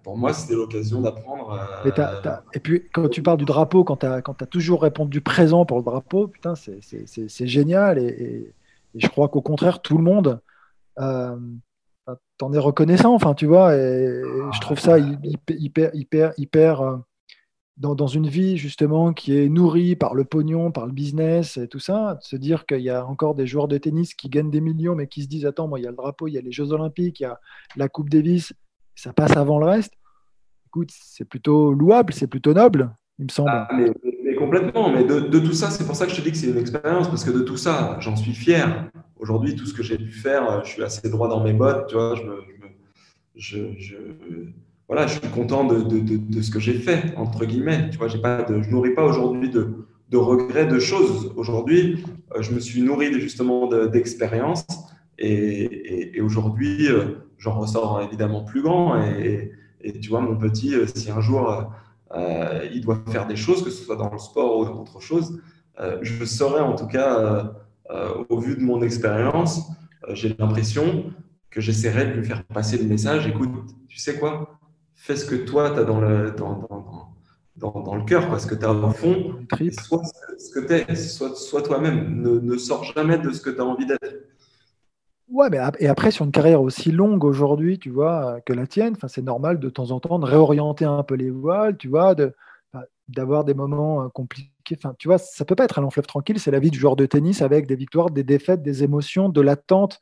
Pour 0.04 0.18
moi, 0.18 0.34
c'était 0.34 0.56
l'occasion 0.56 1.02
d'apprendre. 1.02 1.58
Euh, 1.86 2.36
et 2.54 2.60
puis, 2.60 2.84
quand 2.94 3.08
tu 3.08 3.24
parles 3.24 3.38
du 3.38 3.46
drapeau, 3.46 3.84
quand 3.84 3.98
tu 3.98 4.06
as, 4.06 4.16
as, 4.18 4.46
toujours 4.46 4.84
répondu 4.84 5.22
présent 5.22 5.66
pour 5.66 5.78
le 5.78 5.84
drapeau, 5.84 6.28
putain, 6.28 6.54
c'est 6.56 7.48
génial. 7.48 7.98
Et, 7.98 8.54
je 8.94 9.08
crois 9.08 9.30
qu'au 9.30 9.42
contraire, 9.42 9.82
tout 9.82 9.98
le 9.98 10.04
monde 10.04 10.42
t'en 12.38 12.52
es 12.54 12.58
reconnaissant, 12.58 13.14
enfin, 13.14 13.34
tu 13.34 13.46
vois, 13.46 13.76
et, 13.76 14.22
je 14.54 14.60
trouve 14.60 14.80
ça 14.80 14.98
hyper, 15.00 15.90
hyper, 15.94 16.34
hyper, 16.38 16.82
euh, 16.82 16.98
dans, 17.78 18.08
une 18.08 18.28
vie 18.28 18.58
justement 18.58 19.14
qui 19.14 19.38
est 19.38 19.50
nourrie 19.50 19.96
par 19.96 20.16
le 20.16 20.24
pognon, 20.24 20.72
par 20.72 20.86
le 20.86 20.94
business 20.94 21.58
et 21.58 21.68
tout 21.68 21.80
ça, 21.80 22.16
de 22.16 22.24
se 22.24 22.36
dire 22.36 22.66
qu'il 22.66 22.82
y 22.82 22.90
a 22.90 23.06
encore 23.06 23.36
des 23.36 23.48
joueurs 23.48 23.68
de 23.68 23.78
tennis 23.78 24.14
qui 24.14 24.30
gagnent 24.30 24.52
des 24.52 24.62
millions, 24.62 24.96
mais 24.96 25.08
qui 25.08 25.24
se 25.24 25.28
disent 25.28 25.46
attends, 25.46 25.68
moi, 25.68 25.80
il 25.80 25.84
y 25.84 25.88
a 25.88 25.92
le 25.92 25.98
drapeau, 25.98 26.28
il 26.28 26.34
y 26.34 26.38
a 26.38 26.42
les 26.42 26.52
Jeux 26.52 26.72
Olympiques, 26.72 27.20
il 27.20 27.24
y 27.24 27.28
a 27.28 27.40
la 27.76 27.90
Coupe 27.90 28.10
Davis, 28.10 28.54
ça 28.96 29.14
passe 29.14 29.36
avant 29.36 29.60
le 29.60 29.66
reste. 29.66 29.94
Écoute, 30.68 30.92
c'est 30.92 31.26
plutôt 31.26 31.74
louable, 31.74 32.14
c'est 32.14 32.28
plutôt 32.28 32.54
noble, 32.54 32.94
il 33.20 33.26
me 33.26 33.30
semble. 33.30 33.50
Ah, 33.52 33.68
mais, 33.74 34.36
complètement, 34.36 34.90
mais 34.90 35.04
de, 35.04 35.22
de 35.22 35.40
tout 35.40 35.54
ça, 35.54 35.70
c'est 35.70 35.86
pour 35.86 35.96
ça 35.96 36.06
que 36.06 36.12
je 36.12 36.18
te 36.18 36.22
dis 36.22 36.32
que 36.32 36.38
c'est 36.38 36.50
une 36.50 36.58
expérience, 36.58 37.08
parce 37.08 37.24
que 37.24 37.32
de 37.32 37.42
tout 37.42 37.58
ça, 37.58 37.98
j'en 38.00 38.16
suis 38.16 38.34
fier 38.34 38.90
aujourd'hui, 39.20 39.56
tout 39.56 39.66
ce 39.66 39.74
que 39.74 39.84
j'ai 39.84 39.98
pu 39.98 40.12
faire, 40.12 40.50
euh, 40.50 40.62
je 40.64 40.70
suis 40.70 40.84
assez 40.84 41.10
droit 41.10 41.28
dans 41.28 41.44
mes 41.44 41.54
bottes, 41.54 41.88
tu 41.88 41.96
vois, 41.96 42.16
je, 43.36 43.58
je, 43.78 43.96
voilà, 44.88 45.08
je 45.08 45.20
suis 45.20 45.30
content 45.30 45.66
de, 45.66 46.42
ce 46.42 46.52
que 46.52 46.60
j'ai 46.60 46.76
fait, 46.76 47.16
entre 47.18 47.46
guillemets. 47.46 47.90
Tu 47.90 47.98
vois, 47.98 48.08
pas 48.22 48.46
je 48.48 48.70
nourris 48.70 48.94
pas 48.94 49.04
aujourd'hui 49.04 49.50
de, 49.50 50.18
regrets 50.18 50.66
de 50.66 50.80
choses. 50.80 51.34
Aujourd'hui, 51.36 52.06
euh, 52.34 52.42
je 52.42 52.54
me 52.54 52.60
suis 52.62 52.82
nourri 52.82 53.20
justement 53.20 53.68
d'expériences 53.88 54.66
et, 55.20 56.22
aujourd'hui, 56.22 56.88
euh, 56.88 57.28
j'en 57.38 57.60
ressors 57.60 58.02
évidemment 58.02 58.44
plus 58.44 58.62
grand. 58.62 59.02
Et, 59.02 59.52
tu 60.02 60.10
vois, 60.10 60.22
mon 60.22 60.38
petit, 60.38 60.74
si 60.96 61.12
un 61.12 61.22
jour 61.22 61.72
il 62.72 62.82
doit 62.82 63.04
faire 63.10 63.28
des 63.28 63.36
choses, 63.36 63.64
que 63.64 63.70
ce 63.70 63.84
soit 63.84 63.98
dans 63.98 64.10
le 64.10 64.18
sport 64.18 64.60
ou 64.60 64.66
dans 64.66 64.82
autre 64.82 65.02
chose, 65.02 65.42
je 66.02 66.24
saurais 66.24 66.62
en 66.62 66.76
tout 66.76 66.88
cas 66.88 67.52
au 68.30 68.40
vu 68.40 68.56
de 68.56 68.62
mon 68.62 68.82
expérience, 68.82 69.70
euh, 70.08 70.16
j'ai 70.16 70.36
l'impression 70.38 71.12
que 71.50 71.62
j'essaierai 71.62 72.08
de 72.08 72.12
lui 72.14 72.26
faire 72.26 72.44
passer 72.46 72.78
le 72.78 72.86
message. 72.86 73.28
Écoute, 73.28 73.52
tu 73.88 73.98
sais 73.98 74.18
quoi 74.20 74.60
Fais 74.94 75.16
ce 75.16 75.26
que 75.26 75.36
toi, 75.36 75.72
tu 75.72 75.80
as 75.80 75.84
dans 75.84 76.00
le, 76.00 76.32
dans, 76.32 77.14
dans, 77.58 77.82
dans, 77.82 77.96
le 77.96 78.04
cœur, 78.04 78.28
parce 78.30 78.46
que 78.46 78.56
tu 78.56 78.66
as 78.66 78.74
au 78.74 78.90
fond. 78.92 79.46
Sois 79.72 80.02
ce 80.38 80.52
que 80.52 80.66
tu 80.66 80.74
es, 80.74 80.96
sois, 80.96 81.62
toi-même. 81.62 82.22
Ne, 82.22 82.40
ne 82.40 82.58
sors 82.58 82.84
jamais 82.84 83.18
de 83.18 83.32
ce 83.32 83.42
que 83.42 83.50
tu 83.50 83.62
as 83.62 83.66
envie 83.66 83.86
d'être. 83.86 84.26
Ouais, 85.28 85.50
mais 85.50 85.60
et 85.80 85.88
après, 85.88 86.12
sur 86.12 86.26
une 86.26 86.32
carrière 86.32 86.62
aussi 86.62 86.92
longue 86.92 87.24
aujourd'hui, 87.24 87.80
tu 87.80 87.90
vois, 87.90 88.42
que 88.46 88.54
la 88.54 88.68
tienne, 88.68 88.96
c'est 89.08 89.24
normal 89.24 89.60
de 89.60 89.70
temps 89.70 89.92
en 89.92 90.00
temps 90.00 90.20
de 90.20 90.26
réorienter 90.26 90.86
un 90.86 91.04
peu 91.04 91.16
les 91.16 91.32
voiles, 91.32 91.78
tu 91.78 91.88
vois, 91.88 92.14
de, 92.16 92.34
d'avoir 93.10 93.44
des 93.44 93.54
moments 93.54 94.04
euh, 94.04 94.10
compliqués. 94.10 94.52
Enfin, 94.74 94.96
tu 94.98 95.08
vois, 95.08 95.18
ça 95.18 95.46
peut 95.46 95.56
pas 95.56 95.66
être 95.66 95.80
un 95.80 95.82
long 95.82 95.90
tranquille. 95.90 96.40
C'est 96.40 96.52
la 96.52 96.60
vie 96.60 96.72
du 96.72 96.80
joueur 96.80 96.96
de 96.96 97.06
tennis 97.06 97.42
avec 97.42 97.68
des 97.68 97.76
victoires, 97.76 98.10
des 98.10 98.24
défaites, 98.24 98.62
des 98.62 98.84
émotions, 98.84 99.30
de 99.30 99.42
l'attente, 99.42 100.00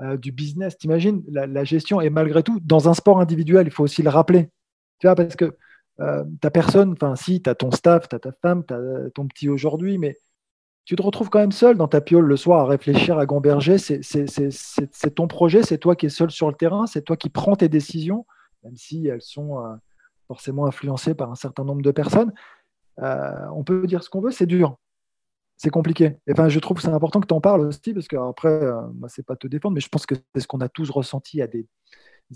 euh, 0.00 0.16
du 0.16 0.32
business. 0.32 0.76
T'imagines 0.76 1.22
la, 1.28 1.64
gestion. 1.64 2.00
Et 2.00 2.10
malgré 2.10 2.42
tout, 2.42 2.60
dans 2.60 2.88
un 2.88 2.94
sport 2.94 3.20
individuel, 3.20 3.66
il 3.66 3.70
faut 3.70 3.84
aussi 3.84 4.02
le 4.02 4.10
rappeler. 4.10 4.50
Tu 4.98 5.06
vois, 5.06 5.14
parce 5.14 5.36
que 5.36 5.56
euh, 6.00 6.24
ta 6.40 6.50
personne, 6.50 6.92
enfin, 6.92 7.16
si, 7.16 7.40
tu 7.42 7.48
as 7.48 7.54
ton 7.54 7.70
staff, 7.70 8.08
tu 8.08 8.16
as 8.16 8.18
ta 8.18 8.32
femme, 8.32 8.64
tu 8.66 8.74
as 8.74 9.10
ton 9.14 9.26
petit 9.26 9.48
aujourd'hui, 9.48 9.98
mais 9.98 10.18
tu 10.84 10.96
te 10.96 11.02
retrouves 11.02 11.30
quand 11.30 11.38
même 11.38 11.52
seul 11.52 11.76
dans 11.76 11.88
ta 11.88 12.00
piole 12.00 12.26
le 12.26 12.36
soir 12.36 12.60
à 12.60 12.66
réfléchir 12.66 13.18
à 13.18 13.26
Gamberger. 13.26 13.78
C'est 13.78 15.14
ton 15.14 15.28
projet, 15.28 15.62
c'est 15.62 15.78
toi 15.78 15.96
qui 15.96 16.06
es 16.06 16.10
seul 16.10 16.30
sur 16.30 16.48
le 16.48 16.54
terrain, 16.54 16.86
c'est 16.86 17.02
toi 17.02 17.16
qui 17.16 17.30
prends 17.30 17.56
tes 17.56 17.68
décisions, 17.68 18.26
même 18.64 18.76
si 18.76 19.06
elles 19.06 19.22
sont 19.22 19.62
forcément 20.26 20.66
influencé 20.66 21.14
par 21.14 21.30
un 21.30 21.34
certain 21.34 21.64
nombre 21.64 21.82
de 21.82 21.90
personnes. 21.90 22.32
Euh, 23.00 23.46
on 23.52 23.64
peut 23.64 23.86
dire 23.86 24.02
ce 24.02 24.10
qu'on 24.10 24.20
veut, 24.20 24.30
c'est 24.30 24.46
dur. 24.46 24.76
C'est 25.56 25.70
compliqué. 25.70 26.16
enfin, 26.30 26.48
je 26.48 26.58
trouve 26.58 26.78
que 26.78 26.82
c'est 26.82 26.88
important 26.88 27.20
que 27.20 27.26
tu 27.26 27.34
en 27.34 27.40
parles 27.40 27.62
aussi, 27.62 27.94
parce 27.94 28.08
qu'après, 28.08 28.48
euh, 28.48 28.80
moi, 28.94 29.08
c'est 29.08 29.24
pas 29.24 29.36
te 29.36 29.46
défendre, 29.46 29.74
mais 29.74 29.80
je 29.80 29.88
pense 29.88 30.06
que 30.06 30.14
c'est 30.34 30.40
ce 30.40 30.48
qu'on 30.48 30.60
a 30.60 30.68
tous 30.68 30.90
ressenti 30.90 31.40
à 31.42 31.46
des, 31.46 31.66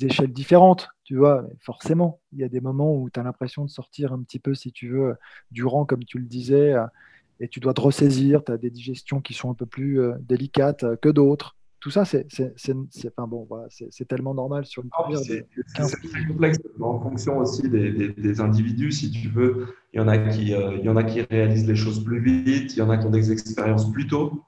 échelles 0.00 0.32
différentes, 0.32 0.88
tu 1.02 1.16
vois, 1.16 1.44
forcément. 1.60 2.20
Il 2.32 2.38
y 2.38 2.44
a 2.44 2.48
des 2.48 2.60
moments 2.60 2.94
où 2.94 3.10
tu 3.10 3.18
as 3.18 3.24
l'impression 3.24 3.64
de 3.64 3.70
sortir 3.70 4.12
un 4.12 4.22
petit 4.22 4.38
peu, 4.38 4.54
si 4.54 4.70
tu 4.70 4.88
veux, 4.90 5.16
du 5.50 5.64
rang, 5.64 5.84
comme 5.84 6.04
tu 6.04 6.18
le 6.18 6.26
disais, 6.26 6.74
euh, 6.74 6.86
et 7.40 7.48
tu 7.48 7.58
dois 7.60 7.74
te 7.74 7.80
ressaisir, 7.80 8.44
tu 8.44 8.52
as 8.52 8.58
des 8.58 8.70
digestions 8.70 9.20
qui 9.20 9.34
sont 9.34 9.50
un 9.50 9.54
peu 9.54 9.66
plus 9.66 10.00
délicates 10.20 10.84
que 11.00 11.08
d'autres 11.08 11.57
tout 11.80 11.90
ça, 11.90 12.04
c'est 12.04 12.26
enfin 13.06 13.28
bon, 13.28 13.46
voilà, 13.48 13.68
tellement 14.08 14.34
normal 14.34 14.64
sur 14.64 14.82
une 14.82 14.90
carrière. 14.90 15.18
C'est 15.20 15.46
très 16.08 16.26
complexe 16.26 16.58
en 16.80 17.00
fonction 17.00 17.38
aussi 17.38 17.68
des, 17.68 18.08
des, 18.08 18.40
individus, 18.40 18.92
si 18.92 19.10
tu 19.10 19.28
veux. 19.28 19.68
Il 19.92 19.98
y, 19.98 20.00
en 20.00 20.08
a 20.08 20.18
qui, 20.18 20.54
euh, 20.54 20.76
il 20.76 20.84
y 20.84 20.88
en 20.88 20.96
a 20.96 21.04
qui 21.04 21.22
réalisent 21.22 21.68
les 21.68 21.76
choses 21.76 22.02
plus 22.02 22.20
vite, 22.20 22.74
il 22.74 22.78
y 22.78 22.82
en 22.82 22.90
a 22.90 22.96
qui 22.98 23.06
ont 23.06 23.10
des 23.10 23.30
expériences 23.30 23.90
plus 23.92 24.08
tôt. 24.08 24.44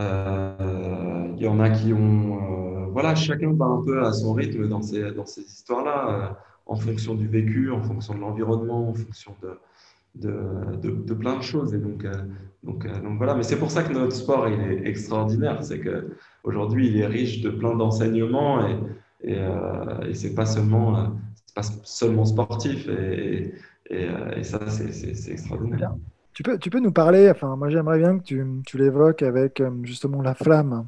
Euh, 0.00 1.28
il 1.36 1.42
y 1.42 1.46
en 1.46 1.60
a 1.60 1.70
qui 1.70 1.92
ont. 1.92 2.82
Euh, 2.82 2.86
voilà, 2.86 3.14
chacun 3.14 3.52
va 3.52 3.66
un 3.66 3.82
peu 3.84 4.04
à 4.04 4.12
son 4.12 4.32
rythme 4.32 4.68
dans 4.68 4.82
ces, 4.82 5.12
dans 5.12 5.26
ces 5.26 5.42
histoires-là, 5.42 6.38
en 6.66 6.76
fonction 6.76 7.14
du 7.14 7.28
vécu, 7.28 7.70
en 7.70 7.82
fonction 7.82 8.14
de 8.14 8.20
l'environnement, 8.20 8.88
en 8.88 8.94
fonction 8.94 9.34
de, 9.42 9.58
de, 10.14 10.76
de, 10.82 11.14
plein 11.14 11.36
de 11.36 11.42
choses. 11.42 11.74
Et 11.74 11.78
donc, 11.78 12.04
euh, 12.04 12.12
donc, 12.62 12.86
euh, 12.86 13.00
donc 13.00 13.16
voilà, 13.18 13.34
mais 13.34 13.42
c'est 13.42 13.58
pour 13.58 13.70
ça 13.70 13.82
que 13.82 13.92
notre 13.92 14.14
sport 14.14 14.48
il 14.48 14.60
est 14.60 14.86
extraordinaire. 14.88 15.62
C'est 15.62 15.80
qu'aujourd'hui, 15.80 16.88
il 16.88 16.96
est 16.98 17.06
riche 17.06 17.40
de 17.42 17.50
plein 17.50 17.74
d'enseignements 17.74 18.66
et, 18.66 18.78
et, 19.22 19.38
euh, 19.38 20.08
et 20.08 20.14
c'est 20.14 20.34
pas 20.34 20.46
seulement 20.46 21.16
pas 21.54 21.62
seulement 21.84 22.24
sportif. 22.24 22.88
Et, 22.88 23.54
et, 23.90 24.42
ça, 24.42 24.60
c'est 24.68 25.30
extraordinaire. 25.30 25.94
Tu 26.32 26.42
peux, 26.42 26.58
tu 26.58 26.68
peux 26.68 26.80
nous 26.80 26.90
parler, 26.90 27.30
enfin, 27.30 27.54
moi 27.54 27.68
j'aimerais 27.68 27.98
bien 27.98 28.18
que 28.18 28.24
tu, 28.24 28.44
tu 28.66 28.76
l'évoques 28.76 29.22
avec 29.22 29.62
justement 29.84 30.20
la 30.20 30.34
flamme 30.34 30.86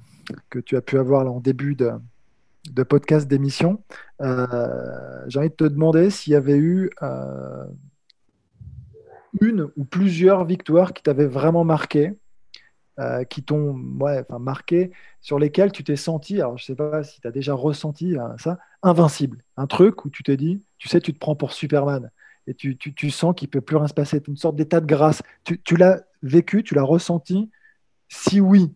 que 0.50 0.58
tu 0.58 0.76
as 0.76 0.80
pu 0.80 0.98
avoir 0.98 1.30
en 1.32 1.38
début 1.38 1.76
de, 1.76 1.92
de 2.72 2.82
podcast 2.82 3.28
d'émission. 3.28 3.80
Euh, 4.20 5.24
j'ai 5.28 5.38
envie 5.38 5.50
de 5.50 5.54
te 5.54 5.64
demander 5.64 6.10
s'il 6.10 6.32
y 6.32 6.36
avait 6.36 6.56
eu 6.56 6.90
euh, 7.02 7.64
une 9.40 9.70
ou 9.76 9.84
plusieurs 9.84 10.44
victoires 10.44 10.92
qui 10.92 11.02
t'avaient 11.02 11.26
vraiment 11.26 11.64
marqué, 11.64 12.12
euh, 12.98 13.24
qui 13.24 13.42
t'ont 13.42 13.78
ouais, 14.00 14.20
enfin, 14.20 14.38
marqué, 14.38 14.90
sur 15.20 15.38
lesquelles 15.38 15.72
tu 15.72 15.84
t'es 15.84 15.96
senti, 15.96 16.40
alors 16.40 16.56
je 16.56 16.62
ne 16.62 16.66
sais 16.66 16.74
pas 16.74 17.02
si 17.02 17.20
tu 17.20 17.26
as 17.26 17.30
déjà 17.30 17.54
ressenti 17.54 18.16
hein, 18.18 18.34
ça, 18.38 18.58
invincible. 18.82 19.42
Un 19.56 19.66
truc 19.66 20.04
où 20.04 20.10
tu 20.10 20.22
te 20.22 20.32
dis, 20.32 20.62
tu 20.78 20.88
sais, 20.88 21.00
tu 21.00 21.12
te 21.12 21.18
prends 21.18 21.36
pour 21.36 21.52
Superman 21.52 22.10
et 22.46 22.54
tu, 22.54 22.76
tu, 22.76 22.94
tu 22.94 23.10
sens 23.10 23.34
qu'il 23.36 23.48
ne 23.48 23.50
peut 23.50 23.60
plus 23.60 23.76
rien 23.76 23.88
se 23.88 23.94
passer, 23.94 24.22
une 24.26 24.36
sorte 24.36 24.56
d'état 24.56 24.80
de 24.80 24.86
grâce. 24.86 25.22
Tu, 25.44 25.60
tu 25.62 25.76
l'as 25.76 26.02
vécu, 26.22 26.62
tu 26.62 26.74
l'as 26.74 26.82
ressenti 26.82 27.50
Si 28.08 28.40
oui, 28.40 28.72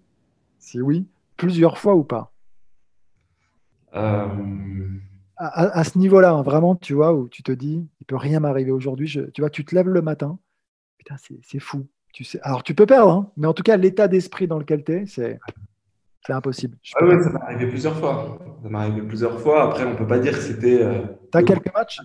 si 0.59 0.81
oui, 0.81 1.07
plusieurs 1.37 1.79
fois 1.79 1.95
ou 1.95 2.05
pas? 2.05 2.33
Euh, 3.95 4.29
à, 5.37 5.85
ce 5.85 5.99
niveau-là, 5.99 6.33
hein, 6.33 6.43
vraiment, 6.43 6.77
tu 6.77 6.95
vois, 6.95 7.15
où 7.15 7.29
tu 7.29 7.43
te 7.43 7.53
dis, 7.53 7.89
il 8.01 8.07
peut 8.07 8.17
rien 8.17 8.41
m'arriver 8.41 8.71
aujourd'hui. 8.71 9.09
Tu 9.33 9.41
vois, 9.41 9.51
tu 9.51 9.65
te 9.65 9.75
lèves 9.75 9.89
le 9.89 10.03
matin, 10.03 10.39
putain, 11.01 11.17
c'est 11.43 11.59
fou. 11.61 11.87
Tu 12.13 12.25
sais, 12.25 12.39
alors 12.43 12.63
tu 12.63 12.75
peux 12.75 12.85
perdre, 12.87 13.11
hein, 13.11 13.33
mais 13.39 13.47
en 13.47 13.55
tout 13.55 13.63
cas, 13.63 13.77
l'état 13.79 14.07
d'esprit 14.07 14.47
dans 14.47 14.59
lequel 14.59 14.85
tu 14.85 14.93
es, 14.93 15.07
c'est 15.07 15.39
impossible. 16.29 16.77
Ah 16.97 17.05
oui, 17.05 17.15
ça 17.23 17.31
m'est 17.31 17.41
arrivé 17.41 17.67
plusieurs 17.69 17.97
fois. 17.99 18.39
Ça 18.63 18.69
m'est 18.69 18.79
arrivé 18.79 19.03
plusieurs 19.03 19.41
fois. 19.41 19.65
Après, 19.65 19.85
on 19.85 19.97
peut 19.97 20.07
pas 20.07 20.19
dire 20.19 20.33
que 20.35 20.41
c'était. 20.43 20.83
Euh, 20.83 21.03
tu 21.33 21.39
as 21.39 21.43
quelques 21.43 21.73
matchs? 21.75 22.01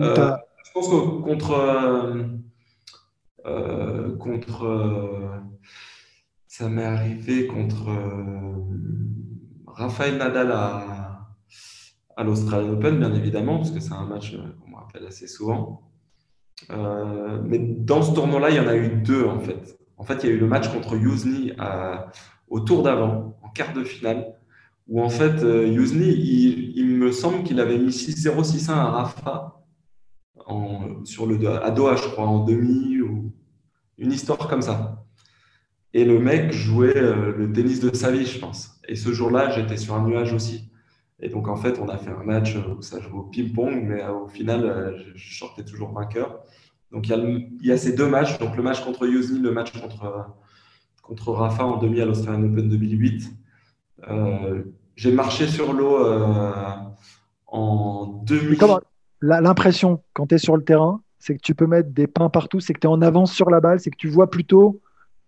Euh, 0.00 0.36
Je 0.64 0.72
pense 0.72 0.88
que 0.88 1.22
contre. 1.22 1.52
contre. 4.18 5.42
ça 6.46 6.68
m'est 6.68 6.84
arrivé 6.84 7.46
contre. 7.46 7.88
Raphaël 9.66 10.18
Nadal 10.18 10.52
à, 10.52 11.28
à 12.16 12.24
l'Australian 12.24 12.74
Open, 12.74 12.98
bien 12.98 13.14
évidemment, 13.14 13.56
parce 13.56 13.70
que 13.70 13.80
c'est 13.80 13.94
un 13.94 14.04
match 14.04 14.34
euh, 14.34 14.42
qu'on 14.60 14.70
me 14.70 14.76
rappelle 14.76 15.06
assez 15.06 15.26
souvent. 15.26 15.91
Euh, 16.70 17.40
mais 17.44 17.58
dans 17.58 18.02
ce 18.02 18.14
tournoi-là, 18.14 18.50
il 18.50 18.56
y 18.56 18.60
en 18.60 18.68
a 18.68 18.76
eu 18.76 18.88
deux, 18.88 19.24
en 19.24 19.40
fait. 19.40 19.78
En 19.96 20.04
fait, 20.04 20.18
il 20.22 20.30
y 20.30 20.32
a 20.32 20.34
eu 20.34 20.38
le 20.38 20.46
match 20.46 20.68
contre 20.72 20.96
Yuzny 20.96 21.52
au 22.48 22.60
tour 22.60 22.82
d'avant, 22.82 23.38
en 23.42 23.48
quart 23.48 23.72
de 23.72 23.84
finale, 23.84 24.34
où 24.88 25.00
en 25.00 25.08
fait, 25.08 25.42
euh, 25.42 25.66
Yuzny, 25.66 26.72
il, 26.76 26.86
me 26.86 27.12
semble 27.12 27.44
qu'il 27.44 27.60
avait 27.60 27.78
mis 27.78 27.90
6-0, 27.90 28.42
6-1 28.42 28.70
à 28.72 28.90
Rafa 28.90 29.58
sur 31.04 31.26
le, 31.26 31.48
à 31.48 31.70
Doha, 31.70 31.96
je 31.96 32.08
crois, 32.08 32.26
en 32.26 32.44
demi, 32.44 33.00
ou 33.00 33.32
une 33.96 34.12
histoire 34.12 34.48
comme 34.48 34.62
ça. 34.62 35.04
Et 35.94 36.04
le 36.04 36.18
mec 36.18 36.52
jouait 36.52 37.00
le 37.00 37.52
tennis 37.52 37.80
de 37.80 37.94
sa 37.94 38.10
vie, 38.10 38.26
je 38.26 38.38
pense. 38.38 38.80
Et 38.88 38.96
ce 38.96 39.12
jour-là, 39.12 39.50
j'étais 39.50 39.76
sur 39.76 39.94
un 39.94 40.06
nuage 40.06 40.32
aussi. 40.32 40.71
Et 41.22 41.28
donc, 41.28 41.46
en 41.46 41.54
fait, 41.54 41.78
on 41.78 41.88
a 41.88 41.96
fait 41.96 42.10
un 42.10 42.24
match 42.24 42.56
où 42.56 42.82
ça 42.82 43.00
joue 43.00 43.20
au 43.20 43.22
ping-pong, 43.22 43.84
mais 43.84 44.02
euh, 44.02 44.12
au 44.12 44.28
final, 44.28 44.64
euh, 44.64 44.98
je 45.14 45.38
sortais 45.38 45.64
toujours 45.64 45.92
vainqueur. 45.92 46.40
Donc, 46.90 47.08
il 47.08 47.48
y, 47.62 47.70
a 47.72 47.76
ces 47.76 47.94
deux 47.94 48.08
matchs. 48.08 48.38
Donc, 48.38 48.56
le 48.56 48.62
match 48.62 48.84
contre 48.84 49.06
Yosni, 49.06 49.38
le 49.38 49.52
match 49.52 49.80
contre, 49.80 50.26
contre 51.00 51.32
Rafa 51.32 51.64
en 51.64 51.76
demi 51.78 52.00
à 52.00 52.04
l'Australian 52.04 52.42
Open 52.42 52.68
2008. 52.68 53.32
Euh, 54.10 54.62
j'ai 54.96 55.12
marché 55.12 55.46
sur 55.46 55.72
l'eau 55.72 55.96
en 57.46 58.22
demi. 58.26 58.58
L'impression, 59.22 60.02
quand 60.12 60.26
tu 60.26 60.34
es 60.34 60.38
sur 60.38 60.56
le 60.56 60.64
terrain, 60.64 61.00
c'est 61.18 61.36
que 61.36 61.40
tu 61.40 61.54
peux 61.54 61.68
mettre 61.68 61.90
des 61.90 62.08
pains 62.08 62.28
partout, 62.28 62.58
c'est 62.58 62.74
que 62.74 62.80
tu 62.80 62.88
es 62.88 62.90
en 62.90 63.00
avance 63.00 63.32
sur 63.32 63.48
la 63.48 63.60
balle, 63.60 63.78
c'est 63.78 63.90
que 63.90 63.96
tu 63.96 64.08
vois 64.08 64.28
plutôt 64.28 64.82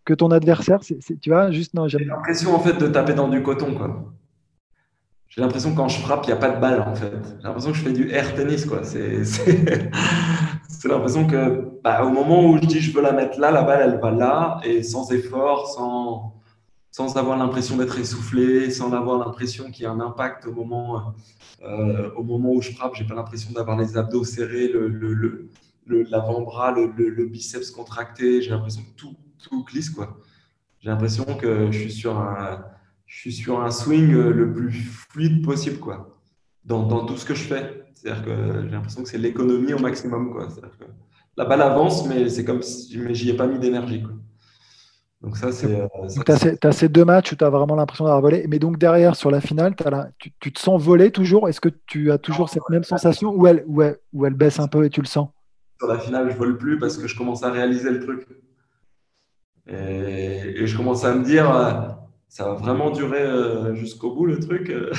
que 0.04 0.12
ton 0.12 0.32
adversaire. 0.32 0.80
tu 0.80 1.30
vois, 1.30 1.52
juste 1.52 1.72
non. 1.72 1.86
J'ai 1.86 2.04
l'impression 2.04 2.54
en 2.54 2.58
fait 2.58 2.76
de 2.76 2.88
taper 2.88 3.14
dans 3.14 3.28
du 3.28 3.42
coton, 3.42 3.74
quoi. 3.74 4.12
J'ai 5.34 5.40
l'impression 5.40 5.72
que 5.72 5.76
quand 5.76 5.88
je 5.88 5.98
frappe, 5.98 6.24
il 6.24 6.26
n'y 6.28 6.34
a 6.34 6.36
pas 6.36 6.50
de 6.50 6.60
balle 6.60 6.80
en 6.80 6.94
fait. 6.94 7.10
J'ai 7.38 7.42
l'impression 7.42 7.72
que 7.72 7.76
je 7.76 7.82
fais 7.82 7.92
du 7.92 8.08
air 8.10 8.36
tennis, 8.36 8.66
quoi. 8.66 8.82
C'est, 8.84 9.88
l'impression 10.88 11.26
que 11.26 11.70
bah, 11.82 12.04
au 12.04 12.10
moment 12.10 12.46
où 12.46 12.56
je 12.58 12.66
dis 12.66 12.78
je 12.78 12.94
veux 12.94 13.02
la 13.02 13.12
mettre 13.12 13.40
là, 13.40 13.50
la 13.50 13.62
balle 13.62 13.94
elle 13.94 14.00
va 14.00 14.12
là 14.12 14.60
et 14.62 14.84
sans 14.84 15.10
effort, 15.10 15.66
sans, 15.68 16.40
sans 16.92 17.16
avoir 17.16 17.36
l'impression 17.36 17.76
d'être 17.76 17.98
essoufflé, 17.98 18.70
sans 18.70 18.92
avoir 18.92 19.18
l'impression 19.18 19.72
qu'il 19.72 19.82
y 19.82 19.86
a 19.86 19.90
un 19.90 19.98
impact 19.98 20.46
au 20.46 20.52
moment, 20.52 21.14
euh, 21.64 22.10
au 22.16 22.22
moment 22.22 22.52
où 22.52 22.62
je 22.62 22.70
frappe. 22.70 22.94
J'ai 22.94 23.06
pas 23.06 23.14
l'impression 23.14 23.50
d'avoir 23.52 23.76
les 23.76 23.96
abdos 23.96 24.22
serrés, 24.22 24.68
le, 24.68 24.86
le, 24.86 25.48
l'avant-bras, 25.86 26.70
le, 26.70 26.86
le, 26.86 27.26
biceps 27.26 27.72
contracté. 27.72 28.40
J'ai 28.40 28.50
l'impression 28.50 28.82
que 28.82 28.94
tout, 28.96 29.16
tout 29.42 29.64
glisse. 29.64 29.90
quoi. 29.90 30.16
J'ai 30.78 30.90
l'impression 30.90 31.24
que 31.24 31.72
je 31.72 31.78
suis 31.78 31.92
sur 31.92 32.18
un, 32.18 32.64
je 33.14 33.20
suis 33.20 33.32
sur 33.32 33.62
un 33.62 33.70
swing 33.70 34.10
le 34.10 34.52
plus 34.52 34.72
fluide 34.72 35.44
possible 35.44 35.78
quoi, 35.78 36.18
dans, 36.64 36.82
dans 36.82 37.06
tout 37.06 37.16
ce 37.16 37.24
que 37.24 37.34
je 37.34 37.44
fais. 37.44 37.84
C'est-à-dire 37.94 38.24
que 38.24 38.62
j'ai 38.64 38.70
l'impression 38.70 39.04
que 39.04 39.08
c'est 39.08 39.18
l'économie 39.18 39.72
au 39.72 39.78
maximum. 39.78 40.32
Quoi. 40.32 40.48
Que 40.48 40.84
la 41.36 41.44
balle 41.44 41.62
avance, 41.62 42.08
mais 42.08 42.28
c'est 42.28 42.44
comme 42.44 42.60
si 42.60 43.00
j'y 43.14 43.30
ai 43.30 43.34
pas 43.34 43.46
mis 43.46 43.60
d'énergie. 43.60 44.02
Quoi. 44.02 44.14
Donc 45.22 45.36
ça, 45.36 45.52
c'est. 45.52 45.80
Euh, 45.80 45.86
tu 46.26 46.66
as, 46.66 46.72
ces 46.72 46.88
deux 46.88 47.04
matchs 47.04 47.32
où 47.32 47.36
tu 47.36 47.44
as 47.44 47.50
vraiment 47.50 47.76
l'impression 47.76 48.04
d'avoir 48.04 48.20
volé. 48.20 48.46
Mais 48.48 48.58
donc 48.58 48.78
derrière, 48.78 49.14
sur 49.14 49.30
la 49.30 49.40
finale, 49.40 49.76
as 49.84 50.08
tu, 50.18 50.32
tu, 50.40 50.52
te 50.52 50.58
sens 50.58 50.82
voler 50.82 51.12
toujours? 51.12 51.48
Est-ce 51.48 51.60
que 51.60 51.70
tu 51.86 52.10
as 52.10 52.18
toujours 52.18 52.48
cette 52.48 52.68
même 52.68 52.84
sensation 52.84 53.32
ou 53.32 53.46
elle, 53.46 53.62
ou, 53.68 53.80
elle, 53.82 53.98
ou 54.12 54.26
elle 54.26 54.34
baisse 54.34 54.58
un 54.58 54.66
peu 54.66 54.84
et 54.84 54.90
tu 54.90 55.00
le 55.00 55.06
sens? 55.06 55.28
Sur 55.78 55.86
la 55.86 56.00
finale, 56.00 56.32
je 56.32 56.36
vole 56.36 56.58
plus 56.58 56.80
parce 56.80 56.98
que 56.98 57.06
je 57.06 57.16
commence 57.16 57.44
à 57.44 57.52
réaliser 57.52 57.90
le 57.90 58.00
truc. 58.00 58.26
Et, 59.68 60.66
je 60.66 60.76
commence 60.76 61.04
à 61.04 61.14
me 61.14 61.24
dire, 61.24 61.54
euh, 61.54 61.80
ça 62.34 62.46
va 62.46 62.54
vraiment 62.54 62.90
durer 62.90 63.22
euh, 63.22 63.76
jusqu'au 63.76 64.12
bout 64.12 64.26
le 64.26 64.40
truc. 64.40 64.68
Euh. 64.68 64.90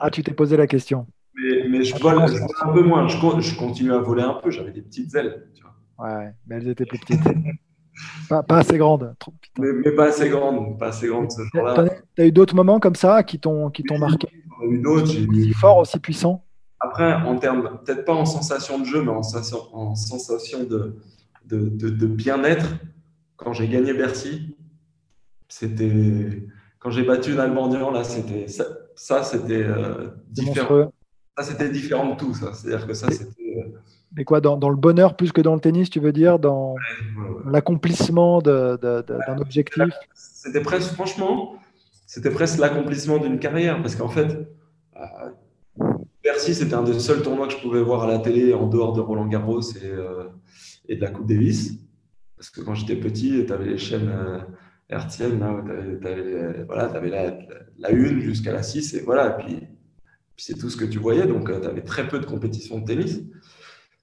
Ah, 0.00 0.10
tu 0.10 0.24
t'es 0.24 0.32
posé 0.32 0.56
la 0.56 0.66
question. 0.66 1.06
Mais, 1.36 1.84
je, 1.84 1.96
vole, 1.96 2.18
un 2.18 2.72
peu 2.72 2.82
moins. 2.82 3.06
Je, 3.06 3.56
continue 3.56 3.92
à 3.92 3.98
voler 3.98 4.24
un 4.24 4.34
peu. 4.34 4.50
J'avais 4.50 4.72
des 4.72 4.82
petites 4.82 5.14
ailes. 5.14 5.48
Tu 5.54 5.62
vois. 5.62 5.72
Ouais, 6.04 6.32
mais 6.48 6.56
elles 6.56 6.68
étaient 6.68 6.86
plus 6.86 6.98
petites. 6.98 7.20
pas, 8.28 8.44
assez 8.56 8.76
grandes. 8.76 9.14
mais, 9.60 9.92
pas 9.92 10.06
assez 10.06 10.28
grandes. 10.28 10.76
Pas 10.80 10.88
assez 10.88 11.06
grandes 11.06 11.30
ce 11.30 11.42
jour-là. 11.54 11.84
Tu 12.16 12.22
as 12.22 12.26
eu 12.26 12.32
d'autres 12.32 12.56
moments 12.56 12.80
comme 12.80 12.96
ça 12.96 13.22
qui 13.22 13.38
t'ont 13.38 13.70
marqué? 14.00 14.28
J'en 14.48 14.66
ai 14.66 14.70
eu 14.70 14.78
d'autres. 14.78 15.04
Aussi 15.04 15.52
fort, 15.52 15.78
aussi 15.78 16.00
puissant 16.00 16.44
Après, 16.80 17.12
en 17.12 17.36
termes, 17.36 17.78
peut-être 17.84 18.04
pas 18.04 18.14
en 18.14 18.24
sensation 18.24 18.80
de 18.80 18.84
jeu, 18.84 19.00
mais 19.00 19.12
en 19.12 19.22
sensation, 19.22 19.58
en 19.72 19.94
sensation 19.94 20.64
de, 20.64 20.96
de, 21.44 21.68
de 21.68 22.06
bien-être, 22.06 22.66
quand 23.36 23.52
j'ai 23.52 23.68
gagné 23.68 23.92
Bercy, 23.92 24.56
c'était 25.46 26.48
quand 26.80 26.90
j'ai 26.90 27.02
battu 27.02 27.34
Nalbandian, 27.34 27.90
là, 27.90 28.02
c'était 28.02 28.48
ça, 28.48 28.64
ça 28.96 29.22
c'était 29.22 29.62
euh, 29.62 30.08
différent. 30.30 30.92
Ça, 31.38 31.44
c'était 31.44 31.68
différent 31.68 32.10
de 32.10 32.16
tout, 32.16 32.34
ça. 32.34 32.52
C'est-à-dire 32.54 32.86
que 32.86 32.94
ça, 32.94 33.10
c'était. 33.10 33.58
Euh, 33.58 33.78
Mais 34.16 34.24
quoi, 34.24 34.40
dans, 34.40 34.56
dans, 34.56 34.70
le 34.70 34.76
bonheur 34.76 35.14
plus 35.14 35.30
que 35.30 35.42
dans 35.42 35.54
le 35.54 35.60
tennis, 35.60 35.90
tu 35.90 36.00
veux 36.00 36.12
dire, 36.12 36.38
dans 36.38 36.74
l'accomplissement 37.46 38.40
d'un 38.40 39.38
objectif? 39.38 39.92
C'était 40.14 40.62
presque, 40.62 40.94
franchement, 40.94 41.56
c'était 42.06 42.30
presque 42.30 42.58
l'accomplissement 42.58 43.18
d'une 43.18 43.38
carrière, 43.38 43.80
parce 43.82 43.94
qu'en 43.94 44.08
fait, 44.08 44.48
euh, 44.96 45.80
Bercy, 46.24 46.54
c'était 46.54 46.74
un 46.74 46.82
des 46.82 46.98
seuls 46.98 47.22
tournois 47.22 47.46
que 47.46 47.52
je 47.52 47.58
pouvais 47.58 47.82
voir 47.82 48.04
à 48.04 48.06
la 48.06 48.18
télé 48.18 48.54
en 48.54 48.66
dehors 48.66 48.94
de 48.94 49.00
Roland 49.00 49.26
Garros 49.26 49.60
et, 49.60 50.92
et 50.92 50.96
de 50.96 51.00
la 51.00 51.10
Coupe 51.10 51.26
Davis. 51.26 51.74
Parce 52.36 52.48
que 52.48 52.62
quand 52.62 52.74
j'étais 52.74 52.96
petit, 52.96 53.44
tu 53.46 53.52
avais 53.52 53.66
les 53.66 53.78
chaînes 53.78 54.10
euh, 54.92 54.98
RTL, 54.98 55.38
tu 56.00 56.06
avais, 56.06 56.64
voilà, 56.64 56.84
avais 56.84 57.10
la, 57.10 57.90
1 57.90 58.20
jusqu'à 58.20 58.52
la 58.52 58.62
6, 58.62 58.94
et 58.94 59.00
voilà, 59.02 59.38
et 59.38 59.42
puis, 59.42 59.58
c'est 60.36 60.58
tout 60.58 60.70
ce 60.70 60.76
que 60.76 60.84
tu 60.84 60.98
voyais. 60.98 61.26
Donc, 61.26 61.50
euh, 61.50 61.60
tu 61.60 61.66
avais 61.66 61.82
très 61.82 62.08
peu 62.08 62.18
de 62.18 62.26
compétitions 62.26 62.78
de 62.78 62.84
tennis. 62.84 63.20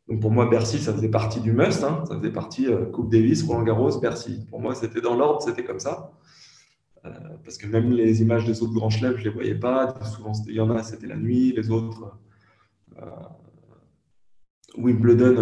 Donc, 0.08 0.22
pour 0.22 0.32
moi, 0.32 0.50
Bercy, 0.50 0.78
ça 0.78 0.94
faisait 0.94 1.10
partie 1.10 1.42
du 1.42 1.52
must. 1.52 1.84
Hein. 1.84 2.04
Ça 2.08 2.18
faisait 2.18 2.32
partie 2.32 2.68
euh, 2.68 2.86
Coupe 2.86 3.12
Davis, 3.12 3.44
Roland 3.44 3.64
Garros, 3.64 4.00
Bercy. 4.00 4.46
Pour 4.50 4.62
moi, 4.62 4.76
c'était 4.76 5.02
dans 5.02 5.16
l'ordre, 5.16 5.42
c'était 5.42 5.64
comme 5.64 5.80
ça. 5.80 6.14
parce 7.44 7.58
que 7.58 7.68
même 7.68 7.92
les 7.92 8.22
images 8.22 8.46
des 8.46 8.62
autres 8.62 8.74
grands 8.74 8.90
chelems, 8.90 9.16
je 9.16 9.22
ne 9.22 9.24
les 9.26 9.34
voyais 9.34 9.56
pas. 9.56 9.96
Souvent, 10.04 10.34
il 10.48 10.54
y 10.54 10.60
en 10.60 10.70
a, 10.70 10.84
c'était 10.84 11.08
la 11.08 11.18
nuit. 11.18 11.54
Les 11.56 11.72
autres, 11.72 12.18
Wimbledon, 14.78 15.36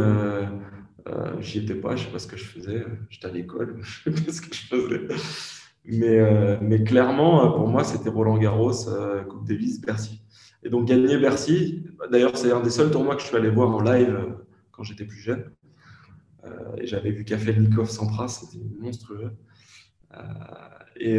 euh, 1.07 1.39
J'y 1.41 1.59
étais 1.59 1.75
pas, 1.75 1.95
je 1.95 2.05
sais 2.05 2.11
pas 2.11 2.19
ce 2.19 2.27
que 2.27 2.37
je 2.37 2.45
faisais. 2.45 2.85
J'étais 3.09 3.27
à 3.27 3.31
l'école, 3.31 3.79
je 3.81 4.11
sais 4.11 4.23
pas 4.23 4.31
ce 4.31 4.41
que 4.41 4.53
je 4.53 4.61
faisais. 4.61 5.07
Mais, 5.87 6.19
euh, 6.19 6.57
mais 6.61 6.83
clairement, 6.83 7.51
pour 7.51 7.67
moi, 7.67 7.83
c'était 7.83 8.09
Roland 8.09 8.37
Garros, 8.37 8.89
euh, 8.89 9.23
Coupe 9.23 9.47
Davis, 9.47 9.79
Bercy. 9.79 10.21
Et 10.63 10.69
donc, 10.69 10.87
gagner 10.87 11.17
Bercy, 11.17 11.85
d'ailleurs, 12.11 12.35
c'est 12.35 12.51
un 12.51 12.61
des 12.61 12.71
seuls 12.71 12.89
tournois 12.89 13.15
que 13.15 13.21
je 13.21 13.27
suis 13.27 13.37
allé 13.37 13.49
voir 13.49 13.69
en 13.69 13.81
live 13.81 14.09
euh, 14.09 14.31
quand 14.71 14.83
j'étais 14.83 15.05
plus 15.05 15.19
jeune. 15.19 15.51
et 16.77 16.87
j'avais 16.87 17.11
vu 17.11 17.23
Kafelnikov 17.23 17.89
Sampras, 17.89 18.27
c'était 18.29 18.63
monstrueux. 18.79 19.31
et, 20.99 21.17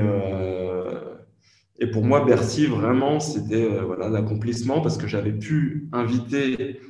et 1.79 1.87
pour 1.91 2.05
moi, 2.05 2.25
Bercy, 2.25 2.67
vraiment, 2.67 3.19
c'était 3.19 3.81
voilà, 3.81 4.09
l'accomplissement 4.09 4.81
parce 4.81 4.99
que 4.99 5.07
j'avais 5.07 5.33
pu 5.33 5.89
inviter 5.93 6.81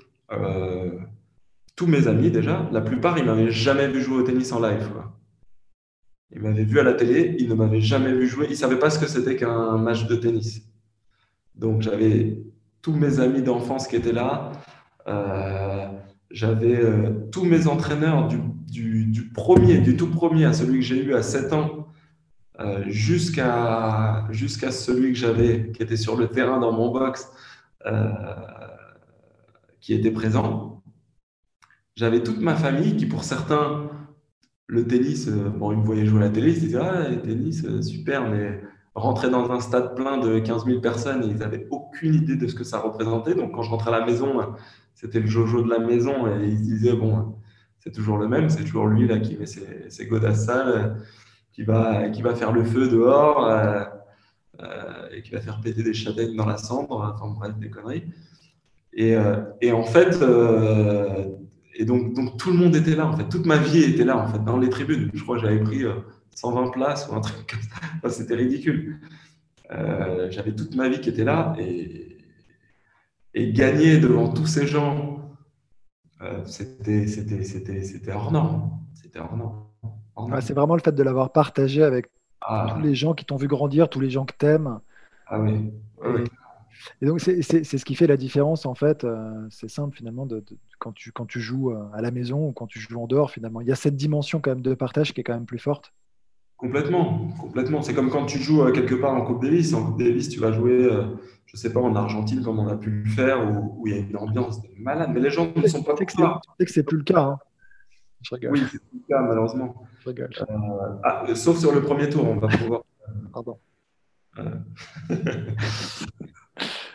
tous 1.76 1.86
mes 1.86 2.08
amis 2.08 2.30
déjà, 2.30 2.68
la 2.72 2.80
plupart, 2.80 3.18
ils 3.18 3.24
m'avaient 3.24 3.50
jamais 3.50 3.86
vu 3.86 4.00
jouer 4.00 4.16
au 4.16 4.22
tennis 4.22 4.50
en 4.52 4.60
live. 4.60 4.88
Ils 6.32 6.40
m'avaient 6.40 6.64
vu 6.64 6.80
à 6.80 6.82
la 6.82 6.94
télé, 6.94 7.36
ils 7.38 7.48
ne 7.48 7.54
m'avaient 7.54 7.82
jamais 7.82 8.12
vu 8.12 8.26
jouer. 8.26 8.46
Ils 8.46 8.52
ne 8.52 8.56
savaient 8.56 8.78
pas 8.78 8.90
ce 8.90 8.98
que 8.98 9.06
c'était 9.06 9.36
qu'un 9.36 9.76
match 9.76 10.06
de 10.06 10.16
tennis. 10.16 10.62
Donc 11.54 11.82
j'avais 11.82 12.38
tous 12.82 12.92
mes 12.92 13.20
amis 13.20 13.42
d'enfance 13.42 13.86
qui 13.86 13.96
étaient 13.96 14.12
là. 14.12 14.52
Euh, 15.06 15.86
j'avais 16.30 16.76
euh, 16.76 17.28
tous 17.30 17.44
mes 17.44 17.66
entraîneurs 17.66 18.28
du, 18.28 18.40
premier, 19.34 19.78
du 19.78 19.96
tout 19.96 20.10
premier 20.10 20.46
à 20.46 20.52
celui 20.52 20.80
que 20.80 20.84
j'ai 20.84 21.02
eu 21.04 21.14
à 21.14 21.22
7 21.22 21.52
ans, 21.52 21.88
euh, 22.58 22.82
jusqu'à 22.88 24.26
celui 24.30 25.12
que 25.12 25.18
j'avais, 25.18 25.70
qui 25.72 25.82
était 25.82 25.96
sur 25.96 26.16
le 26.16 26.28
terrain 26.28 26.58
dans 26.58 26.72
mon 26.72 26.90
box, 26.90 27.30
qui 29.80 29.94
était 29.94 30.10
présent. 30.10 30.75
J'avais 31.96 32.22
toute 32.22 32.40
ma 32.40 32.54
famille 32.54 32.96
qui, 32.96 33.06
pour 33.06 33.24
certains, 33.24 33.90
le 34.66 34.86
tennis, 34.86 35.28
bon, 35.28 35.72
ils 35.72 35.78
me 35.78 35.84
voyaient 35.84 36.06
jouer 36.06 36.20
à 36.20 36.24
la 36.26 36.30
télé, 36.30 36.52
ils 36.52 36.60
disaient 36.60 36.78
Ah, 36.80 37.08
le 37.08 37.20
tennis, 37.20 37.64
super, 37.82 38.28
mais 38.28 38.60
rentrer 38.94 39.30
dans 39.30 39.50
un 39.50 39.60
stade 39.60 39.94
plein 39.94 40.18
de 40.18 40.38
15 40.38 40.64
000 40.66 40.80
personnes, 40.80 41.22
ils 41.24 41.36
n'avaient 41.36 41.66
aucune 41.70 42.14
idée 42.14 42.36
de 42.36 42.46
ce 42.46 42.54
que 42.54 42.64
ça 42.64 42.78
représentait. 42.78 43.34
Donc, 43.34 43.52
quand 43.52 43.62
je 43.62 43.70
rentrais 43.70 43.92
à 43.94 44.00
la 44.00 44.06
maison, 44.06 44.40
c'était 44.94 45.20
le 45.20 45.26
jojo 45.26 45.62
de 45.62 45.70
la 45.70 45.78
maison 45.78 46.26
et 46.26 46.46
ils 46.46 46.58
se 46.58 46.62
disaient, 46.62 46.96
bon, 46.96 47.36
c'est 47.78 47.92
toujours 47.92 48.16
le 48.16 48.26
même, 48.26 48.48
c'est 48.48 48.64
toujours 48.64 48.86
lui 48.86 49.06
là 49.06 49.18
qui 49.18 49.36
met 49.36 49.46
ses, 49.46 49.88
ses 49.90 50.06
godasses 50.06 50.46
sales, 50.46 50.96
qui 51.52 51.62
va, 51.62 52.08
qui 52.08 52.22
va 52.22 52.34
faire 52.34 52.52
le 52.52 52.64
feu 52.64 52.88
dehors 52.88 53.46
euh, 53.46 53.84
euh, 54.60 55.08
et 55.12 55.22
qui 55.22 55.30
va 55.30 55.40
faire 55.40 55.60
péter 55.60 55.82
des 55.82 55.94
châtaignes 55.94 56.34
dans 56.34 56.46
la 56.46 56.56
cendre, 56.56 57.14
enfin 57.14 57.32
bref, 57.32 57.56
des 57.58 57.70
conneries. 57.70 58.04
Et, 58.92 59.14
euh, 59.14 59.36
et 59.60 59.72
en 59.72 59.84
fait, 59.84 60.18
et 61.78 61.84
donc, 61.84 62.14
donc 62.14 62.38
tout 62.38 62.50
le 62.50 62.56
monde 62.56 62.74
était 62.74 62.96
là, 62.96 63.06
en 63.06 63.16
fait, 63.16 63.28
toute 63.28 63.46
ma 63.46 63.58
vie 63.58 63.82
était 63.82 64.04
là, 64.04 64.16
en 64.16 64.26
fait, 64.26 64.42
dans 64.42 64.58
les 64.58 64.70
tribunes. 64.70 65.10
Je 65.12 65.22
crois 65.22 65.36
que 65.36 65.42
j'avais 65.42 65.60
pris 65.60 65.84
120 66.34 66.70
places 66.70 67.08
ou 67.10 67.14
un 67.14 67.20
truc 67.20 67.46
comme 67.46 67.60
ça. 67.60 68.08
C'était 68.10 68.34
ridicule. 68.34 69.00
Euh, 69.70 70.30
j'avais 70.30 70.54
toute 70.54 70.74
ma 70.74 70.88
vie 70.88 71.00
qui 71.00 71.08
était 71.08 71.24
là 71.24 71.54
et, 71.58 72.18
et 73.34 73.52
gagner 73.52 73.98
devant 73.98 74.32
tous 74.32 74.46
ces 74.46 74.66
gens, 74.66 75.36
euh, 76.22 76.44
c'était, 76.46 77.04
hors 78.12 78.32
norme. 78.32 78.70
C'était 78.94 79.18
hors 79.18 79.36
norme. 79.36 80.40
c'est 80.40 80.54
vraiment 80.54 80.76
le 80.76 80.80
fait 80.80 80.94
de 80.94 81.02
l'avoir 81.02 81.32
partagé 81.32 81.82
avec 81.82 82.06
ah. 82.40 82.74
tous 82.74 82.80
les 82.80 82.94
gens 82.94 83.12
qui 83.12 83.24
t'ont 83.24 83.36
vu 83.36 83.48
grandir, 83.48 83.88
tous 83.88 84.00
les 84.00 84.08
gens 84.08 84.24
que 84.24 84.34
t'aimes. 84.36 84.80
Ah 85.26 85.40
oui. 85.40 85.70
Et, 87.02 87.06
donc, 87.06 87.20
c'est, 87.20 87.42
ce 87.42 87.84
qui 87.84 87.94
fait 87.94 88.06
la 88.06 88.16
différence, 88.16 88.66
en 88.66 88.74
fait. 88.74 89.04
Euh, 89.04 89.46
c'est 89.50 89.70
simple, 89.70 89.96
finalement, 89.96 90.26
de, 90.26 90.44
quand, 90.78 90.92
tu, 90.92 91.12
quand 91.12 91.26
tu 91.26 91.40
joues 91.40 91.72
à 91.92 92.02
la 92.02 92.10
maison 92.10 92.48
ou 92.48 92.52
quand 92.52 92.66
tu 92.66 92.78
joues 92.78 93.00
en 93.00 93.06
dehors, 93.06 93.30
finalement. 93.30 93.60
Il 93.60 93.68
y 93.68 93.72
a 93.72 93.76
cette 93.76 93.96
dimension 93.96 94.40
quand 94.40 94.50
même 94.50 94.62
de 94.62 94.74
partage 94.74 95.12
qui 95.12 95.20
est 95.20 95.24
quand 95.24 95.34
même 95.34 95.46
plus 95.46 95.58
forte. 95.58 95.92
Complètement, 96.56 97.28
complètement. 97.38 97.82
C'est 97.82 97.92
comme 97.92 98.08
quand 98.08 98.24
tu 98.24 98.38
joues 98.38 98.62
euh, 98.62 98.72
quelque 98.72 98.94
part 98.94 99.12
en 99.12 99.26
Coupe 99.26 99.42
Davis. 99.42 99.74
En 99.74 99.84
Coupe 99.84 99.98
Davis, 99.98 100.30
tu 100.30 100.40
vas 100.40 100.52
jouer, 100.52 100.72
euh, 100.72 101.04
je 101.44 101.54
ne 101.54 101.58
sais 101.58 101.70
pas, 101.70 101.80
en 101.80 101.94
Argentine, 101.94 102.42
comme 102.42 102.58
on 102.58 102.68
a 102.68 102.76
pu 102.76 102.90
le 102.90 103.10
faire, 103.10 103.46
où, 103.46 103.86
il 103.86 103.94
y 103.94 103.98
a 103.98 104.00
une 104.00 104.16
ambiance 104.16 104.62
malade. 104.78 105.10
Mais 105.12 105.20
les 105.20 105.30
gens 105.30 105.52
ne 105.54 105.66
sont 105.66 105.82
pas 105.82 105.94
Tu 105.94 106.06
sais 106.06 106.64
que 106.64 106.72
c'est 106.72 106.82
plus 106.82 106.96
le 106.96 107.04
cas. 107.04 107.20
Hein. 107.20 107.38
Je 108.22 108.34
rigole. 108.34 108.52
Oui, 108.52 108.62
c'est 108.72 108.78
plus 108.78 108.98
le 108.98 109.06
cas, 109.06 109.20
malheureusement. 109.20 109.86
Je 110.00 110.08
rigole. 110.08 110.30
Euh, 110.40 110.44
ah, 111.04 111.26
sauf 111.34 111.58
sur 111.58 111.74
le 111.74 111.82
premier 111.82 112.08
tour, 112.08 112.26
on 112.26 112.36
va 112.36 112.48
pouvoir. 112.48 112.84
Pardon. 113.34 113.58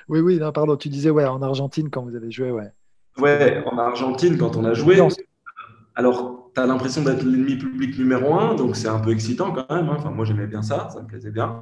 oui, 0.09 0.19
oui, 0.19 0.37
non, 0.37 0.51
pardon. 0.51 0.75
Tu 0.75 0.89
disais, 0.89 1.09
ouais, 1.09 1.25
en 1.25 1.41
Argentine, 1.41 1.89
quand 1.89 2.03
vous 2.03 2.15
avez 2.15 2.31
joué, 2.31 2.51
ouais. 2.51 2.71
Ouais, 3.17 3.63
en 3.65 3.77
Argentine, 3.77 4.37
quand 4.37 4.55
on 4.55 4.65
a 4.65 4.73
joué. 4.73 5.01
Alors, 5.95 6.49
tu 6.53 6.61
as 6.61 6.65
l'impression 6.65 7.03
d'être 7.03 7.23
l'ennemi 7.23 7.57
public 7.57 7.97
numéro 7.97 8.33
un, 8.33 8.55
donc 8.55 8.75
c'est 8.75 8.87
un 8.87 8.99
peu 8.99 9.11
excitant 9.11 9.51
quand 9.51 9.73
même. 9.73 9.89
Hein. 9.89 9.95
Enfin, 9.97 10.11
moi, 10.11 10.25
j'aimais 10.25 10.47
bien 10.47 10.61
ça, 10.61 10.89
ça 10.89 11.01
me 11.01 11.07
plaisait 11.07 11.31
bien. 11.31 11.61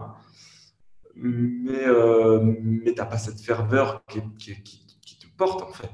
Mais, 1.16 1.86
euh, 1.86 2.40
mais 2.62 2.94
tu 2.94 3.00
n'as 3.00 3.06
pas 3.06 3.18
cette 3.18 3.42
ferveur 3.42 4.04
qui, 4.08 4.22
te 4.22 5.28
porte, 5.38 5.62
en 5.64 5.72
fait. 5.72 5.90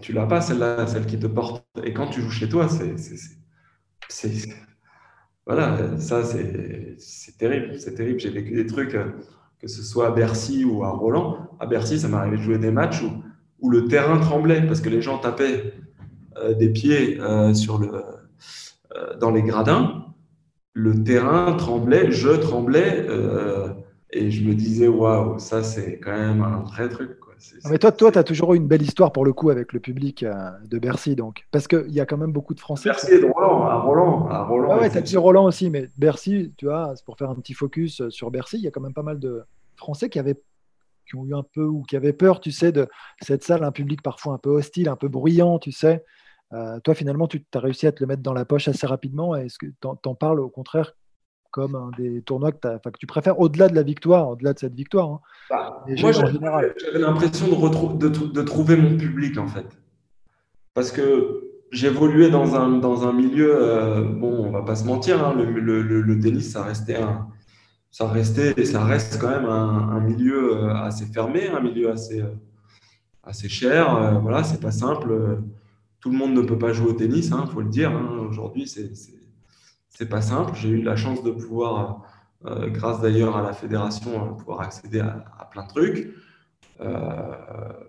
Tu 0.00 0.12
l'as 0.12 0.26
pas, 0.26 0.40
celle-là, 0.40 0.86
celle 0.86 1.06
qui 1.06 1.18
te 1.18 1.26
porte. 1.26 1.64
Et 1.84 1.92
quand 1.92 2.08
tu 2.08 2.20
joues 2.20 2.30
chez 2.30 2.48
toi, 2.48 2.66
c'est. 2.68 2.96
Voilà, 5.46 5.98
ça, 5.98 6.24
c'est 6.24 7.38
terrible. 7.38 7.78
C'est 7.78 7.94
terrible. 7.94 8.18
J'ai 8.18 8.30
vécu 8.30 8.54
des 8.54 8.66
trucs, 8.66 8.94
euh, 8.94 9.10
que 9.62 9.68
ce 9.68 9.82
soit 9.82 10.08
à 10.08 10.10
Bercy 10.10 10.64
ou 10.64 10.82
à 10.82 10.90
Roland. 10.90 11.38
À 11.60 11.66
Bercy, 11.66 12.00
ça 12.00 12.08
m'arrivait 12.08 12.36
de 12.36 12.42
jouer 12.42 12.58
des 12.58 12.72
matchs 12.72 13.02
où, 13.60 13.70
le 13.70 13.86
terrain 13.86 14.18
tremblait 14.18 14.66
parce 14.66 14.80
que 14.80 14.88
les 14.88 15.00
gens 15.00 15.18
tapaient 15.18 15.72
euh, 16.36 16.52
des 16.52 16.68
pieds 16.68 17.20
euh, 17.20 17.52
euh, 17.52 19.16
dans 19.20 19.30
les 19.30 19.42
gradins, 19.42 20.06
le 20.72 21.04
terrain 21.04 21.52
tremblait, 21.52 22.10
je 22.10 22.30
tremblais, 22.30 23.06
et 24.10 24.30
je 24.30 24.48
me 24.48 24.54
disais, 24.54 24.88
waouh, 24.88 25.38
ça 25.38 25.62
c'est 25.62 26.00
quand 26.00 26.12
même 26.12 26.42
un 26.42 26.60
vrai 26.60 26.88
truc. 26.88 27.18
Mais 27.70 27.78
toi, 27.78 27.92
toi, 27.92 28.12
tu 28.12 28.18
as 28.18 28.24
toujours 28.24 28.54
eu 28.54 28.56
une 28.56 28.66
belle 28.66 28.82
histoire 28.82 29.12
pour 29.12 29.24
le 29.24 29.32
coup 29.32 29.50
avec 29.50 29.72
le 29.72 29.80
public 29.80 30.24
de 30.24 30.78
Bercy, 30.78 31.16
donc. 31.16 31.46
Parce 31.50 31.68
qu'il 31.68 31.90
y 31.90 32.00
a 32.00 32.06
quand 32.06 32.16
même 32.16 32.32
beaucoup 32.32 32.54
de 32.54 32.60
Français. 32.60 32.88
Bercy 32.88 33.12
et 33.12 33.20
de 33.20 33.26
Roland, 33.26 33.64
à 33.64 33.80
Roland. 33.80 34.28
À 34.28 34.44
Roland 34.44 34.68
ah 34.72 34.80
ouais, 34.80 34.90
tu 34.90 34.98
as 34.98 35.02
dit 35.02 35.16
Roland 35.16 35.44
aussi, 35.44 35.70
mais 35.70 35.88
Bercy, 35.96 36.52
tu 36.56 36.66
vois, 36.66 36.92
c'est 36.96 37.04
pour 37.04 37.16
faire 37.16 37.30
un 37.30 37.34
petit 37.34 37.54
focus 37.54 38.08
sur 38.10 38.30
Bercy, 38.30 38.58
il 38.58 38.62
y 38.62 38.68
a 38.68 38.70
quand 38.70 38.80
même 38.80 38.94
pas 38.94 39.02
mal 39.02 39.18
de 39.18 39.42
Français 39.76 40.08
qui 40.08 40.18
avaient 40.18 40.40
qui 41.06 41.16
ont 41.16 41.24
eu 41.26 41.34
un 41.34 41.42
peu 41.42 41.64
ou 41.64 41.82
qui 41.82 41.96
avaient 41.96 42.12
peur, 42.12 42.40
tu 42.40 42.50
sais, 42.50 42.72
de 42.72 42.88
cette 43.20 43.44
salle, 43.44 43.64
un 43.64 43.72
public 43.72 44.02
parfois 44.02 44.34
un 44.34 44.38
peu 44.38 44.50
hostile, 44.50 44.88
un 44.88 44.96
peu 44.96 45.08
bruyant, 45.08 45.58
tu 45.58 45.72
sais. 45.72 46.04
Euh, 46.52 46.80
toi, 46.80 46.94
finalement, 46.94 47.26
tu 47.26 47.44
as 47.54 47.58
réussi 47.58 47.86
à 47.86 47.92
te 47.92 48.02
le 48.02 48.06
mettre 48.06 48.22
dans 48.22 48.34
la 48.34 48.44
poche 48.44 48.68
assez 48.68 48.86
rapidement. 48.86 49.34
Est-ce 49.34 49.58
que 49.58 49.66
tu 49.66 49.88
en, 49.88 50.14
parles 50.14 50.40
au 50.40 50.48
contraire 50.48 50.92
comme 51.52 51.76
un 51.76 51.90
des 51.96 52.22
tournois 52.22 52.50
que, 52.50 52.58
que 52.58 52.98
tu 52.98 53.06
préfères 53.06 53.38
au-delà 53.38 53.68
de 53.68 53.74
la 53.74 53.84
victoire, 53.84 54.30
au-delà 54.30 54.52
de 54.52 54.58
cette 54.58 54.74
victoire 54.74 55.08
hein? 55.08 55.20
bah, 55.48 55.84
Moi, 56.00 56.10
j'avais 56.10 56.98
l'impression 56.98 57.46
de, 57.46 58.08
de, 58.08 58.42
trouver 58.42 58.76
mon 58.76 58.96
public, 58.96 59.38
en 59.38 59.46
fait. 59.46 59.66
Parce 60.74 60.90
que 60.90 61.44
j'évoluais 61.70 62.30
dans 62.30 62.56
un, 62.56 62.78
dans 62.78 63.06
un 63.06 63.12
milieu, 63.12 63.54
euh, 63.54 64.02
bon, 64.02 64.46
on 64.46 64.50
va 64.50 64.62
pas 64.62 64.74
se 64.74 64.84
mentir, 64.84 65.24
hein, 65.24 65.34
le, 65.36 66.20
tennis, 66.20 66.50
ça 66.50 66.64
restait 66.64 66.96
un, 66.96 67.28
ça 67.90 68.08
restait, 68.08 68.64
ça 68.64 68.84
reste 68.84 69.20
quand 69.20 69.30
même 69.30 69.46
un, 69.46 70.00
milieu 70.00 70.56
euh, 70.56 70.74
assez 70.74 71.06
fermé, 71.06 71.48
un 71.48 71.60
milieu 71.60 71.90
assez, 71.90 72.24
assez 73.22 73.48
cher. 73.48 74.20
voilà, 74.22 74.42
c'est 74.42 74.60
pas 74.60 74.72
simple 74.72 75.38
tout 76.02 76.10
le 76.10 76.18
monde 76.18 76.34
ne 76.34 76.42
peut 76.42 76.58
pas 76.58 76.72
jouer 76.72 76.90
au 76.90 76.92
tennis, 76.94 77.28
il 77.28 77.32
hein, 77.32 77.46
faut 77.46 77.60
le 77.60 77.68
dire. 77.68 77.92
Aujourd'hui, 78.28 78.66
c'est 78.66 78.92
n'est 80.00 80.08
pas 80.08 80.20
simple. 80.22 80.52
J'ai 80.54 80.70
eu 80.70 80.82
la 80.82 80.96
chance 80.96 81.22
de 81.22 81.30
pouvoir, 81.30 82.02
euh, 82.46 82.68
grâce 82.68 83.00
d'ailleurs 83.00 83.36
à 83.36 83.42
la 83.42 83.52
fédération, 83.52 84.10
euh, 84.10 84.30
pouvoir 84.32 84.60
accéder 84.60 85.00
à, 85.00 85.48
plein 85.50 85.64
de 85.64 85.68
trucs. 85.68 86.14
Euh, 86.80 87.32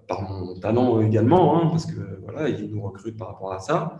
par 0.07 0.21
mon 0.21 0.59
talent 0.59 1.01
également, 1.01 1.57
hein, 1.57 1.69
parce 1.71 1.87
que 1.87 2.19
voilà, 2.23 2.49
ils 2.49 2.69
nous 2.69 2.81
recrutent 2.81 3.17
par 3.17 3.29
rapport 3.29 3.53
à 3.53 3.59
ça. 3.59 3.99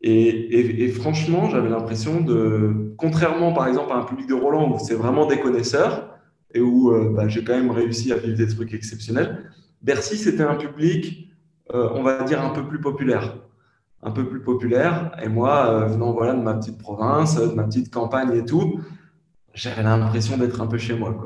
Et, 0.00 0.88
franchement, 0.92 1.50
j'avais 1.50 1.68
l'impression 1.68 2.22
de, 2.22 2.94
contrairement 2.96 3.52
par 3.52 3.66
exemple 3.66 3.92
à 3.92 3.96
un 3.96 4.04
public 4.04 4.26
de 4.28 4.34
Roland 4.34 4.72
où 4.72 4.78
c'est 4.78 4.94
vraiment 4.94 5.26
des 5.26 5.38
connaisseurs 5.38 6.14
et 6.54 6.60
où 6.60 6.90
bah, 7.14 7.28
j'ai 7.28 7.44
quand 7.44 7.54
même 7.54 7.72
réussi 7.72 8.10
à 8.12 8.16
vivre 8.16 8.38
des 8.38 8.46
trucs 8.46 8.72
exceptionnels, 8.72 9.50
Bercy, 9.82 10.16
c'était 10.16 10.44
un 10.44 10.54
public 10.54 11.28
on 11.70 12.02
va 12.02 12.22
dire, 12.22 12.40
un 12.40 12.50
peu 12.50 12.66
plus 12.66 12.80
populaire. 12.80 13.36
Un 14.02 14.10
peu 14.10 14.28
plus 14.28 14.40
populaire. 14.40 15.16
Et 15.22 15.28
moi, 15.28 15.70
euh, 15.70 15.86
venant 15.86 16.12
voilà, 16.12 16.34
de 16.34 16.42
ma 16.42 16.54
petite 16.54 16.78
province, 16.78 17.36
de 17.36 17.54
ma 17.54 17.64
petite 17.64 17.92
campagne 17.92 18.32
et 18.36 18.44
tout, 18.44 18.80
j'avais 19.54 19.82
l'impression 19.82 20.36
d'être 20.36 20.60
un 20.60 20.66
peu 20.66 20.78
chez 20.78 20.96
moi. 20.96 21.16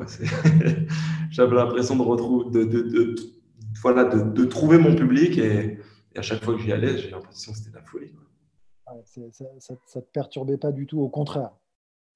j'avais 1.30 1.54
l'impression 1.54 1.96
de, 1.96 2.02
retrouver, 2.02 2.64
de, 2.66 3.14
voilà, 3.82 4.04
de, 4.04 4.44
trouver 4.44 4.78
mon 4.78 4.94
public. 4.94 5.36
Et, 5.38 5.78
à 6.16 6.22
chaque 6.22 6.44
fois 6.44 6.54
que 6.54 6.60
j'y 6.60 6.72
allais, 6.72 6.98
j'ai 6.98 7.10
l'impression 7.10 7.52
que 7.52 7.58
c'était 7.58 7.76
la 7.76 7.82
folie. 7.82 8.12
ça 9.04 9.20
ne 9.20 10.00
te 10.00 10.10
perturbait 10.12 10.58
pas 10.58 10.72
du 10.72 10.86
tout, 10.86 11.00
au 11.00 11.08
contraire. 11.08 11.50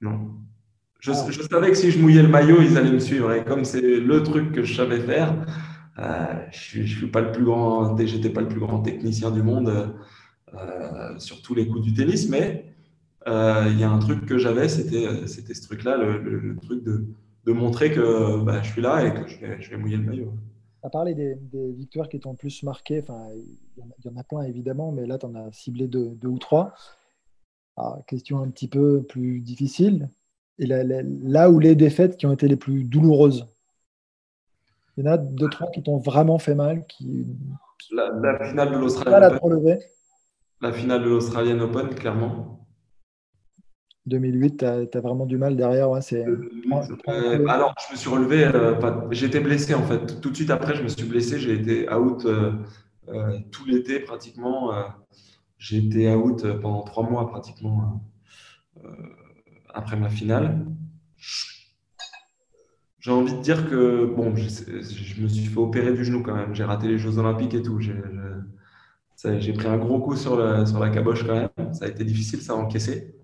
Non. 0.01 0.33
Je, 1.01 1.13
ah. 1.13 1.27
je, 1.31 1.43
savais 1.43 1.69
que 1.71 1.77
si 1.77 1.91
je 1.91 1.99
mouillais 1.99 2.23
le 2.23 2.29
maillot, 2.29 2.61
ils 2.63 2.77
allaient 2.77 2.93
me 2.93 2.99
suivre. 2.99 3.33
Et 3.33 3.45
comme 3.45 3.65
c'est 3.65 3.81
le 3.81 4.23
truc 4.23 4.53
que 4.53 4.63
je 4.63 4.75
savais 4.75 5.01
faire, 5.01 5.35
euh, 5.99 6.47
je 6.51 6.81
ne 6.81 6.87
suis 6.87 7.07
pas 7.07 7.21
le 7.21 7.33
plus 7.33 7.45
grand, 7.45 7.97
j'étais 7.97 8.31
pas 8.31 8.43
le 8.43 8.49
plus 8.49 8.61
grand 8.61 8.81
technicien 8.81 9.31
du 9.31 9.43
monde 9.43 9.69
euh, 9.69 9.87
sur 11.19 11.43
tous 11.43 11.55
les 11.55 11.67
coups 11.67 11.83
du 11.83 11.95
tennis, 11.95 12.29
mais 12.29 12.67
euh, 13.27 13.65
il 13.71 13.81
y 13.81 13.85
a 13.85 13.91
un 13.91 13.99
truc 13.99 14.25
que 14.25 14.39
j'avais, 14.39 14.69
c'était, 14.69 15.27
c'était 15.27 15.55
ce 15.55 15.63
truc-là, 15.63 15.97
le, 15.97 16.57
truc 16.63 16.85
de, 16.85 17.07
de, 17.45 17.53
montrer 17.53 17.91
que 17.91 18.43
bah, 18.45 18.63
je 18.63 18.71
suis 18.71 18.83
là 18.83 19.05
et 19.05 19.15
que 19.15 19.27
je 19.27 19.41
vais, 19.41 19.61
je 19.61 19.71
vais 19.71 19.77
mouiller 19.77 19.97
le 19.97 20.05
maillot. 20.05 20.33
Tu 20.81 20.87
as 20.87 20.91
parlé 20.91 21.15
des, 21.15 21.37
victoires 21.73 22.09
qui 22.09 22.21
t'ont 22.21 22.37
plus 22.37 22.63
marqué. 22.63 23.01
Enfin, 23.01 23.27
il 23.77 24.05
y, 24.05 24.09
en 24.09 24.17
a 24.17 24.23
plein 24.23 24.43
évidemment, 24.43 24.93
mais 24.93 25.07
là, 25.07 25.19
tu 25.19 25.27
en 25.27 25.35
as 25.35 25.51
ciblé 25.51 25.89
deux, 25.89 26.11
deux 26.11 26.29
ou 26.29 26.39
trois. 26.39 26.73
Alors, 27.77 28.05
question 28.07 28.41
un 28.41 28.49
petit 28.49 28.69
peu 28.69 29.03
plus 29.03 29.41
difficile. 29.41 30.09
Et 30.59 30.67
là, 30.67 30.85
là 30.85 31.51
où 31.51 31.59
les 31.59 31.75
défaites 31.75 32.17
qui 32.17 32.27
ont 32.27 32.33
été 32.33 32.47
les 32.47 32.57
plus 32.57 32.85
douloureuses? 32.85 33.47
Il 34.97 35.05
y 35.05 35.09
en 35.09 35.13
a 35.13 35.19
deux, 35.19 35.49
trois 35.51 35.71
qui 35.71 35.83
t'ont 35.83 35.99
vraiment 35.99 36.39
fait 36.39 36.55
mal 36.55 36.87
qui... 36.87 37.27
La, 37.93 38.49
finale 38.49 38.73
de 38.73 38.79
l'Australian 38.79 39.19
Open. 39.19 39.33
La 39.33 39.39
finale 40.73 41.03
de 41.03 41.09
l'Australian 41.09 41.61
Open, 41.61 41.95
clairement. 41.95 42.57
2008, 44.07 44.59
tu 44.59 44.65
as, 44.65 45.01
vraiment 45.01 45.27
du 45.27 45.37
mal 45.37 45.57
derrière. 45.57 45.91
Ouais, 45.91 46.01
c'est... 46.01 46.25
Euh, 46.25 47.47
alors, 47.49 47.75
je 47.87 47.93
me 47.93 47.99
suis 47.99 48.09
relevé, 48.09 48.45
euh, 48.45 48.75
j'étais 49.11 49.41
blessé 49.41 49.75
en 49.75 49.83
fait. 49.83 50.21
Tout 50.21 50.31
de 50.31 50.37
suite 50.37 50.51
après, 50.51 50.77
je 50.77 50.83
me 50.83 50.89
suis 50.89 51.05
blessé. 51.05 51.39
J'ai 51.39 51.55
été 51.55 51.93
out 51.93 52.25
euh, 52.25 52.53
tout 53.51 53.65
l'été 53.67 54.01
pratiquement. 54.01 54.73
j'ai 55.59 55.79
été 55.79 56.15
out 56.15 56.47
pendant 56.61 56.83
trois 56.83 57.09
mois 57.09 57.29
pratiquement 57.29 58.01
après 59.75 59.97
ma 59.97 60.09
finale. 60.09 60.65
J'ai 63.01 63.13
envie 63.13 63.35
de 63.35 63.41
dire 63.41 63.69
que 63.69 64.05
bon, 64.05 64.35
je, 64.35 65.23
me 65.23 65.29
suis 65.29 65.47
fait 65.47 65.59
opérer 65.59 65.93
du 65.93 66.05
genou 66.05 66.23
quand 66.23 66.35
même. 66.35 66.55
J'ai 66.55 66.65
raté 66.65 66.89
les 66.89 66.99
Jeux 66.99 67.19
Olympiques 67.19 67.55
et 67.55 67.63
tout. 67.63 67.81
J'ai 67.81 67.95
pris 69.23 69.69
un 69.69 69.79
gros 69.79 70.01
coup 70.01 70.17
sur 70.17 70.37
la, 70.37 70.67
sur 70.67 70.79
la 70.79 70.91
caboche 70.91 71.27
quand 71.27 71.35
même. 71.35 71.73
Ça 71.73 71.87
a 71.87 71.89
été 71.89 72.05
difficile, 72.05 72.41
ça 72.43 72.53
a 72.53 72.57
encaissé. 72.57 73.15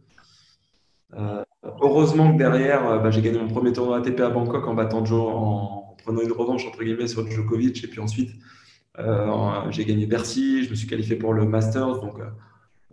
Euh, 1.14 1.44
heureusement 1.80 2.32
que 2.32 2.38
derrière, 2.38 2.86
euh, 2.88 2.98
bah, 2.98 3.10
j'ai 3.10 3.22
gagné 3.22 3.38
mon 3.38 3.48
premier 3.48 3.72
tournoi 3.72 3.98
ATP 3.98 4.20
à 4.20 4.30
Bangkok 4.30 4.66
en 4.66 4.74
battant 4.74 5.04
Joe, 5.04 5.32
en 5.32 5.96
prenant 6.02 6.22
une 6.22 6.32
revanche 6.32 6.66
entre 6.66 6.82
guillemets 6.82 7.08
sur 7.08 7.28
Djokovic. 7.28 7.84
Et 7.84 7.88
puis 7.88 8.00
ensuite, 8.00 8.30
euh, 8.98 9.70
j'ai 9.70 9.84
gagné 9.84 10.06
Bercy. 10.06 10.64
Je 10.64 10.70
me 10.70 10.74
suis 10.74 10.86
qualifié 10.86 11.16
pour 11.16 11.34
le 11.34 11.44
Masters. 11.44 12.00
Donc, 12.00 12.14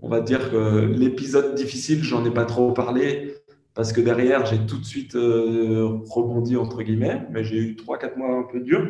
on 0.01 0.09
va 0.09 0.21
dire 0.21 0.51
que 0.51 0.85
l'épisode 0.85 1.55
difficile, 1.55 2.03
j'en 2.03 2.23
ai 2.25 2.31
pas 2.31 2.45
trop 2.45 2.71
parlé 2.71 3.35
parce 3.75 3.93
que 3.93 4.01
derrière, 4.01 4.45
j'ai 4.45 4.65
tout 4.65 4.77
de 4.77 4.85
suite 4.85 5.13
rebondi, 5.13 6.57
entre 6.57 6.81
guillemets, 6.83 7.25
mais 7.31 7.43
j'ai 7.43 7.57
eu 7.57 7.75
3-4 7.75 8.17
mois 8.17 8.39
un 8.39 8.43
peu 8.43 8.59
durs. 8.59 8.89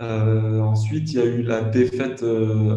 Ensuite, 0.00 1.12
il 1.12 1.18
y 1.18 1.20
a 1.20 1.26
eu 1.26 1.42
la 1.42 1.62
défaite 1.62 2.24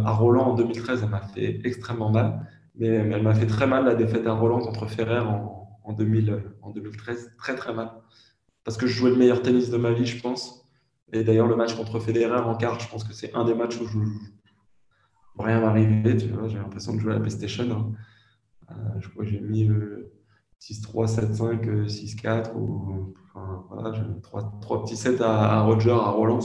à 0.05 0.11
Roland 0.11 0.51
en 0.51 0.55
2013, 0.55 1.01
elle 1.03 1.09
m'a 1.09 1.21
fait 1.21 1.61
extrêmement 1.63 2.11
mal. 2.11 2.47
Mais, 2.76 2.88
elle 2.88 3.21
m'a 3.21 3.36
fait 3.36 3.45
très 3.45 3.67
mal 3.67 3.86
la 3.86 3.95
défaite 3.95 4.26
à 4.28 4.34
Roland 4.34 4.59
contre 4.59 4.88
Ferrer 4.88 5.19
en, 5.19 5.67
en, 5.84 5.93
2000, 5.93 6.43
en 6.61 6.71
2013. 6.71 7.34
Très, 7.38 7.55
très 7.55 7.74
mal. 7.74 7.91
Parce 8.63 8.78
que 8.78 8.88
je 8.88 8.93
jouais 8.93 9.11
le 9.11 9.17
meilleur 9.17 9.41
tennis 9.41 9.69
de 9.69 9.78
ma 9.78 9.91
vie, 9.91 10.05
je 10.05 10.21
pense. 10.21 10.65
Et 11.11 11.24
d'ailleurs, 11.24 11.47
le 11.47 11.55
match 11.55 11.76
contre 11.76 11.99
Federer 11.99 12.41
en 12.41 12.55
quart, 12.55 12.80
je 12.80 12.89
pense 12.89 13.03
que 13.03 13.13
c'est 13.13 13.36
un 13.36 13.45
des 13.45 13.53
matchs 13.53 13.80
où 13.80 13.86
je, 13.86 13.99
rien 15.38 15.59
m'arriver. 15.59 16.17
Tu 16.17 16.28
j'ai 16.47 16.57
l'impression 16.57 16.95
de 16.95 16.99
jouer 16.99 17.11
à 17.11 17.15
la 17.15 17.19
PlayStation. 17.19 17.69
Hein. 17.71 17.91
Euh, 18.71 18.99
je 18.99 19.09
crois 19.09 19.24
que 19.24 19.30
j'ai 19.30 19.39
mis 19.39 19.69
6-3, 20.59 21.36
7-5, 21.38 21.88
6-4. 21.88 22.55
Ou, 22.55 23.13
enfin, 23.26 23.65
voilà, 23.69 23.91
trois, 24.21 24.84
petits 24.84 24.95
sets 24.95 25.21
à, 25.21 25.61
Roger, 25.61 25.91
à 25.91 26.09
Roland. 26.09 26.39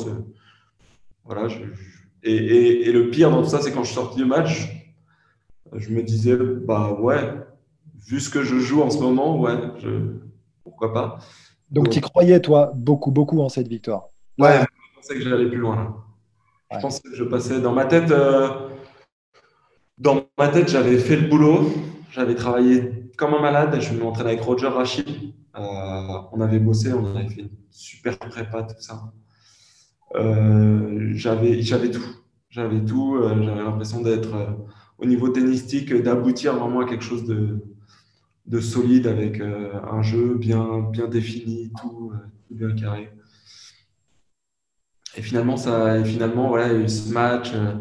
Voilà, 1.28 1.46
et, 2.22 2.34
et, 2.34 2.88
et, 2.88 2.92
le 2.92 3.10
pire 3.10 3.30
dans 3.30 3.42
tout 3.42 3.50
ça, 3.50 3.60
c'est 3.60 3.70
quand 3.70 3.82
je 3.82 3.88
suis 3.88 3.96
sorti 3.96 4.16
du 4.16 4.24
match, 4.24 4.66
je 5.76 5.90
me 5.90 6.02
disais, 6.02 6.34
bah 6.36 6.94
ouais, 6.98 7.34
vu 8.06 8.18
ce 8.18 8.30
que 8.30 8.42
je 8.42 8.58
joue 8.58 8.80
en 8.80 8.88
ce 8.88 8.98
moment, 8.98 9.38
ouais, 9.38 9.58
je... 9.78 10.16
pourquoi 10.64 10.94
pas. 10.94 11.18
Donc, 11.70 11.90
tu 11.90 12.00
croyais, 12.00 12.40
toi, 12.40 12.72
beaucoup, 12.74 13.10
beaucoup 13.10 13.40
en 13.42 13.50
cette 13.50 13.68
victoire? 13.68 14.08
Ouais, 14.38 14.60
je 14.60 14.96
pensais 14.96 15.14
que 15.16 15.20
j'allais 15.20 15.50
plus 15.50 15.58
loin. 15.58 16.02
Je 16.72 16.78
pensais 16.80 17.02
que 17.02 17.14
je 17.14 17.24
passais 17.24 17.60
dans 17.60 17.72
ma 17.72 17.84
tête. 17.84 18.10
Euh, 18.10 18.48
dans 19.98 20.24
ma 20.38 20.48
tête, 20.48 20.68
j'avais 20.68 20.96
fait 20.96 21.16
le 21.16 21.28
boulot, 21.28 21.70
j'avais 22.10 22.36
travaillé 22.36 23.10
comme 23.18 23.34
un 23.34 23.42
malade. 23.42 23.78
Je 23.80 23.92
m'entraînais 23.92 24.30
avec 24.30 24.42
Roger 24.42 24.68
Rachid. 24.68 25.06
Euh, 25.56 26.18
on 26.32 26.40
avait 26.40 26.58
bossé, 26.58 26.92
on 26.94 27.14
avait 27.14 27.28
fait 27.28 27.42
une 27.42 27.50
super 27.70 28.18
prépa, 28.18 28.62
tout 28.62 28.80
ça. 28.80 29.12
Euh, 30.14 31.10
j'avais, 31.12 31.62
j'avais 31.62 31.90
tout. 31.90 32.06
J'avais 32.50 32.84
tout. 32.84 33.18
j'avais 33.22 33.44
l'impression 33.44 34.00
d'être 34.00 34.56
au 34.98 35.06
niveau 35.06 35.28
tennistique, 35.28 35.94
d'aboutir 35.94 36.56
vraiment 36.56 36.80
à 36.80 36.84
quelque 36.84 37.04
chose 37.04 37.24
de, 37.24 37.62
de 38.46 38.60
solide 38.60 39.06
avec 39.06 39.40
euh, 39.40 39.72
un 39.90 40.02
jeu 40.02 40.34
bien, 40.34 40.80
bien 40.90 41.06
défini, 41.06 41.70
tout, 41.80 42.12
euh, 42.14 42.18
bien 42.50 42.74
carré. 42.74 43.12
Et 45.16 45.22
finalement, 45.22 45.56
ça, 45.56 45.98
et 45.98 46.04
finalement 46.04 46.48
voilà, 46.48 46.68
il 46.68 46.72
y 46.72 46.76
a 46.76 46.84
eu 46.84 46.88
ce 46.88 47.12
match. 47.12 47.52
Euh, 47.54 47.74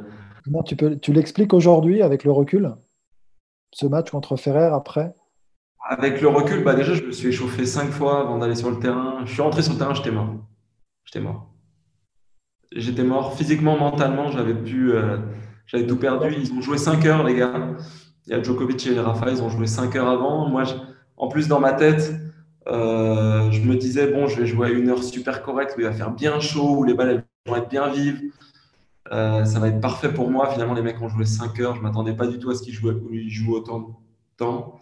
Comment 0.44 0.64
tu, 0.64 0.76
peux, 0.76 0.98
tu 0.98 1.14
l'expliques 1.14 1.54
aujourd'hui 1.54 2.02
avec 2.02 2.24
le 2.24 2.32
recul? 2.32 2.76
Ce 3.74 3.86
match 3.86 4.12
contre 4.12 4.36
Ferrer 4.38 4.66
après? 4.66 5.14
Avec 5.90 6.22
le 6.22 6.28
recul, 6.28 6.64
bah 6.64 6.76
déjà, 6.76 6.94
je 6.94 7.04
me 7.04 7.12
suis 7.12 7.30
échauffé 7.30 7.66
cinq 7.66 7.90
fois 7.90 8.22
avant 8.22 8.38
d'aller 8.38 8.56
sur 8.56 8.70
le 8.70 8.80
terrain. 8.80 9.26
Je 9.26 9.34
suis 9.34 9.42
rentré 9.42 9.62
sur 9.62 9.74
le 9.74 9.80
terrain, 9.80 9.94
j'étais 9.94 10.12
mort. 10.12 10.36
J'étais 11.06 11.22
mort. 11.22 11.54
J'étais 12.74 13.04
mort 13.04 13.36
physiquement, 13.36 13.78
mentalement, 13.78 14.30
j'avais 14.30 14.54
pu. 14.54 14.94
J'avais 15.68 15.86
tout 15.86 15.98
perdu. 15.98 16.34
Ils 16.38 16.52
ont 16.54 16.62
joué 16.62 16.78
5 16.78 17.06
heures, 17.06 17.24
les 17.24 17.36
gars. 17.36 17.76
Il 18.26 18.32
y 18.32 18.34
a 18.34 18.42
Djokovic 18.42 18.86
et 18.88 19.00
Rafa, 19.00 19.30
ils 19.30 19.42
ont 19.42 19.50
joué 19.50 19.68
5 19.68 19.96
heures 19.96 20.10
avant. 20.10 20.48
Moi, 20.50 20.64
en 21.18 21.28
plus, 21.28 21.48
dans 21.48 21.60
ma 21.60 21.74
tête, 21.74 22.14
euh, 22.68 23.50
je 23.52 23.62
me 23.62 23.76
disais, 23.76 24.08
bon, 24.08 24.28
je 24.28 24.40
vais 24.40 24.48
jouer 24.48 24.68
à 24.68 24.70
une 24.72 24.90
heure 24.90 25.04
super 25.04 25.42
correcte 25.44 25.76
où 25.78 25.82
il 25.82 25.86
va 25.86 25.94
faire 25.94 26.12
bien 26.12 26.40
chaud, 26.40 26.78
où 26.78 26.84
les 26.84 26.94
balles 26.94 27.24
vont 27.46 27.56
être 27.56 27.70
bien 27.70 27.90
vives. 27.90 28.22
Euh, 29.12 29.46
ça 29.46 29.60
va 29.60 29.70
être 29.70 29.80
parfait 29.80 30.14
pour 30.14 30.30
moi. 30.30 30.50
Finalement, 30.52 30.74
les 30.74 30.82
mecs 30.82 31.02
ont 31.02 31.10
joué 31.10 31.26
5 31.26 31.60
heures. 31.60 31.76
Je 31.76 31.80
ne 31.80 31.86
m'attendais 31.86 32.14
pas 32.14 32.28
du 32.28 32.40
tout 32.40 32.50
à 32.50 32.56
ce 32.56 32.62
qu'ils 32.62 32.74
jouent, 32.74 33.54
autant 33.54 33.80
de 33.80 33.86
temps. 34.38 34.80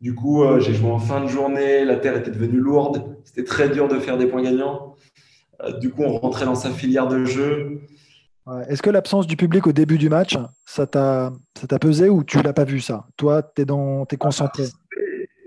Du 0.00 0.14
coup, 0.14 0.42
euh, 0.42 0.60
j'ai 0.60 0.74
joué 0.74 0.90
en 0.90 0.98
fin 0.98 1.20
de 1.20 1.28
journée. 1.28 1.84
La 1.84 1.96
terre 1.96 2.16
était 2.16 2.30
devenue 2.30 2.58
lourde. 2.58 3.16
C'était 3.24 3.44
très 3.44 3.68
dur 3.68 3.86
de 3.88 3.98
faire 3.98 4.16
des 4.16 4.26
points 4.26 4.42
gagnants. 4.42 4.94
Du 5.80 5.90
coup, 5.90 6.02
on 6.02 6.18
rentrait 6.18 6.44
dans 6.44 6.54
sa 6.54 6.70
filière 6.70 7.08
de 7.08 7.24
jeu. 7.24 7.80
Est-ce 8.68 8.82
que 8.82 8.90
l'absence 8.90 9.26
du 9.26 9.36
public 9.36 9.66
au 9.66 9.72
début 9.72 9.98
du 9.98 10.08
match, 10.08 10.36
ça 10.64 10.86
t'a 10.86 11.32
pesé 11.80 12.08
ou 12.08 12.24
tu 12.24 12.42
l'as 12.42 12.52
pas 12.52 12.64
vu 12.64 12.80
ça? 12.80 13.06
Toi, 13.16 13.42
tu 13.42 13.62
es, 13.62 13.64
dans, 13.64 14.04
es 14.10 14.16
concentré 14.16 14.64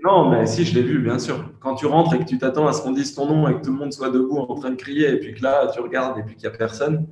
Non, 0.02 0.30
mais 0.30 0.46
si, 0.46 0.64
je 0.64 0.74
l'ai 0.74 0.82
vu, 0.82 1.00
bien 1.00 1.18
sûr. 1.18 1.50
Quand 1.60 1.74
tu 1.74 1.86
rentres 1.86 2.14
et 2.14 2.18
que 2.18 2.24
tu 2.24 2.38
t'attends 2.38 2.66
à 2.66 2.72
ce 2.72 2.82
qu'on 2.82 2.92
dise 2.92 3.14
ton 3.14 3.26
nom 3.26 3.48
et 3.48 3.54
que 3.54 3.62
tout 3.62 3.72
le 3.72 3.78
monde 3.78 3.92
soit 3.92 4.10
debout 4.10 4.38
en 4.38 4.54
train 4.54 4.70
de 4.70 4.76
crier, 4.76 5.10
et 5.10 5.18
puis 5.18 5.34
que 5.34 5.42
là, 5.42 5.70
tu 5.72 5.80
regardes 5.80 6.18
et 6.18 6.22
puis 6.22 6.36
qu'il 6.36 6.48
n'y 6.48 6.54
a 6.54 6.56
personne, 6.56 7.06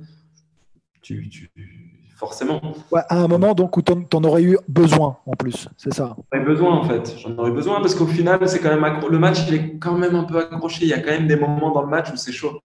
tu, 1.01 1.29
forcément. 2.15 2.61
à 3.09 3.17
un 3.17 3.27
moment 3.27 3.53
donc 3.53 3.75
où 3.75 3.81
tu 3.81 3.91
en, 3.91 4.23
aurais 4.23 4.43
eu 4.43 4.57
besoin 4.67 5.17
en 5.25 5.33
plus, 5.33 5.67
c'est 5.77 5.93
ça? 5.93 6.15
J'en 6.31 6.39
aurais 6.39 6.45
besoin 6.45 6.71
en 6.71 6.83
fait. 6.83 7.15
J'en 7.19 7.37
aurais 7.37 7.51
besoin 7.51 7.81
parce 7.81 7.93
qu'au 7.93 8.07
final, 8.07 8.39
c'est 8.47 8.59
quand 8.59 8.75
même 8.75 8.99
le 9.09 9.19
match, 9.19 9.39
il 9.47 9.53
est 9.53 9.77
quand 9.77 9.97
même 9.97 10.15
un 10.15 10.23
peu 10.23 10.39
accroché. 10.39 10.83
Il 10.83 10.89
y 10.89 10.93
a 10.93 10.99
quand 10.99 11.11
même 11.11 11.27
des 11.27 11.35
moments 11.35 11.71
dans 11.71 11.81
le 11.81 11.89
match 11.89 12.11
où 12.11 12.15
c'est 12.15 12.31
chaud. 12.31 12.61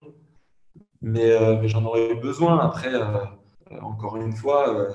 Euh, 1.03 1.59
mais, 1.61 1.67
j'en 1.67 1.83
aurais 1.85 2.11
eu 2.11 2.15
besoin. 2.15 2.59
Après, 2.59 2.93
euh, 2.93 3.03
euh, 3.71 3.79
encore 3.81 4.17
une 4.17 4.33
fois, 4.33 4.93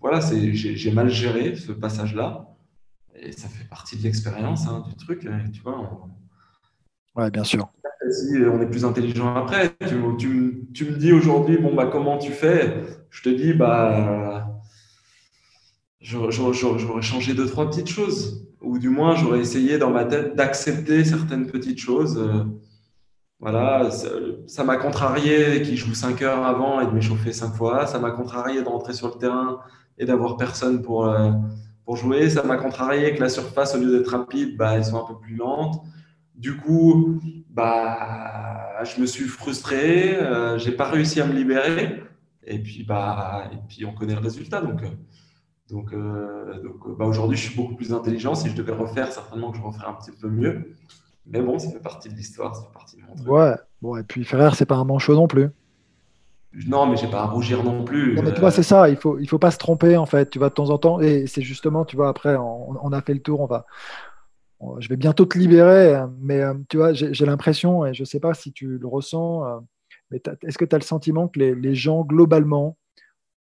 voilà, 0.00 0.20
j'ai 0.20 0.92
mal 0.92 1.08
géré 1.08 1.56
ce 1.56 1.72
passage-là. 1.72 2.48
Et 3.14 3.32
ça 3.32 3.48
fait 3.48 3.68
partie 3.68 3.96
de 3.96 4.02
l'expérience 4.02 4.66
hein, 4.68 4.84
du 4.88 4.94
truc. 4.96 5.28
Tu 5.52 5.60
vois, 5.62 6.08
Ouais, 7.14 7.30
bien 7.30 7.44
sûr. 7.44 7.68
Si 8.10 8.36
on 8.36 8.60
est 8.60 8.66
plus 8.66 8.84
intelligent 8.84 9.34
après, 9.34 9.74
tu, 9.88 9.96
me 9.96 10.96
dis 10.98 11.12
aujourd'hui, 11.12 11.56
bon, 11.56 11.74
bah, 11.74 11.88
comment 11.90 12.18
tu 12.18 12.30
fais? 12.30 12.84
Je 13.10 13.22
te 13.22 13.28
dis, 13.30 13.54
bah, 13.54 14.60
j'aurais 16.00 16.30
changé 17.02 17.34
deux, 17.34 17.46
trois 17.46 17.68
petites 17.68 17.88
choses. 17.88 18.46
Ou 18.60 18.78
du 18.78 18.90
moins, 18.90 19.16
j'aurais 19.16 19.40
essayé 19.40 19.78
dans 19.78 19.90
ma 19.90 20.04
tête 20.04 20.36
d'accepter 20.36 21.04
certaines 21.04 21.46
petites 21.46 21.78
choses. 21.78 22.46
Voilà, 23.38 23.90
ça 24.46 24.64
m'a 24.64 24.76
contrarié 24.76 25.60
qu'il 25.60 25.76
joue 25.76 25.94
5 25.94 26.22
heures 26.22 26.46
avant 26.46 26.80
et 26.80 26.86
de 26.86 26.90
m'échauffer 26.92 27.32
5 27.32 27.54
fois. 27.54 27.86
Ça 27.86 27.98
m'a 27.98 28.10
contrarié 28.10 28.62
de 28.62 28.68
rentrer 28.68 28.94
sur 28.94 29.08
le 29.08 29.14
terrain 29.14 29.60
et 29.98 30.06
d'avoir 30.06 30.36
personne 30.38 30.80
pour, 30.80 31.06
euh, 31.06 31.32
pour 31.84 31.96
jouer. 31.96 32.30
Ça 32.30 32.42
m'a 32.42 32.56
contrarié 32.56 33.14
que 33.14 33.20
la 33.20 33.28
surface, 33.28 33.74
au 33.74 33.78
lieu 33.78 33.98
d'être 33.98 34.08
rapide, 34.08 34.56
bah, 34.56 34.82
sont 34.82 35.04
un 35.04 35.06
peu 35.06 35.18
plus 35.18 35.36
lentes. 35.36 35.82
Du 36.34 36.56
coup, 36.56 37.20
bah, 37.50 38.82
je 38.84 39.00
me 39.00 39.06
suis 39.06 39.24
frustré, 39.24 40.16
euh, 40.16 40.58
j'ai 40.58 40.72
pas 40.72 40.88
réussi 40.90 41.20
à 41.20 41.26
me 41.26 41.34
libérer. 41.34 42.02
Et 42.44 42.58
puis, 42.62 42.84
bah, 42.84 43.50
et 43.52 43.58
puis 43.68 43.84
on 43.84 43.92
connaît 43.92 44.14
le 44.14 44.20
résultat. 44.20 44.62
Donc, 44.62 44.82
euh, 44.82 44.88
donc, 45.68 45.92
donc 46.62 46.96
bah, 46.98 47.04
aujourd'hui, 47.04 47.36
je 47.36 47.48
suis 47.50 47.56
beaucoup 47.56 47.74
plus 47.74 47.92
intelligent. 47.92 48.34
Si 48.34 48.48
je 48.48 48.54
devais 48.56 48.72
refaire, 48.72 49.12
certainement 49.12 49.50
que 49.50 49.58
je 49.58 49.62
referais 49.62 49.88
un 49.88 49.94
petit 49.94 50.12
peu 50.12 50.28
mieux. 50.28 50.74
Mais 51.26 51.40
bon, 51.40 51.58
ça 51.58 51.70
fait 51.70 51.80
partie 51.80 52.08
de 52.08 52.14
l'histoire, 52.14 52.54
ça 52.54 52.62
fait 52.62 52.72
partie 52.72 52.96
de 52.96 53.02
mon 53.02 53.14
truc. 53.14 53.28
Ouais, 53.28 53.54
bon, 53.82 53.96
et 53.96 54.02
puis 54.04 54.24
Ferrer, 54.24 54.50
c'est 54.54 54.66
pas 54.66 54.76
un 54.76 54.84
manchot 54.84 55.14
non 55.14 55.26
plus. 55.26 55.50
Non, 56.66 56.86
mais 56.86 56.96
j'ai 56.96 57.08
pas 57.08 57.22
à 57.22 57.26
rougir 57.26 57.62
non 57.62 57.84
plus. 57.84 58.14
Non, 58.14 58.22
mais 58.22 58.32
tu 58.32 58.40
vois, 58.40 58.50
c'est 58.50 58.62
ça, 58.62 58.88
il 58.88 58.96
faut, 58.96 59.18
il 59.18 59.28
faut 59.28 59.38
pas 59.38 59.50
se 59.50 59.58
tromper 59.58 59.96
en 59.96 60.06
fait. 60.06 60.30
Tu 60.30 60.38
vas 60.38 60.48
de 60.48 60.54
temps 60.54 60.70
en 60.70 60.78
temps, 60.78 61.00
et 61.00 61.26
c'est 61.26 61.42
justement, 61.42 61.84
tu 61.84 61.96
vois, 61.96 62.08
après, 62.08 62.36
on, 62.36 62.92
a 62.92 63.02
fait 63.02 63.12
le 63.12 63.20
tour, 63.20 63.40
on 63.40 63.46
va. 63.46 63.66
je 64.78 64.88
vais 64.88 64.96
bientôt 64.96 65.26
te 65.26 65.36
libérer, 65.36 66.00
mais 66.20 66.40
euh, 66.40 66.54
tu 66.68 66.78
vois, 66.78 66.92
j'ai 66.94 67.26
l'impression, 67.26 67.84
et 67.84 67.92
je 67.92 68.04
sais 68.04 68.20
pas 68.20 68.32
si 68.32 68.52
tu 68.52 68.78
le 68.78 68.86
ressens, 68.86 69.44
euh, 69.44 69.58
mais 70.10 70.22
est-ce 70.42 70.56
que 70.56 70.64
tu 70.64 70.74
as 70.74 70.78
le 70.78 70.84
sentiment 70.84 71.28
que 71.28 71.38
les, 71.40 71.54
les, 71.54 71.74
gens, 71.74 72.04
globalement, 72.04 72.78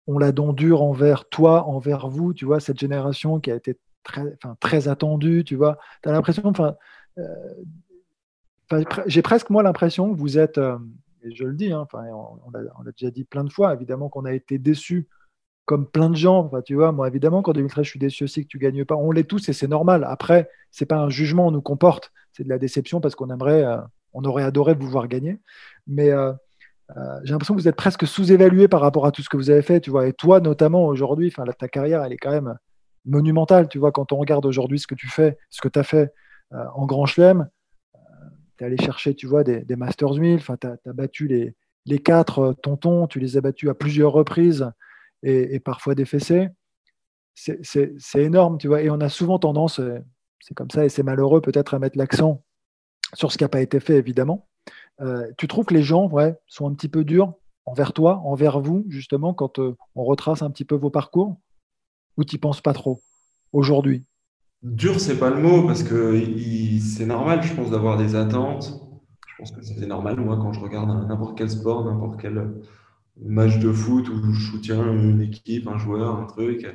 ont 0.06 0.18
la 0.18 0.32
dent 0.32 0.52
dure 0.52 0.82
envers 0.82 1.28
toi, 1.28 1.66
envers 1.66 2.08
vous, 2.08 2.32
tu 2.32 2.44
vois, 2.46 2.60
cette 2.60 2.78
génération 2.78 3.40
qui 3.40 3.50
a 3.50 3.56
été 3.56 3.76
très, 4.02 4.36
très 4.60 4.88
attendue, 4.88 5.44
tu 5.44 5.56
vois? 5.56 5.78
Tu 6.02 6.08
as 6.08 6.12
l'impression, 6.12 6.42
enfin, 6.46 6.76
j'ai 9.06 9.22
presque 9.22 9.50
moi 9.50 9.62
l'impression 9.62 10.12
que 10.12 10.18
vous 10.18 10.38
êtes, 10.38 10.58
euh, 10.58 10.78
et 11.22 11.34
je 11.34 11.44
le 11.44 11.54
dis, 11.54 11.72
hein, 11.72 11.86
on, 11.92 12.50
l'a 12.50 12.92
déjà 12.96 13.10
dit 13.10 13.24
plein 13.24 13.44
de 13.44 13.52
fois, 13.52 13.74
évidemment 13.74 14.08
qu'on 14.08 14.24
a 14.24 14.32
été 14.32 14.58
déçus 14.58 15.08
comme 15.64 15.86
plein 15.86 16.10
de 16.10 16.16
gens. 16.16 16.50
tu 16.64 16.74
vois, 16.74 16.92
moi, 16.92 17.08
évidemment, 17.08 17.42
qu'en 17.42 17.52
2013, 17.52 17.84
je 17.84 17.90
suis 17.90 17.98
déçu 17.98 18.24
aussi 18.24 18.42
que 18.42 18.48
tu 18.48 18.58
gagnes 18.58 18.84
pas. 18.84 18.96
On 18.96 19.10
l'est 19.10 19.24
tous 19.24 19.48
et 19.48 19.54
c'est 19.54 19.68
normal. 19.68 20.04
Après, 20.06 20.50
c'est 20.70 20.86
pas 20.86 20.98
un 20.98 21.08
jugement, 21.08 21.46
on 21.46 21.50
nous 21.50 21.62
comporte. 21.62 22.12
C'est 22.32 22.44
de 22.44 22.50
la 22.50 22.58
déception 22.58 23.00
parce 23.00 23.14
qu'on 23.14 23.30
aimerait, 23.30 23.64
euh, 23.64 23.78
on 24.12 24.24
aurait 24.24 24.42
adoré 24.42 24.74
vous 24.74 24.88
voir 24.88 25.08
gagner. 25.08 25.40
Mais 25.86 26.10
euh, 26.10 26.32
j'ai 27.22 27.32
l'impression 27.32 27.54
que 27.54 27.60
vous 27.60 27.68
êtes 27.68 27.76
presque 27.76 28.06
sous-évalué 28.06 28.68
par 28.68 28.82
rapport 28.82 29.06
à 29.06 29.10
tout 29.10 29.22
ce 29.22 29.30
que 29.30 29.38
vous 29.38 29.48
avez 29.48 29.62
fait. 29.62 29.80
Tu 29.80 29.90
vois, 29.90 30.06
et 30.06 30.12
toi, 30.12 30.40
notamment 30.40 30.84
aujourd'hui, 30.84 31.32
ta 31.58 31.68
carrière, 31.68 32.04
elle 32.04 32.12
est 32.12 32.18
quand 32.18 32.32
même 32.32 32.58
monumentale. 33.06 33.68
Tu 33.68 33.78
vois, 33.78 33.90
quand 33.90 34.12
on 34.12 34.16
regarde 34.16 34.44
aujourd'hui 34.44 34.78
ce 34.78 34.86
que 34.86 34.94
tu 34.94 35.08
fais, 35.08 35.38
ce 35.48 35.62
que 35.62 35.68
tu 35.68 35.78
as 35.78 35.84
fait 35.84 36.12
en 36.74 36.86
Grand 36.86 37.06
Chelem, 37.06 37.48
tu 38.56 38.64
es 38.64 38.66
allé 38.66 38.76
chercher, 38.76 39.14
tu 39.14 39.26
vois, 39.26 39.44
des, 39.44 39.76
Masters 39.76 40.14
1000, 40.14 40.36
enfin, 40.36 40.56
tu 40.56 40.66
as, 40.66 40.92
battu 40.92 41.26
les, 41.26 41.54
les 41.86 41.98
quatre 41.98 42.38
euh, 42.40 42.52
tontons, 42.52 43.06
tu 43.06 43.20
les 43.20 43.36
as 43.36 43.40
battus 43.40 43.68
à 43.68 43.74
plusieurs 43.74 44.12
reprises 44.12 44.70
et, 45.22 45.58
parfois 45.60 45.94
défacés. 45.94 46.48
C'est 47.34 47.96
énorme, 48.16 48.58
tu 48.58 48.68
vois, 48.68 48.82
et 48.82 48.90
on 48.90 49.00
a 49.00 49.08
souvent 49.08 49.38
tendance, 49.38 49.80
euh, 49.80 49.98
c'est 50.40 50.54
comme 50.54 50.70
ça, 50.70 50.84
et 50.84 50.88
c'est 50.88 51.02
malheureux 51.02 51.40
peut-être 51.40 51.74
à 51.74 51.78
mettre 51.78 51.98
l'accent 51.98 52.44
sur 53.14 53.32
ce 53.32 53.38
qui 53.38 53.44
n'a 53.44 53.48
pas 53.48 53.62
été 53.62 53.80
fait, 53.80 53.96
évidemment. 53.96 54.46
Euh, 55.00 55.30
tu 55.38 55.48
trouves 55.48 55.64
que 55.64 55.74
les 55.74 55.82
gens 55.82 56.08
ouais, 56.08 56.36
sont 56.46 56.68
un 56.68 56.74
petit 56.74 56.88
peu 56.88 57.04
durs 57.04 57.34
envers 57.64 57.92
toi, 57.92 58.18
envers 58.24 58.60
vous, 58.60 58.84
justement, 58.88 59.32
quand 59.32 59.58
on 59.58 60.04
retrace 60.04 60.42
un 60.42 60.50
petit 60.50 60.66
peu 60.66 60.74
vos 60.74 60.90
parcours 60.90 61.38
Ou 62.18 62.24
tu 62.24 62.38
penses 62.38 62.60
pas 62.60 62.74
trop 62.74 63.00
aujourd'hui? 63.52 64.04
Dur, 64.64 64.98
c'est 64.98 65.18
pas 65.18 65.28
le 65.28 65.36
mot, 65.42 65.66
parce 65.66 65.82
que 65.82 66.18
c'est 66.80 67.04
normal, 67.04 67.42
je 67.42 67.52
pense, 67.52 67.70
d'avoir 67.70 67.98
des 67.98 68.16
attentes. 68.16 68.80
Je 69.28 69.34
pense 69.36 69.52
que 69.52 69.62
c'est 69.62 69.86
normal, 69.86 70.16
moi, 70.18 70.38
quand 70.38 70.54
je 70.54 70.60
regarde 70.60 70.88
n'importe 71.06 71.36
quel 71.36 71.50
sport, 71.50 71.84
n'importe 71.84 72.18
quel 72.18 72.50
match 73.20 73.58
de 73.58 73.70
foot 73.70 74.08
où 74.08 74.32
je 74.32 74.40
soutiens 74.40 74.90
une 74.90 75.20
équipe, 75.20 75.68
un 75.68 75.76
joueur, 75.76 76.18
un 76.18 76.24
truc, 76.24 76.66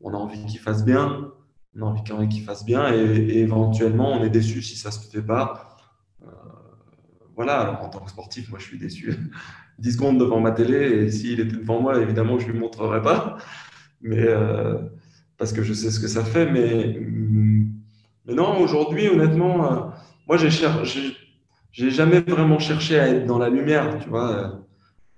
on 0.00 0.12
a 0.12 0.16
envie 0.16 0.44
qu'il 0.46 0.58
fasse 0.58 0.84
bien. 0.84 1.30
On 1.78 1.82
a 1.82 1.84
envie 1.84 2.28
qu'il 2.28 2.42
fasse 2.42 2.64
bien 2.64 2.92
et, 2.92 3.38
éventuellement, 3.38 4.12
on 4.14 4.24
est 4.24 4.30
déçu 4.30 4.60
si 4.60 4.76
ça 4.76 4.90
se 4.90 5.08
fait 5.08 5.22
pas. 5.22 5.76
Euh, 6.22 6.26
voilà, 7.36 7.60
alors 7.60 7.84
en 7.84 7.90
tant 7.90 8.00
que 8.00 8.10
sportif, 8.10 8.50
moi, 8.50 8.58
je 8.58 8.64
suis 8.64 8.78
déçu. 8.78 9.14
10 9.78 9.92
secondes 9.92 10.18
devant 10.18 10.40
ma 10.40 10.50
télé 10.50 10.78
et 10.78 11.10
s'il 11.12 11.38
était 11.38 11.56
devant 11.56 11.80
moi, 11.80 12.00
évidemment, 12.00 12.40
je 12.40 12.48
ne 12.48 12.52
lui 12.54 12.58
montrerai 12.58 13.02
pas. 13.02 13.36
Mais. 14.00 14.26
Euh, 14.26 14.78
parce 15.38 15.52
que 15.52 15.62
je 15.62 15.72
sais 15.72 15.90
ce 15.90 16.00
que 16.00 16.08
ça 16.08 16.24
fait. 16.24 16.50
Mais, 16.50 17.00
non, 18.32 18.60
aujourd'hui, 18.60 19.08
honnêtement, 19.08 19.72
euh, 19.72 19.80
moi, 20.26 20.36
j'ai 20.36 20.50
j'ai 21.72 21.90
jamais 21.90 22.20
vraiment 22.20 22.58
cherché 22.58 22.98
à 22.98 23.08
être 23.08 23.26
dans 23.26 23.38
la 23.38 23.50
lumière, 23.50 23.98
tu 23.98 24.08
vois. 24.08 24.64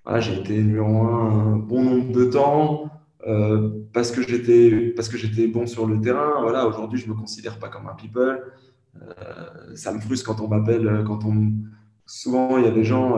Euh, 0.08 0.20
j'ai 0.20 0.38
été 0.40 0.60
numéro 0.60 1.06
un 1.06 1.56
bon 1.56 1.84
nombre 1.84 2.12
de 2.12 2.24
temps 2.24 2.90
euh, 3.26 3.70
parce 3.92 4.10
que 4.10 4.22
j'étais 4.22 5.46
bon 5.46 5.66
sur 5.66 5.86
le 5.86 6.00
terrain. 6.00 6.40
Voilà, 6.42 6.66
aujourd'hui, 6.66 6.98
je 6.98 7.08
me 7.08 7.14
considère 7.14 7.58
pas 7.58 7.68
comme 7.68 7.86
un 7.86 7.94
people. 7.94 8.42
ça 9.74 9.92
me 9.92 10.00
frustre 10.00 10.26
quand 10.26 10.42
on 10.42 10.48
m'appelle, 10.48 11.04
quand 11.06 11.24
on 11.24 11.52
souvent 12.06 12.58
il 12.58 12.64
y 12.64 12.68
a 12.68 12.72
des 12.72 12.84
gens 12.84 13.14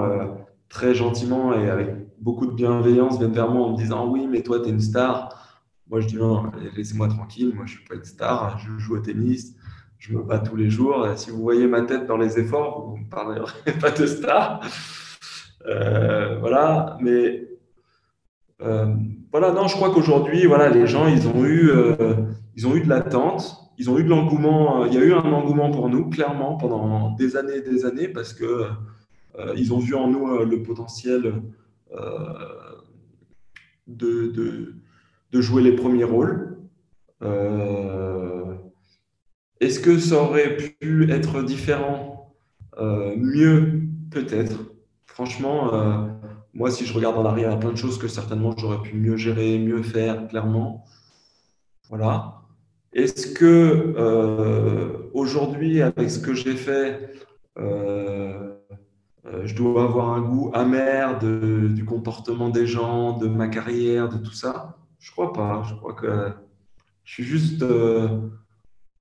très 0.68 0.94
gentiment 0.94 1.54
et 1.54 1.70
avec 1.70 1.88
beaucoup 2.20 2.46
de 2.46 2.52
bienveillance 2.52 3.18
viennent 3.18 3.32
vers 3.32 3.50
moi 3.50 3.66
en 3.66 3.72
me 3.72 3.76
disant 3.78 4.08
oui, 4.08 4.26
mais 4.30 4.42
toi, 4.42 4.60
tu 4.60 4.68
es 4.68 4.70
une 4.70 4.80
star. 4.80 5.39
Moi, 5.90 6.00
je 6.00 6.06
dis 6.06 6.16
non, 6.16 6.52
laissez-moi 6.76 7.08
tranquille. 7.08 7.52
Moi, 7.52 7.66
je 7.66 7.72
ne 7.72 7.78
suis 7.78 7.88
pas 7.88 7.96
une 7.96 8.04
star. 8.04 8.58
Je 8.58 8.78
joue 8.78 8.94
au 8.94 9.00
tennis. 9.00 9.56
Je 9.98 10.14
me 10.14 10.22
bats 10.22 10.38
tous 10.38 10.54
les 10.54 10.70
jours. 10.70 11.06
Si 11.16 11.30
vous 11.30 11.42
voyez 11.42 11.66
ma 11.66 11.82
tête 11.82 12.06
dans 12.06 12.16
les 12.16 12.38
efforts, 12.38 12.86
vous 12.86 12.96
ne 12.96 13.02
me 13.02 13.08
parlerez 13.10 13.42
pas 13.80 13.90
de 13.90 14.06
star. 14.06 14.60
Euh, 15.66 16.38
voilà. 16.38 16.96
Mais 17.00 17.48
euh, 18.62 18.94
voilà, 19.32 19.50
non, 19.50 19.66
je 19.66 19.74
crois 19.74 19.92
qu'aujourd'hui, 19.92 20.46
voilà, 20.46 20.68
les 20.68 20.86
gens, 20.86 21.08
ils 21.08 21.26
ont 21.26 21.44
eu, 21.44 21.70
euh, 21.70 22.14
ils 22.54 22.68
ont 22.68 22.76
eu 22.76 22.82
de 22.82 22.88
l'attente. 22.88 23.56
Ils 23.76 23.90
ont 23.90 23.98
eu 23.98 24.04
de 24.04 24.10
l'engouement. 24.10 24.86
Il 24.86 24.94
y 24.94 24.96
a 24.96 25.02
eu 25.02 25.12
un 25.12 25.32
engouement 25.32 25.72
pour 25.72 25.88
nous, 25.88 26.08
clairement, 26.08 26.56
pendant 26.56 27.16
des 27.16 27.36
années 27.36 27.56
et 27.56 27.62
des 27.62 27.84
années, 27.84 28.08
parce 28.08 28.32
que 28.32 28.66
ils 29.56 29.72
ont 29.72 29.78
vu 29.78 29.94
en 29.94 30.06
nous 30.06 30.44
le 30.44 30.62
potentiel 30.62 31.42
de 33.86 34.26
de 34.26 34.79
jouer 35.32 35.62
les 35.62 35.72
premiers 35.72 36.04
rôles. 36.04 36.58
Euh, 37.22 38.54
est-ce 39.60 39.78
que 39.80 39.98
ça 39.98 40.22
aurait 40.22 40.56
pu 40.56 41.10
être 41.10 41.42
différent 41.42 42.34
euh, 42.78 43.14
Mieux, 43.16 43.82
peut-être. 44.10 44.72
Franchement, 45.06 45.74
euh, 45.74 46.08
moi, 46.54 46.70
si 46.70 46.86
je 46.86 46.94
regarde 46.94 47.16
en 47.16 47.24
arrière, 47.24 47.50
il 47.50 47.52
y 47.52 47.54
a 47.54 47.58
plein 47.58 47.72
de 47.72 47.76
choses 47.76 47.98
que 47.98 48.08
certainement 48.08 48.56
j'aurais 48.56 48.82
pu 48.82 48.96
mieux 48.96 49.16
gérer, 49.16 49.58
mieux 49.58 49.82
faire, 49.82 50.26
clairement. 50.28 50.84
Voilà. 51.88 52.42
Est-ce 52.92 53.34
que 53.34 53.94
aujourd'hui, 55.12 55.80
avec 55.82 56.10
ce 56.10 56.18
que 56.18 56.34
j'ai 56.34 56.54
fait, 56.54 57.12
je 57.56 59.54
dois 59.54 59.84
avoir 59.84 60.10
un 60.10 60.22
goût 60.22 60.50
amer 60.54 61.18
du 61.18 61.84
comportement 61.84 62.48
des 62.48 62.66
gens, 62.66 63.16
de 63.18 63.28
ma 63.28 63.46
carrière, 63.48 64.08
de 64.08 64.18
tout 64.18 64.32
ça? 64.32 64.79
Je 65.00 65.10
crois 65.10 65.32
pas. 65.32 65.62
Je 65.68 65.74
crois 65.74 65.94
que 65.94 66.32
je 67.04 67.14
suis 67.14 67.24
juste, 67.24 67.62
euh, 67.62 68.20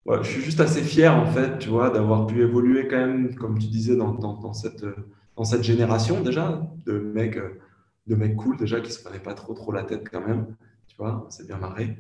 je 0.08 0.28
suis 0.28 0.42
juste 0.42 0.60
assez 0.62 0.82
fier 0.82 1.16
en 1.16 1.28
fait, 1.28 1.60
tu 1.60 1.70
vois, 1.70 1.92
d'avoir 1.92 2.26
pu 2.26 2.42
évoluer 2.42 2.88
quand 2.88 2.98
même, 2.98 3.36
comme 3.36 3.60
tu 3.60 3.68
disais, 3.68 3.96
dans, 3.96 4.14
dans, 4.14 4.54
cette, 4.54 4.86
dans 5.36 5.44
cette 5.44 5.64
génération 5.64 6.22
déjà 6.22 6.68
de 6.86 7.00
mecs, 7.00 7.40
de 8.08 8.16
mecs 8.16 8.36
cool 8.36 8.58
déjà 8.58 8.80
qui 8.82 8.92
se 8.92 9.04
prenaient 9.04 9.20
pas 9.20 9.36
trop 9.36 9.54
trop 9.54 9.72
la 9.72 9.84
tête 9.84 10.10
quand 10.10 10.26
même, 10.26 10.56
tu 10.88 10.96
vois, 10.98 11.28
c'est 11.30 11.46
bien 11.46 11.58
marré. 11.58 11.98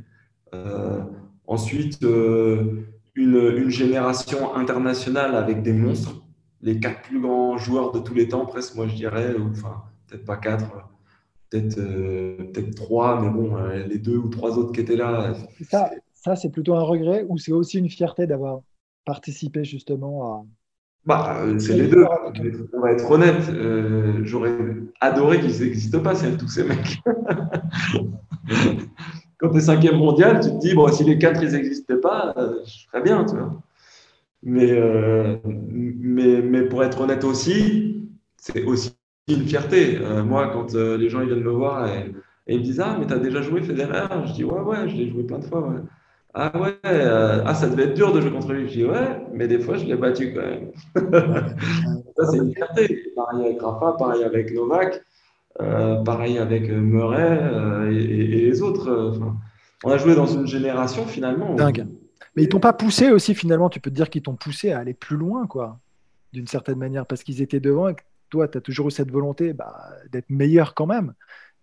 Euh, 0.55 1.03
ensuite, 1.45 2.03
euh, 2.03 2.87
une, 3.13 3.35
une, 3.35 3.69
génération 3.69 4.55
internationale 4.55 5.35
avec 5.35 5.61
des 5.61 5.73
monstres, 5.73 6.23
les 6.61 6.79
quatre 6.79 7.01
plus 7.01 7.21
grands 7.21 7.57
joueurs 7.57 7.91
de 7.91 7.99
tous 7.99 8.13
les 8.15 8.29
temps, 8.29 8.45
presque, 8.45 8.75
moi 8.75 8.87
je 8.87 8.95
dirais, 8.95 9.35
enfin 9.51 9.83
peut-être 10.07 10.25
pas 10.25 10.37
quatre 10.37 10.89
peut-être 11.49 11.77
euh, 11.79 12.51
peut 12.53 12.71
trois, 12.75 13.21
mais 13.21 13.29
bon, 13.29 13.55
euh, 13.57 13.85
les 13.87 13.97
deux 13.97 14.17
ou 14.17 14.29
trois 14.29 14.57
autres 14.57 14.71
qui 14.73 14.81
étaient 14.81 14.95
là. 14.95 15.33
Ça, 15.69 15.91
ça 16.13 16.35
c'est 16.35 16.49
plutôt 16.49 16.75
un 16.75 16.83
regret 16.83 17.25
ou 17.27 17.37
c'est 17.37 17.51
aussi 17.51 17.79
une 17.79 17.89
fierté 17.89 18.27
d'avoir 18.27 18.61
participé 19.05 19.63
justement 19.63 20.33
à. 20.33 20.43
Bah, 21.05 21.41
euh, 21.41 21.57
c'est 21.59 21.77
les 21.77 21.87
deux. 21.87 22.05
On 22.73 22.81
va 22.81 22.91
être 22.91 23.09
honnête, 23.09 23.41
j'aurais 24.23 24.57
adoré 24.99 25.39
qu'ils 25.39 25.61
n'existent 25.61 26.01
pas, 26.01 26.13
tous 26.13 26.49
ces 26.49 26.63
mecs. 26.65 26.99
Quand 29.37 29.49
tu 29.49 29.57
es 29.57 29.61
cinquième 29.61 29.95
mondial, 29.95 30.41
tu 30.41 30.49
te 30.49 30.57
dis, 30.59 30.73
bon, 30.75 30.91
si 30.91 31.05
les 31.05 31.17
quatre, 31.17 31.41
ils 31.41 31.53
n'existaient 31.53 32.01
pas, 32.01 32.35
je 32.65 32.87
ferais 32.87 33.01
bien, 33.01 33.23
tu 33.23 33.35
vois. 33.37 33.61
Mais, 34.43 34.77
mais, 35.45 36.41
mais 36.41 36.63
pour 36.63 36.83
être 36.83 36.99
honnête 36.99 37.23
aussi, 37.23 38.09
c'est 38.35 38.65
aussi 38.65 38.98
une 39.34 39.45
fierté. 39.47 39.99
Euh, 40.01 40.23
moi, 40.23 40.49
quand 40.53 40.75
euh, 40.75 40.97
les 40.97 41.09
gens 41.09 41.21
ils 41.21 41.27
viennent 41.27 41.43
me 41.43 41.51
voir 41.51 41.88
et, 41.88 42.11
ils 42.47 42.59
me 42.59 42.63
disent 42.63 42.80
Ah, 42.80 42.97
mais 42.99 43.05
tu 43.05 43.13
as 43.13 43.19
déjà 43.19 43.41
joué 43.41 43.61
Federer? 43.61 44.07
Je 44.25 44.34
dis 44.34 44.43
Ouais, 44.43 44.59
ouais, 44.61 44.89
je 44.89 44.95
l'ai 44.95 45.09
joué 45.09 45.23
plein 45.23 45.39
de 45.39 45.45
fois. 45.45 45.71
Ah 46.34 46.51
ouais, 46.59 46.77
euh, 46.86 47.43
ah, 47.45 47.55
ça 47.55 47.67
devait 47.67 47.86
être 47.86 47.93
dur 47.95 48.13
de 48.13 48.21
jouer 48.21 48.32
contre 48.32 48.53
lui. 48.53 48.67
Je 48.67 48.73
dis 48.73 48.86
Ouais, 48.86 49.21
mais 49.34 49.47
des 49.47 49.59
fois, 49.59 49.77
je 49.77 49.86
l'ai 49.86 49.95
battu 49.95 50.34
quand 50.34 50.41
même. 50.41 50.71
ça, 52.17 52.32
c'est 52.32 52.38
une 52.38 52.53
fierté. 52.53 53.11
Pareil 53.15 53.45
avec 53.45 53.61
Rafa, 53.61 53.95
pareil 53.97 54.23
avec 54.23 54.53
Novak, 54.53 55.01
pareil 56.05 56.38
avec 56.38 56.69
Murray 56.69 57.39
et, 57.91 58.27
les 58.27 58.61
autres. 58.61 59.19
on 59.84 59.91
a 59.91 59.97
joué 59.97 60.15
dans 60.15 60.27
une 60.27 60.47
génération 60.47 61.05
finalement. 61.05 61.53
Dingue. 61.55 61.88
Mais 62.36 62.43
ils 62.43 62.49
t'ont 62.49 62.59
pas 62.59 62.73
poussé 62.73 63.11
aussi 63.11 63.36
finalement, 63.36 63.69
tu 63.69 63.80
peux 63.80 63.89
te 63.89 63.95
dire 63.95 64.09
qu'ils 64.09 64.21
t'ont 64.21 64.36
poussé 64.36 64.71
à 64.71 64.80
aller 64.80 64.93
plus 64.93 65.17
loin, 65.17 65.47
quoi, 65.47 65.80
d'une 66.32 66.47
certaine 66.47 66.77
manière, 66.77 67.05
parce 67.05 67.23
qu'ils 67.23 67.41
étaient 67.41 67.59
devant 67.59 67.89
et 67.89 67.95
toi, 68.30 68.47
tu 68.47 68.57
as 68.57 68.61
toujours 68.61 68.88
eu 68.88 68.91
cette 68.91 69.11
volonté 69.11 69.53
bah, 69.53 69.75
d'être 70.11 70.30
meilleur 70.30 70.73
quand 70.73 70.86
même. 70.86 71.13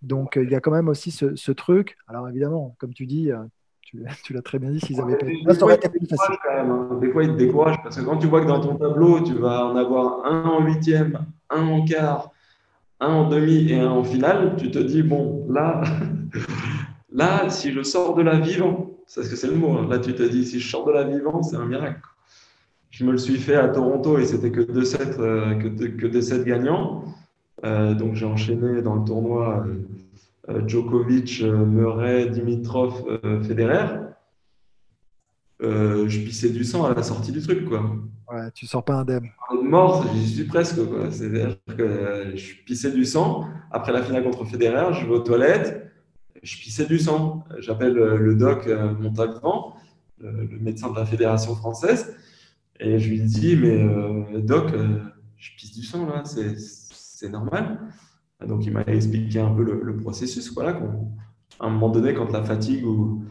Donc, 0.03 0.39
il 0.41 0.51
y 0.51 0.55
a 0.55 0.61
quand 0.61 0.71
même 0.71 0.89
aussi 0.89 1.11
ce, 1.11 1.53
truc. 1.53 1.97
Alors, 2.07 2.29
évidemment, 2.29 2.77
comme 2.79 2.93
tu 2.93 3.07
dis, 3.07 3.33
euh, 3.33 3.39
tu, 3.83 4.03
l'as 4.35 4.43
très 4.43 4.59
bien 4.59 4.71
dit, 4.71 4.81
s'ils 4.81 5.01
avaient 5.01 5.17
pas. 5.17 5.27
Des, 5.27 7.13
fois, 7.13 7.25
ils 7.25 7.33
te 7.33 7.37
découragent 7.37 7.83
parce 7.83 7.97
que 7.97 8.03
quand 8.03 8.19
tu 8.19 8.27
vois 8.27 8.43
que 8.43 8.47
dans 8.47 8.61
ton 8.61 8.77
tableau, 8.77 9.21
tu 9.21 9.35
vas 9.35 9.67
en 9.67 9.77
avoir 9.77 10.25
un 10.27 10.45
en 10.45 10.65
huitième, 10.65 11.19
un 11.51 11.67
en 11.67 11.85
quart, 11.85 12.31
un 13.01 13.09
en 13.09 13.29
demi 13.29 13.71
et 13.71 13.81
un 13.81 13.91
en 13.91 14.05
finale, 14.05 14.57
tu 14.57 14.71
te 14.71 14.79
dis, 14.79 15.03
bon, 15.03 15.47
là, 15.49 15.83
là 17.13 17.49
si 17.49 17.73
je 17.73 17.83
sors 17.83 18.15
de 18.15 18.23
la 18.23 18.39
vivant, 18.39 18.91
parce 19.15 19.29
que 19.29 19.37
c'est 19.37 19.49
le 19.49 19.57
mot, 19.57 19.79
hein. 19.79 19.87
là, 19.89 19.99
tu 19.99 20.15
te 20.15 20.23
dis, 20.23 20.45
si 20.45 20.61
je 20.61 20.69
sors 20.69 20.85
de 20.85 20.93
la 20.93 21.05
vivant, 21.05 21.43
c'est 21.43 21.57
un 21.57 21.67
miracle 21.67 22.01
je 22.97 23.05
me 23.05 23.13
le 23.13 23.19
suis 23.19 23.37
fait 23.37 23.57
à 23.57 23.69
Toronto 23.69 24.19
et 24.19 24.25
c'était 24.25 24.51
que 24.51 24.63
deux 24.63 24.87
sets, 24.87 25.21
euh, 25.21 25.55
que, 25.55 26.21
sets 26.23 26.45
gagnants. 26.45 27.05
Euh, 27.63 27.93
donc 27.93 28.15
j'ai 28.15 28.25
enchaîné 28.25 28.81
dans 28.81 28.95
le 28.95 29.05
tournoi 29.05 29.67
euh, 30.49 30.67
Djokovic, 30.67 31.43
Murray, 31.43 32.31
Dimitrov, 32.31 33.21
Federer. 33.43 33.99
je 35.61 36.25
pissais 36.25 36.49
du 36.49 36.65
sang 36.65 36.85
à 36.87 36.95
la 36.95 37.03
sortie 37.03 37.33
du 37.33 37.43
truc, 37.43 37.69
quoi. 37.69 37.83
Ouais, 38.33 38.51
tu 38.55 38.67
sors 38.67 38.83
pas 38.83 38.95
indemne. 38.95 39.29
De 39.53 39.69
mort, 39.69 40.07
j'y 40.15 40.27
suis 40.27 40.45
presque. 40.45 40.79
C'est-à-dire 41.11 41.57
que 41.77 42.33
je 42.35 42.55
pissais 42.65 42.93
du 42.93 43.05
sang. 43.05 43.45
Après 43.73 43.93
la 43.93 44.03
finale 44.03 44.25
contre 44.25 44.47
Federer, 44.47 44.95
je 44.95 45.05
vais 45.05 45.13
aux 45.13 45.21
toilettes, 45.21 45.93
je 46.43 46.57
pissais 46.57 46.87
du 46.87 46.99
sang. 46.99 47.45
J'appelle 47.59 47.93
le 47.93 48.35
doc 48.37 48.67
Montalvan, 49.01 49.75
le 50.21 50.59
médecin 50.61 50.91
de 50.91 50.97
la 50.97 51.05
fédération 51.05 51.55
française, 51.55 52.17
et 52.81 52.99
je 52.99 53.11
lui 53.11 53.21
dis 53.23 53.57
Mais 53.57 54.43
doc, 54.43 54.73
je 55.37 55.51
pisse 55.57 55.75
du 55.75 55.83
sang 55.83 56.07
là, 56.07 56.23
c'est 56.25 57.29
normal. 57.29 57.81
Donc 58.47 58.67
il 58.67 58.73
m'a 58.73 58.83
expliqué 58.83 59.41
un 59.41 59.51
peu 59.51 59.65
le, 59.65 59.97
processus. 59.97 60.53
Voilà, 60.53 60.79
à 61.61 61.67
un 61.67 61.71
moment 61.71 61.89
donné, 61.89 62.15
quand 62.15 62.31
la 62.33 62.43
fatigue 62.43 62.87
ou, 62.87 63.25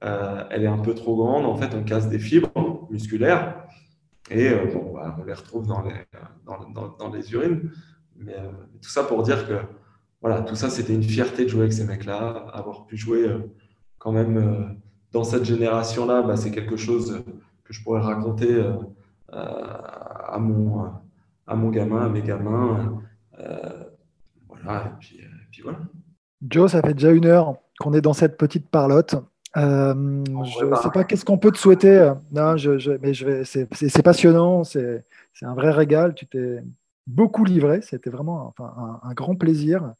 elle 0.00 0.62
est 0.62 0.66
un 0.66 0.78
peu 0.78 0.94
trop 0.94 1.16
grande, 1.16 1.46
en 1.46 1.56
fait, 1.56 1.74
on 1.74 1.82
casse 1.84 2.08
des 2.08 2.18
fibres 2.18 2.86
musculaires 2.90 3.66
et 4.30 4.48
euh, 4.48 4.66
bon, 4.72 4.92
bah, 4.94 5.16
on 5.20 5.24
les 5.24 5.32
retrouve 5.32 5.66
dans 5.66 5.82
les, 5.82 5.92
dans, 6.46 6.90
dans, 6.98 7.10
les 7.12 7.32
urines. 7.32 7.70
Mais 8.16 8.34
euh, 8.34 8.50
tout 8.80 8.88
ça 8.88 9.02
pour 9.02 9.22
dire 9.22 9.46
que 9.46 9.54
voilà, 10.20 10.42
tout 10.42 10.54
ça, 10.54 10.70
c'était 10.70 10.94
une 10.94 11.02
fierté 11.02 11.44
de 11.44 11.48
jouer 11.48 11.62
avec 11.62 11.72
ces 11.72 11.84
mecs-là. 11.84 12.46
Avoir 12.52 12.86
pu 12.86 12.96
jouer 12.96 13.26
euh, 13.26 13.38
quand 13.98 14.12
même 14.12 14.78
dans 15.12 15.24
cette 15.24 15.44
génération-là, 15.44 16.22
bah, 16.22 16.36
c'est 16.36 16.52
quelque 16.52 16.76
chose 16.76 17.24
que 17.70 17.76
je 17.76 17.82
pourrais 17.84 18.00
raconter 18.00 18.62
à, 19.32 20.38
mon, 20.38 20.90
à 21.46 21.54
mon 21.54 21.70
gamin, 21.70 22.06
à 22.06 22.08
mes 22.08 22.22
gamins. 22.22 23.00
voilà, 24.48 24.86
et 24.86 24.98
puis, 24.98 25.16
et 25.18 25.46
puis 25.50 25.62
voilà. 25.62 25.78
Joe, 26.48 26.70
ça 26.70 26.82
fait 26.82 26.94
déjà 26.94 27.12
une 27.12 27.26
heure 27.26 27.56
qu'on 27.78 27.92
est 27.92 28.00
dans 28.00 28.12
cette 28.12 28.36
petite 28.36 28.68
parlotte. 28.68 29.14
Euh, 29.56 30.24
je 30.44 30.64
ne 30.64 30.76
sais 30.76 30.90
pas 30.92 31.04
qu'est-ce 31.04 31.24
qu'on 31.24 31.38
peut 31.38 31.50
te 31.50 31.58
souhaiter. 31.58 32.12
Non, 32.32 32.56
je, 32.56 32.96
mais 32.98 33.14
je 33.14 33.26
vais. 33.26 33.44
C'est 33.44 34.02
passionnant, 34.02 34.64
c'est 34.64 35.04
un 35.42 35.54
vrai 35.54 35.70
régal. 35.70 36.14
Tu 36.14 36.26
t'es 36.26 36.62
beaucoup 37.06 37.44
livré. 37.44 37.80
C'était 37.82 38.10
vraiment 38.10 38.46
enfin, 38.46 39.00
un, 39.02 39.12
grand 39.14 39.34
plaisir. 39.34 39.94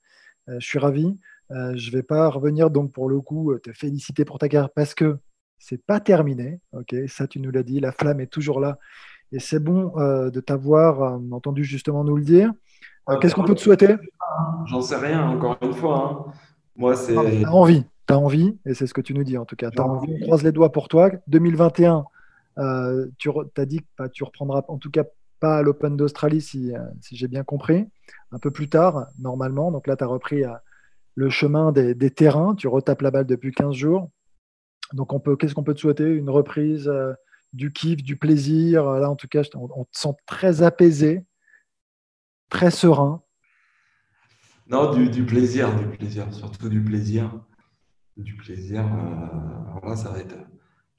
Euh, 0.49 0.57
je 0.59 0.67
suis 0.67 0.79
ravi. 0.79 1.19
Euh, 1.51 1.73
je 1.77 1.91
ne 1.91 1.97
vais 1.97 2.03
pas 2.03 2.29
revenir 2.29 2.71
donc 2.71 2.93
pour 2.93 3.09
le 3.09 3.21
coup 3.21 3.53
te 3.59 3.73
féliciter 3.73 4.25
pour 4.25 4.39
ta 4.39 4.49
carrière 4.49 4.71
parce 4.71 4.95
que 4.95 5.19
c'est 5.61 5.85
pas 5.85 6.01
terminé. 6.01 6.59
Ok, 6.73 6.97
ça 7.07 7.29
tu 7.29 7.39
nous 7.39 7.53
l'as 7.53 7.63
dit. 7.63 7.79
La 7.79 7.93
flamme 7.93 8.21
est 8.21 8.27
toujours 8.27 8.59
là 8.59 8.79
et 9.31 9.39
c'est 9.39 9.61
bon 9.61 9.93
de 9.97 10.41
t'avoir 10.41 11.21
entendu 11.31 11.63
justement 11.63 12.03
nous 12.03 12.17
le 12.17 12.25
dire. 12.25 12.53
Qu'est-ce 13.21 13.37
qu'on 13.37 13.45
peut 13.45 13.55
te 13.55 13.61
souhaiter? 13.61 13.95
J'en 14.67 14.81
sais 14.81 14.97
rien. 14.97 15.29
Encore 15.29 15.57
une 15.63 15.73
fois, 15.73 16.27
hein. 16.29 16.33
moi 16.75 16.97
c'est. 16.97 17.17
envie 17.47 17.85
tu 18.11 18.15
as 18.15 18.19
envie, 18.19 18.59
et 18.67 18.75
c'est 18.75 18.89
ce 18.89 18.95
que 18.95 19.01
tu 19.01 19.15
nous 19.15 19.23
dis 19.23 19.39
en 19.39 19.45
tout 19.45 19.55
cas, 19.55 19.71
tu 19.71 19.81
as 19.81 19.85
envie, 19.85 20.13
on 20.13 20.25
croise 20.25 20.43
les 20.43 20.51
doigts 20.51 20.73
pour 20.73 20.89
toi. 20.89 21.11
2021, 21.29 22.05
euh, 22.59 23.07
tu 23.19 23.31
as 23.57 23.65
dit 23.67 23.79
que 23.79 23.87
bah, 23.97 24.09
tu 24.09 24.25
reprendras 24.25 24.65
en 24.67 24.79
tout 24.79 24.91
cas 24.91 25.05
pas 25.39 25.59
à 25.59 25.63
l'Open 25.63 25.97
d'Australie, 25.97 26.41
si, 26.41 26.75
euh, 26.75 26.81
si 27.01 27.17
j'ai 27.17 27.29
bien 27.29 27.45
compris, 27.45 27.87
un 28.33 28.39
peu 28.39 28.51
plus 28.51 28.69
tard, 28.69 29.07
normalement. 29.19 29.71
Donc 29.71 29.87
là, 29.87 29.97
tu 29.97 30.03
as 30.03 30.09
repris 30.09 30.45
euh, 30.45 30.51
le 31.15 31.31
chemin 31.31 31.71
des, 31.71 32.11
terrains, 32.11 32.55
tu 32.57 32.67
retapes 32.67 33.01
la 33.03 33.13
balle 33.13 33.27
depuis 33.27 33.53
15 33.53 33.75
jours. 33.75 34.11
Donc, 34.93 35.13
on 35.13 35.21
peut, 35.21 35.37
qu'est-ce 35.37 35.55
qu'on 35.55 35.65
peut 35.65 35.75
te 35.75 35.81
souhaiter? 35.81 36.09
Une 36.09 36.31
reprise, 36.31 36.91
du 37.53 37.73
kiff, 37.73 38.03
du 38.03 38.17
plaisir? 38.17 38.85
Là, 38.85 39.11
en 39.11 39.17
tout 39.17 39.29
cas, 39.29 39.43
on, 39.55 39.85
te 39.85 39.99
sent 39.99 40.15
très 40.27 40.63
apaisé, 40.63 41.25
très 42.49 42.71
serein. 42.71 43.23
Non, 44.69 44.93
du, 44.93 45.25
plaisir, 45.25 45.75
du 45.77 45.87
plaisir, 45.97 46.33
surtout 46.33 46.69
du 46.69 46.83
plaisir 46.83 47.31
du 48.21 48.35
plaisir. 48.37 48.81
Euh, 48.81 49.81
voilà, 49.81 49.97
ça 49.97 50.11
va 50.11 50.19
être 50.19 50.37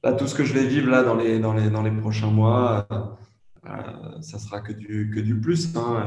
là 0.03 0.13
tout 0.13 0.27
ce 0.27 0.35
que 0.35 0.43
je 0.43 0.53
vais 0.53 0.65
vivre 0.65 0.89
là 0.89 1.03
dans 1.03 1.15
les 1.15 1.39
dans 1.39 1.53
les 1.53 1.69
dans 1.69 1.83
les 1.83 1.91
prochains 1.91 2.31
mois. 2.31 2.87
Euh, 2.91 2.95
euh, 3.67 4.21
ça 4.21 4.39
sera 4.39 4.61
que 4.61 4.73
du 4.73 5.11
que 5.13 5.19
du 5.19 5.39
plus. 5.39 5.75
Hein, 5.75 6.05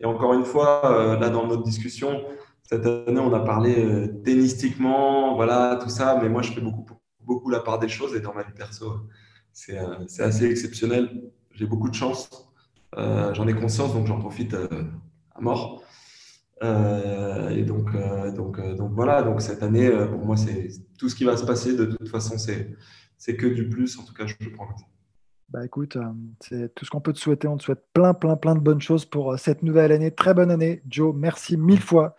et, 0.00 0.06
encore 0.06 0.34
une 0.34 0.44
fois, 0.44 1.16
là 1.18 1.30
dans 1.30 1.46
notre 1.46 1.62
discussion, 1.62 2.22
cette 2.62 2.84
année 2.84 3.20
on 3.20 3.32
a 3.32 3.40
parlé 3.40 4.10
tennistiquement, 4.24 5.34
voilà 5.34 5.78
tout 5.82 5.88
ça. 5.88 6.18
Mais 6.22 6.28
moi 6.28 6.42
je 6.42 6.52
fais 6.52 6.60
beaucoup 6.60 6.84
beaucoup 7.24 7.50
la 7.50 7.60
part 7.60 7.78
des 7.78 7.88
choses 7.88 8.14
et 8.14 8.20
dans 8.20 8.34
ma 8.34 8.42
vie 8.42 8.52
perso, 8.52 9.00
c'est 9.52 9.78
assez 10.20 10.46
exceptionnel. 10.46 11.30
J'ai 11.52 11.66
beaucoup 11.66 11.88
de 11.88 11.94
chance. 11.94 12.28
j'en 12.96 13.46
ai 13.46 13.54
conscience, 13.54 13.94
donc 13.94 14.06
j'en 14.06 14.18
profite 14.18 14.54
à 14.54 15.40
mort. 15.40 15.84
Euh, 16.62 17.50
et 17.50 17.62
donc, 17.62 17.94
euh, 17.94 18.32
euh, 18.32 18.74
voilà, 18.92 19.22
donc 19.22 19.42
cette 19.42 19.62
année, 19.62 19.90
pour 20.10 20.24
moi, 20.24 20.36
c'est 20.36 20.68
tout 20.98 21.08
ce 21.08 21.14
qui 21.14 21.24
va 21.24 21.36
se 21.36 21.44
passer. 21.44 21.76
De 21.76 21.86
toute 21.86 22.08
façon, 22.08 22.36
c'est 22.38 23.36
que 23.36 23.46
du 23.46 23.68
plus. 23.68 23.98
En 23.98 24.04
tout 24.04 24.14
cas, 24.14 24.26
je 24.26 24.34
le 24.40 24.52
prends. 24.52 24.68
Bah 25.50 25.64
écoute, 25.64 25.98
c'est 26.40 26.74
tout 26.74 26.84
ce 26.84 26.90
qu'on 26.90 27.00
peut 27.00 27.12
te 27.12 27.18
souhaiter. 27.18 27.46
On 27.48 27.56
te 27.56 27.62
souhaite 27.62 27.84
plein, 27.92 28.14
plein, 28.14 28.36
plein 28.36 28.54
de 28.54 28.60
bonnes 28.60 28.80
choses 28.80 29.04
pour 29.04 29.38
cette 29.38 29.62
nouvelle 29.62 29.92
année. 29.92 30.10
Très 30.10 30.34
bonne 30.34 30.50
année, 30.50 30.82
Joe. 30.88 31.14
Merci 31.14 31.56
mille 31.56 31.80
fois 31.80 32.16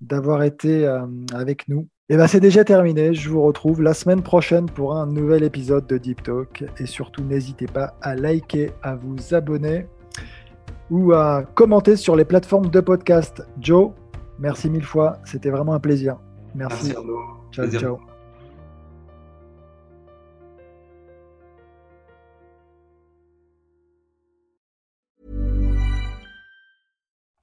d'avoir 0.00 0.42
été 0.42 0.86
avec 1.32 1.68
nous. 1.68 1.88
Et 2.10 2.16
bah 2.16 2.26
c'est 2.26 2.40
déjà 2.40 2.64
terminé. 2.64 3.12
Je 3.12 3.28
vous 3.28 3.42
retrouve 3.42 3.82
la 3.82 3.92
semaine 3.92 4.22
prochaine 4.22 4.64
pour 4.64 4.96
un 4.96 5.06
nouvel 5.06 5.42
épisode 5.42 5.86
de 5.86 5.98
Deep 5.98 6.22
Talk. 6.22 6.64
Et 6.78 6.86
surtout, 6.86 7.22
n'hésitez 7.22 7.66
pas 7.66 7.96
à 8.00 8.14
liker, 8.14 8.70
à 8.82 8.96
vous 8.96 9.34
abonner 9.34 9.86
ou 10.90 11.12
à 11.12 11.42
commenter 11.54 11.96
sur 11.96 12.16
les 12.16 12.24
plateformes 12.24 12.70
de 12.70 12.80
podcast. 12.80 13.42
Joe, 13.60 13.90
merci 14.38 14.70
mille 14.70 14.86
fois, 14.86 15.18
c'était 15.26 15.50
vraiment 15.50 15.74
un 15.74 15.80
plaisir. 15.80 16.16
Merci. 16.54 16.94
merci 16.94 16.94
ciao, 17.52 17.64
plaisir. 17.64 17.80
ciao. 17.80 18.17